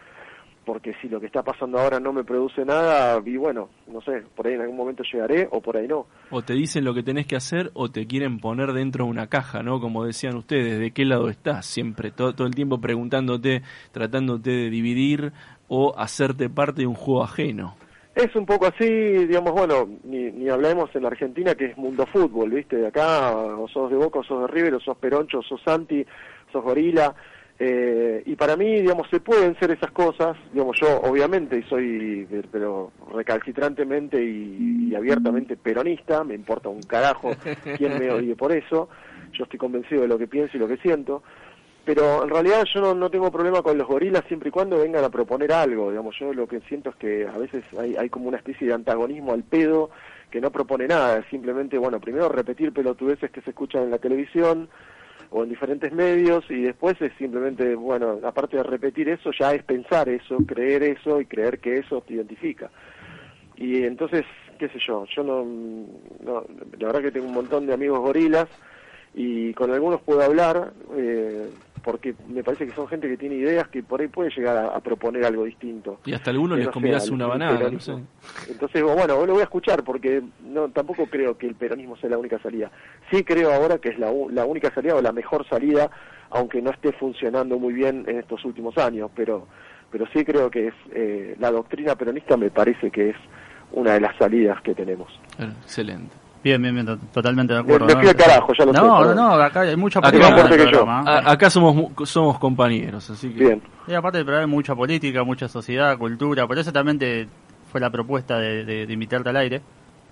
porque 0.64 0.94
si 1.00 1.08
lo 1.08 1.18
que 1.20 1.26
está 1.26 1.42
pasando 1.42 1.78
ahora 1.78 1.98
no 1.98 2.12
me 2.12 2.22
produce 2.22 2.64
nada, 2.64 3.20
y 3.24 3.36
bueno, 3.36 3.70
no 3.90 4.00
sé, 4.02 4.22
por 4.36 4.46
ahí 4.46 4.54
en 4.54 4.60
algún 4.60 4.76
momento 4.76 5.02
llegaré 5.10 5.48
o 5.50 5.60
por 5.60 5.76
ahí 5.76 5.88
no. 5.88 6.06
O 6.30 6.42
te 6.42 6.54
dicen 6.54 6.84
lo 6.84 6.94
que 6.94 7.02
tenés 7.02 7.26
que 7.26 7.36
hacer 7.36 7.70
o 7.74 7.90
te 7.90 8.06
quieren 8.06 8.38
poner 8.38 8.72
dentro 8.72 9.04
de 9.04 9.10
una 9.10 9.28
caja, 9.28 9.62
¿no? 9.62 9.80
Como 9.80 10.04
decían 10.04 10.36
ustedes, 10.36 10.78
¿de 10.78 10.90
qué 10.90 11.04
lado 11.04 11.28
estás? 11.28 11.66
Siempre, 11.66 12.10
todo, 12.10 12.34
todo 12.34 12.46
el 12.46 12.54
tiempo 12.54 12.80
preguntándote, 12.80 13.62
tratándote 13.92 14.50
de 14.50 14.70
dividir 14.70 15.32
o 15.68 15.94
hacerte 15.96 16.50
parte 16.50 16.82
de 16.82 16.86
un 16.86 16.94
juego 16.94 17.24
ajeno. 17.24 17.74
Es 18.14 18.34
un 18.34 18.44
poco 18.44 18.66
así, 18.66 18.86
digamos, 18.86 19.52
bueno, 19.52 19.88
ni, 20.02 20.30
ni 20.32 20.48
hablemos 20.48 20.94
en 20.94 21.02
la 21.02 21.08
Argentina 21.08 21.54
que 21.54 21.66
es 21.66 21.76
mundo 21.76 22.06
fútbol, 22.06 22.50
¿viste? 22.50 22.84
Acá 22.86 23.36
o 23.36 23.68
sos 23.68 23.90
de 23.90 23.96
Boca, 23.96 24.18
o 24.18 24.24
sos 24.24 24.42
de 24.42 24.46
River, 24.48 24.74
o 24.74 24.80
sos 24.80 24.96
Peroncho, 24.96 25.42
sos 25.42 25.60
Santi, 25.62 26.04
sos 26.52 26.62
Gorila. 26.62 27.14
Eh, 27.62 28.22
y 28.24 28.36
para 28.36 28.56
mí, 28.56 28.80
digamos, 28.80 29.06
se 29.10 29.20
pueden 29.20 29.54
ser 29.60 29.70
esas 29.70 29.92
cosas, 29.92 30.36
digamos, 30.52 30.78
yo 30.80 31.00
obviamente 31.02 31.62
soy, 31.68 32.26
pero 32.50 32.90
recalcitrantemente 33.14 34.22
y, 34.24 34.88
y 34.90 34.94
abiertamente 34.94 35.56
peronista, 35.56 36.24
me 36.24 36.34
importa 36.34 36.70
un 36.70 36.82
carajo 36.82 37.32
quién 37.76 37.98
me 37.98 38.10
odie 38.10 38.34
por 38.34 38.50
eso, 38.50 38.88
yo 39.32 39.44
estoy 39.44 39.58
convencido 39.58 40.00
de 40.00 40.08
lo 40.08 40.18
que 40.18 40.26
pienso 40.26 40.56
y 40.56 40.60
lo 40.60 40.68
que 40.68 40.78
siento, 40.78 41.22
pero 41.92 42.22
en 42.22 42.30
realidad 42.30 42.64
yo 42.72 42.94
no, 42.94 43.10
tengo 43.10 43.32
problema 43.32 43.62
con 43.62 43.76
los 43.76 43.88
gorilas 43.88 44.22
siempre 44.28 44.50
y 44.50 44.52
cuando 44.52 44.78
vengan 44.78 45.02
a 45.02 45.08
proponer 45.08 45.52
algo, 45.52 45.90
digamos, 45.90 46.16
yo 46.20 46.32
lo 46.32 46.46
que 46.46 46.60
siento 46.68 46.90
es 46.90 46.94
que 46.94 47.26
a 47.26 47.36
veces 47.36 47.64
hay, 47.76 47.96
hay 47.96 48.08
como 48.08 48.28
una 48.28 48.36
especie 48.36 48.68
de 48.68 48.74
antagonismo 48.74 49.32
al 49.32 49.42
pedo 49.42 49.90
que 50.30 50.40
no 50.40 50.52
propone 50.52 50.86
nada, 50.86 51.24
simplemente, 51.30 51.78
bueno, 51.78 51.98
primero 51.98 52.28
repetir 52.28 52.72
pelotudeces 52.72 53.32
que 53.32 53.40
se 53.40 53.50
escuchan 53.50 53.82
en 53.82 53.90
la 53.90 53.98
televisión 53.98 54.68
o 55.30 55.42
en 55.42 55.48
diferentes 55.48 55.92
medios 55.92 56.48
y 56.48 56.62
después 56.62 56.94
es 57.02 57.12
simplemente, 57.18 57.74
bueno, 57.74 58.20
aparte 58.22 58.58
de 58.58 58.62
repetir 58.62 59.08
eso, 59.08 59.32
ya 59.36 59.52
es 59.52 59.64
pensar 59.64 60.08
eso, 60.08 60.36
creer 60.46 60.84
eso 60.84 61.20
y 61.20 61.26
creer 61.26 61.58
que 61.58 61.78
eso 61.78 62.04
te 62.06 62.14
identifica. 62.14 62.70
Y 63.56 63.82
entonces, 63.82 64.24
qué 64.60 64.68
sé 64.68 64.78
yo, 64.86 65.06
yo 65.06 65.24
no, 65.24 65.44
no 66.24 66.46
la 66.78 66.86
verdad 66.86 67.02
que 67.02 67.10
tengo 67.10 67.26
un 67.26 67.34
montón 67.34 67.66
de 67.66 67.74
amigos 67.74 67.98
gorilas, 67.98 68.46
y 69.14 69.52
con 69.54 69.70
algunos 69.72 70.00
puedo 70.02 70.22
hablar, 70.22 70.72
eh, 70.96 71.48
porque 71.82 72.14
me 72.28 72.42
parece 72.42 72.66
que 72.66 72.74
son 72.74 72.88
gente 72.88 73.08
que 73.08 73.16
tiene 73.16 73.36
ideas 73.36 73.68
que 73.68 73.82
por 73.82 74.00
ahí 74.00 74.08
puede 74.08 74.30
llegar 74.30 74.56
a, 74.56 74.80
proponer 74.80 75.24
algo 75.24 75.44
distinto. 75.44 76.00
Y 76.04 76.12
hasta 76.12 76.30
algunos 76.30 76.58
les 76.58 76.68
convidas 76.68 77.08
una 77.10 77.26
banana, 77.26 77.70
no 77.70 77.80
sé. 77.80 77.94
Entonces, 78.48 78.82
bueno, 78.82 79.26
lo 79.26 79.32
voy 79.32 79.40
a 79.40 79.44
escuchar 79.44 79.82
porque 79.84 80.22
no 80.44 80.68
tampoco 80.70 81.06
creo 81.06 81.36
que 81.36 81.46
el 81.46 81.54
peronismo 81.54 81.96
sea 81.96 82.10
la 82.10 82.18
única 82.18 82.38
salida. 82.40 82.70
Sí 83.10 83.24
creo 83.24 83.52
ahora 83.52 83.78
que 83.78 83.90
es 83.90 83.98
la, 83.98 84.12
la 84.30 84.44
única 84.44 84.72
salida 84.74 84.94
o 84.94 85.02
la 85.02 85.12
mejor 85.12 85.48
salida, 85.48 85.90
aunque 86.30 86.62
no 86.62 86.70
esté 86.70 86.92
funcionando 86.92 87.58
muy 87.58 87.72
bien 87.72 88.04
en 88.08 88.18
estos 88.18 88.44
últimos 88.44 88.76
años, 88.78 89.10
pero 89.14 89.46
pero 89.90 90.06
sí 90.12 90.24
creo 90.24 90.50
que 90.50 90.68
es 90.68 90.74
eh, 90.92 91.36
la 91.38 91.50
doctrina 91.50 91.96
peronista 91.96 92.36
me 92.36 92.50
parece 92.50 92.90
que 92.90 93.10
es 93.10 93.16
una 93.72 93.94
de 93.94 94.00
las 94.00 94.16
salidas 94.16 94.60
que 94.62 94.74
tenemos. 94.74 95.08
Excelente. 95.38 96.14
Bien, 96.42 96.60
bien, 96.60 96.74
bien, 96.74 96.98
totalmente 97.12 97.52
de 97.52 97.60
acuerdo. 97.60 97.86
Me, 97.86 98.14
carajo, 98.14 98.54
ya 98.54 98.64
lo 98.64 98.72
no, 98.72 98.80
sé. 98.80 99.14
No, 99.14 99.14
no, 99.14 99.32
acá 99.34 99.60
hay 99.60 99.76
mucha 99.76 100.00
política. 100.00 101.00
Acá, 101.00 101.30
acá 101.30 101.50
somos, 101.50 102.08
somos 102.08 102.38
compañeros, 102.38 103.10
así 103.10 103.28
que... 103.30 103.44
Bien. 103.44 103.62
Y 103.86 103.92
aparte 103.92 104.24
de 104.24 104.38
hay 104.38 104.46
mucha 104.46 104.74
política, 104.74 105.22
mucha 105.22 105.48
sociedad, 105.48 105.98
cultura, 105.98 106.46
por 106.46 106.58
eso 106.58 106.72
también 106.72 107.28
fue 107.70 107.80
la 107.80 107.90
propuesta 107.90 108.38
de, 108.38 108.64
de, 108.64 108.92
invitarte 108.92 109.28
al 109.28 109.36
aire, 109.36 109.60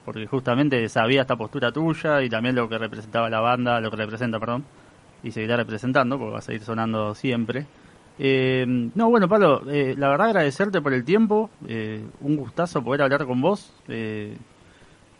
porque 0.05 0.27
justamente 0.27 0.87
sabía 0.89 1.23
esta 1.23 1.37
postura 1.37 1.73
tuya 1.73 2.23
y 2.23 2.29
también 2.29 2.55
lo 2.55 2.69
que 2.69 2.77
representaba 2.77 3.31
la 3.31 3.41
banda, 3.41 3.81
lo 3.81 3.91
que 3.91 3.97
representa, 3.97 4.39
perdón, 4.39 4.65
y 5.23 5.31
seguirá 5.31 5.57
representando, 5.57 6.19
porque 6.19 6.33
va 6.33 6.39
a 6.39 6.43
seguir 6.43 6.63
sonando 6.63 7.15
siempre. 7.15 7.67
Eh, 8.19 8.67
no, 8.67 9.11
bueno, 9.11 9.29
Pablo, 9.29 9.63
eh, 9.71 9.95
la 9.97 10.09
verdad 10.09 10.29
agradecerte 10.29 10.81
por 10.81 10.93
el 10.93 11.05
tiempo, 11.05 11.51
eh, 11.67 12.05
un 12.21 12.37
gustazo 12.37 12.83
poder 12.83 13.03
hablar 13.03 13.25
con 13.27 13.41
vos. 13.41 13.73
Eh, 13.89 14.37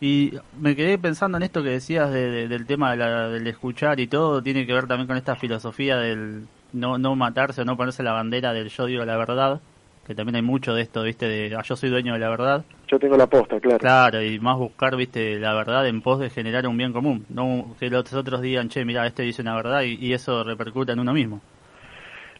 y 0.01 0.33
me 0.59 0.75
quedé 0.75 0.97
pensando 0.97 1.37
en 1.37 1.43
esto 1.43 1.61
que 1.61 1.69
decías 1.69 2.11
del 2.11 2.65
tema 2.65 2.95
del 2.95 3.47
escuchar 3.47 3.99
y 3.99 4.07
todo, 4.07 4.41
tiene 4.41 4.65
que 4.65 4.73
ver 4.73 4.87
también 4.87 5.07
con 5.07 5.17
esta 5.17 5.35
filosofía 5.35 5.97
del 5.97 6.47
no, 6.73 6.97
no 6.97 7.15
matarse 7.15 7.61
o 7.61 7.65
no 7.65 7.75
ponerse 7.75 8.03
la 8.03 8.13
bandera 8.13 8.53
del 8.53 8.69
yo 8.69 8.85
digo 8.85 9.03
la 9.03 9.17
verdad, 9.17 9.59
que 10.07 10.15
también 10.15 10.37
hay 10.37 10.41
mucho 10.41 10.73
de 10.73 10.81
esto, 10.81 11.03
viste, 11.03 11.27
de 11.27 11.55
ah, 11.55 11.61
yo 11.63 11.75
soy 11.75 11.89
dueño 11.89 12.13
de 12.13 12.19
la 12.19 12.29
verdad. 12.29 12.63
Yo 12.87 12.97
tengo 12.97 13.17
la 13.17 13.27
posta, 13.27 13.59
claro. 13.59 13.77
Claro, 13.77 14.23
y 14.23 14.39
más 14.39 14.57
buscar, 14.57 14.95
viste, 14.95 15.37
la 15.37 15.53
verdad 15.53 15.87
en 15.87 16.01
pos 16.01 16.19
de 16.19 16.29
generar 16.29 16.65
un 16.67 16.77
bien 16.77 16.93
común, 16.93 17.25
no 17.29 17.75
que 17.79 17.89
los 17.89 18.11
otros 18.13 18.41
digan, 18.41 18.69
che, 18.69 18.85
mira, 18.85 19.05
este 19.05 19.23
dice 19.23 19.41
una 19.41 19.55
verdad 19.55 19.83
y, 19.83 20.13
eso 20.13 20.43
repercuta 20.43 20.93
en 20.93 20.99
uno 20.99 21.13
mismo. 21.13 21.41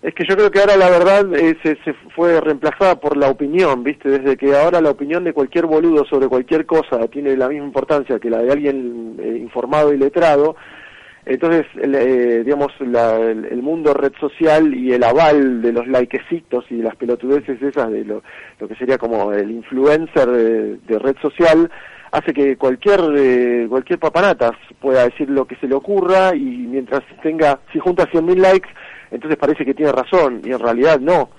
Es 0.01 0.13
que 0.13 0.23
yo 0.25 0.35
creo 0.35 0.49
que 0.49 0.59
ahora 0.59 0.77
la 0.77 0.89
verdad 0.89 1.33
eh, 1.35 1.57
se, 1.61 1.75
se, 1.83 1.93
fue 2.15 2.39
reemplazada 2.39 2.99
por 2.99 3.17
la 3.17 3.29
opinión, 3.29 3.83
¿viste? 3.83 4.09
Desde 4.09 4.37
que 4.37 4.55
ahora 4.55 4.79
la 4.79 4.91
opinión 4.91 5.25
de 5.25 5.33
cualquier 5.33 5.65
boludo 5.65 6.05
sobre 6.05 6.29
cualquier 6.29 6.65
cosa 6.65 7.05
tiene 7.07 7.35
la 7.35 7.49
misma 7.49 7.65
importancia 7.65 8.19
que 8.19 8.29
la 8.29 8.41
de 8.41 8.51
alguien 8.51 9.17
eh, 9.19 9.37
informado 9.41 9.93
y 9.93 9.97
letrado, 9.97 10.55
entonces, 11.29 11.67
eh, 11.75 12.41
digamos, 12.43 12.71
el, 12.79 13.61
mundo 13.61 13.93
red 13.93 14.13
social 14.19 14.73
y 14.73 14.93
el 14.93 15.03
aval 15.03 15.61
de 15.61 15.71
los 15.71 15.85
likecitos 15.87 16.65
y 16.71 16.77
las 16.77 16.95
pelotudeces 16.95 17.61
esas 17.61 17.91
de 17.91 18.03
lo, 18.03 18.23
lo 18.59 18.67
que 18.67 18.75
sería 18.75 18.97
como 18.97 19.31
el 19.31 19.51
influencer 19.51 20.27
de, 20.27 20.99
red 20.99 21.15
social 21.21 21.69
hace 22.11 22.33
que 22.33 22.57
cualquier 22.57 22.99
eh, 23.15 23.67
cualquier 23.69 23.99
papanatas 23.99 24.53
pueda 24.81 25.03
decir 25.03 25.29
lo 25.29 25.45
que 25.45 25.55
se 25.57 25.67
le 25.67 25.75
ocurra 25.75 26.35
y 26.35 26.41
mientras 26.41 27.03
tenga, 27.21 27.59
si 27.71 27.77
junta 27.77 28.09
100.000 28.09 28.35
likes, 28.37 28.69
entonces 29.11 29.37
parece 29.37 29.65
que 29.65 29.73
tiene 29.73 29.91
razón 29.91 30.41
y 30.43 30.51
en 30.51 30.59
realidad 30.59 30.99
no. 30.99 31.29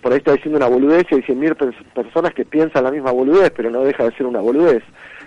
Por 0.00 0.12
ahí 0.12 0.18
está 0.18 0.32
diciendo 0.32 0.56
una 0.56 0.68
boludez 0.68 1.04
y 1.10 1.16
hay 1.16 1.20
100.000 1.22 1.92
personas 1.92 2.32
que 2.32 2.44
piensan 2.44 2.84
la 2.84 2.90
misma 2.90 3.10
boludez, 3.10 3.52
pero 3.54 3.70
no 3.70 3.82
deja 3.82 4.04
de 4.04 4.12
ser 4.12 4.26
una 4.26 4.40
boludez. 4.40 4.82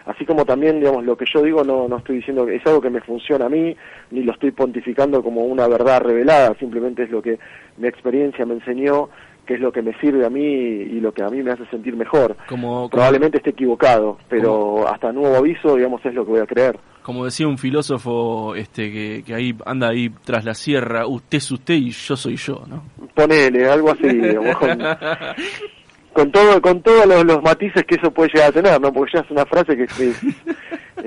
Así 0.06 0.26
como 0.26 0.46
también, 0.46 0.80
digamos, 0.80 1.06
lo 1.06 1.16
que 1.16 1.26
yo 1.32 1.42
digo 1.42 1.64
no, 1.64 1.88
no 1.88 1.98
estoy 1.98 2.18
diciendo 2.18 2.46
que 2.46 2.56
es 2.56 2.66
algo 2.66 2.82
que 2.82 2.90
me 2.90 3.02
funciona 3.02 3.46
a 3.46 3.50
mí, 3.50 3.76
ni 4.12 4.24
lo 4.24 4.34
estoy 4.34 4.52
pontificando 4.52 5.22
como 5.22 5.42
una 5.46 5.68
verdad 5.68 6.02
revelada, 6.02 6.56
simplemente 6.60 7.04
es 7.04 7.12
lo 7.12 7.22
que 7.22 7.40
mi 7.78 7.88
experiencia 7.88 8.46
me 8.46 8.56
enseñó 8.56 9.10
que 9.46 9.56
es 9.56 9.60
lo 9.60 9.74
que 9.74 9.82
me 9.82 9.94
sirve 10.00 10.26
a 10.26 10.30
mí 10.30 10.42
y 10.42 11.02
lo 11.02 11.14
que 11.14 11.22
a 11.22 11.30
mí 11.30 11.44
me 11.44 11.52
hace 11.52 11.66
sentir 11.66 11.98
mejor. 11.98 12.38
Como, 12.48 12.90
Probablemente 12.90 13.40
esté 13.40 13.50
equivocado, 13.50 14.18
pero 14.30 14.88
hasta 14.88 15.12
nuevo 15.12 15.36
aviso, 15.36 15.76
digamos, 15.76 16.04
es 16.06 16.14
lo 16.14 16.24
que 16.24 16.32
voy 16.32 16.40
a 16.40 16.48
creer 16.48 16.80
como 17.04 17.26
decía 17.26 17.48
un 17.48 17.58
filósofo 17.58 18.56
este 18.56 18.92
que, 18.92 19.24
que, 19.26 19.36
ahí 19.36 19.56
anda 19.66 19.90
ahí 19.90 20.10
tras 20.24 20.46
la 20.46 20.54
sierra, 20.54 21.06
usted 21.06 21.38
es 21.38 21.52
usted 21.52 21.74
y 21.76 21.92
yo 21.92 22.16
soy 22.16 22.38
yo, 22.38 22.64
¿no? 22.68 22.84
Ponele, 23.14 23.70
algo 23.70 23.92
así, 23.92 24.08
con, 26.14 26.32
todo 26.32 26.62
con 26.62 26.82
todos 26.82 27.06
los, 27.26 27.44
matices 27.44 27.84
que 27.84 27.96
eso 27.96 28.12
puede 28.12 28.32
llegar 28.34 28.50
a 28.50 28.54
tener, 28.54 28.82
¿no? 28.82 28.92
Porque 28.92 29.12
ya 29.16 29.20
es 29.20 29.32
una 29.32 29.46
frase 29.46 29.76
que 29.76 29.84
es, 29.84 30.24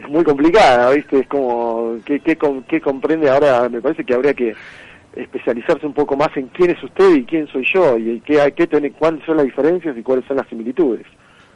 muy 0.09 0.23
complicada, 0.23 0.91
¿viste? 0.93 1.21
Es 1.21 1.29
como, 1.29 1.97
¿qué, 2.05 2.21
qué, 2.21 2.39
qué 2.69 2.81
comprende 2.81 3.31
ahora? 3.31 3.69
Me 3.69 3.81
parece 3.81 4.05
que 4.05 4.15
habría 4.15 4.35
que 4.35 4.55
especializarse 5.17 5.87
un 5.87 5.95
poco 5.95 6.17
más 6.17 6.29
en 6.37 6.49
quién 6.49 6.71
es 6.71 6.83
usted 6.83 7.15
y 7.15 7.25
quién 7.25 7.49
soy 7.49 7.67
yo 7.73 7.97
y 7.97 8.21
qué, 8.21 8.53
qué 8.55 8.91
cuáles 8.93 9.25
son 9.25 9.39
las 9.39 9.47
diferencias 9.47 9.97
y 9.97 10.03
cuáles 10.03 10.27
son 10.27 10.37
las 10.37 10.49
similitudes. 10.49 11.07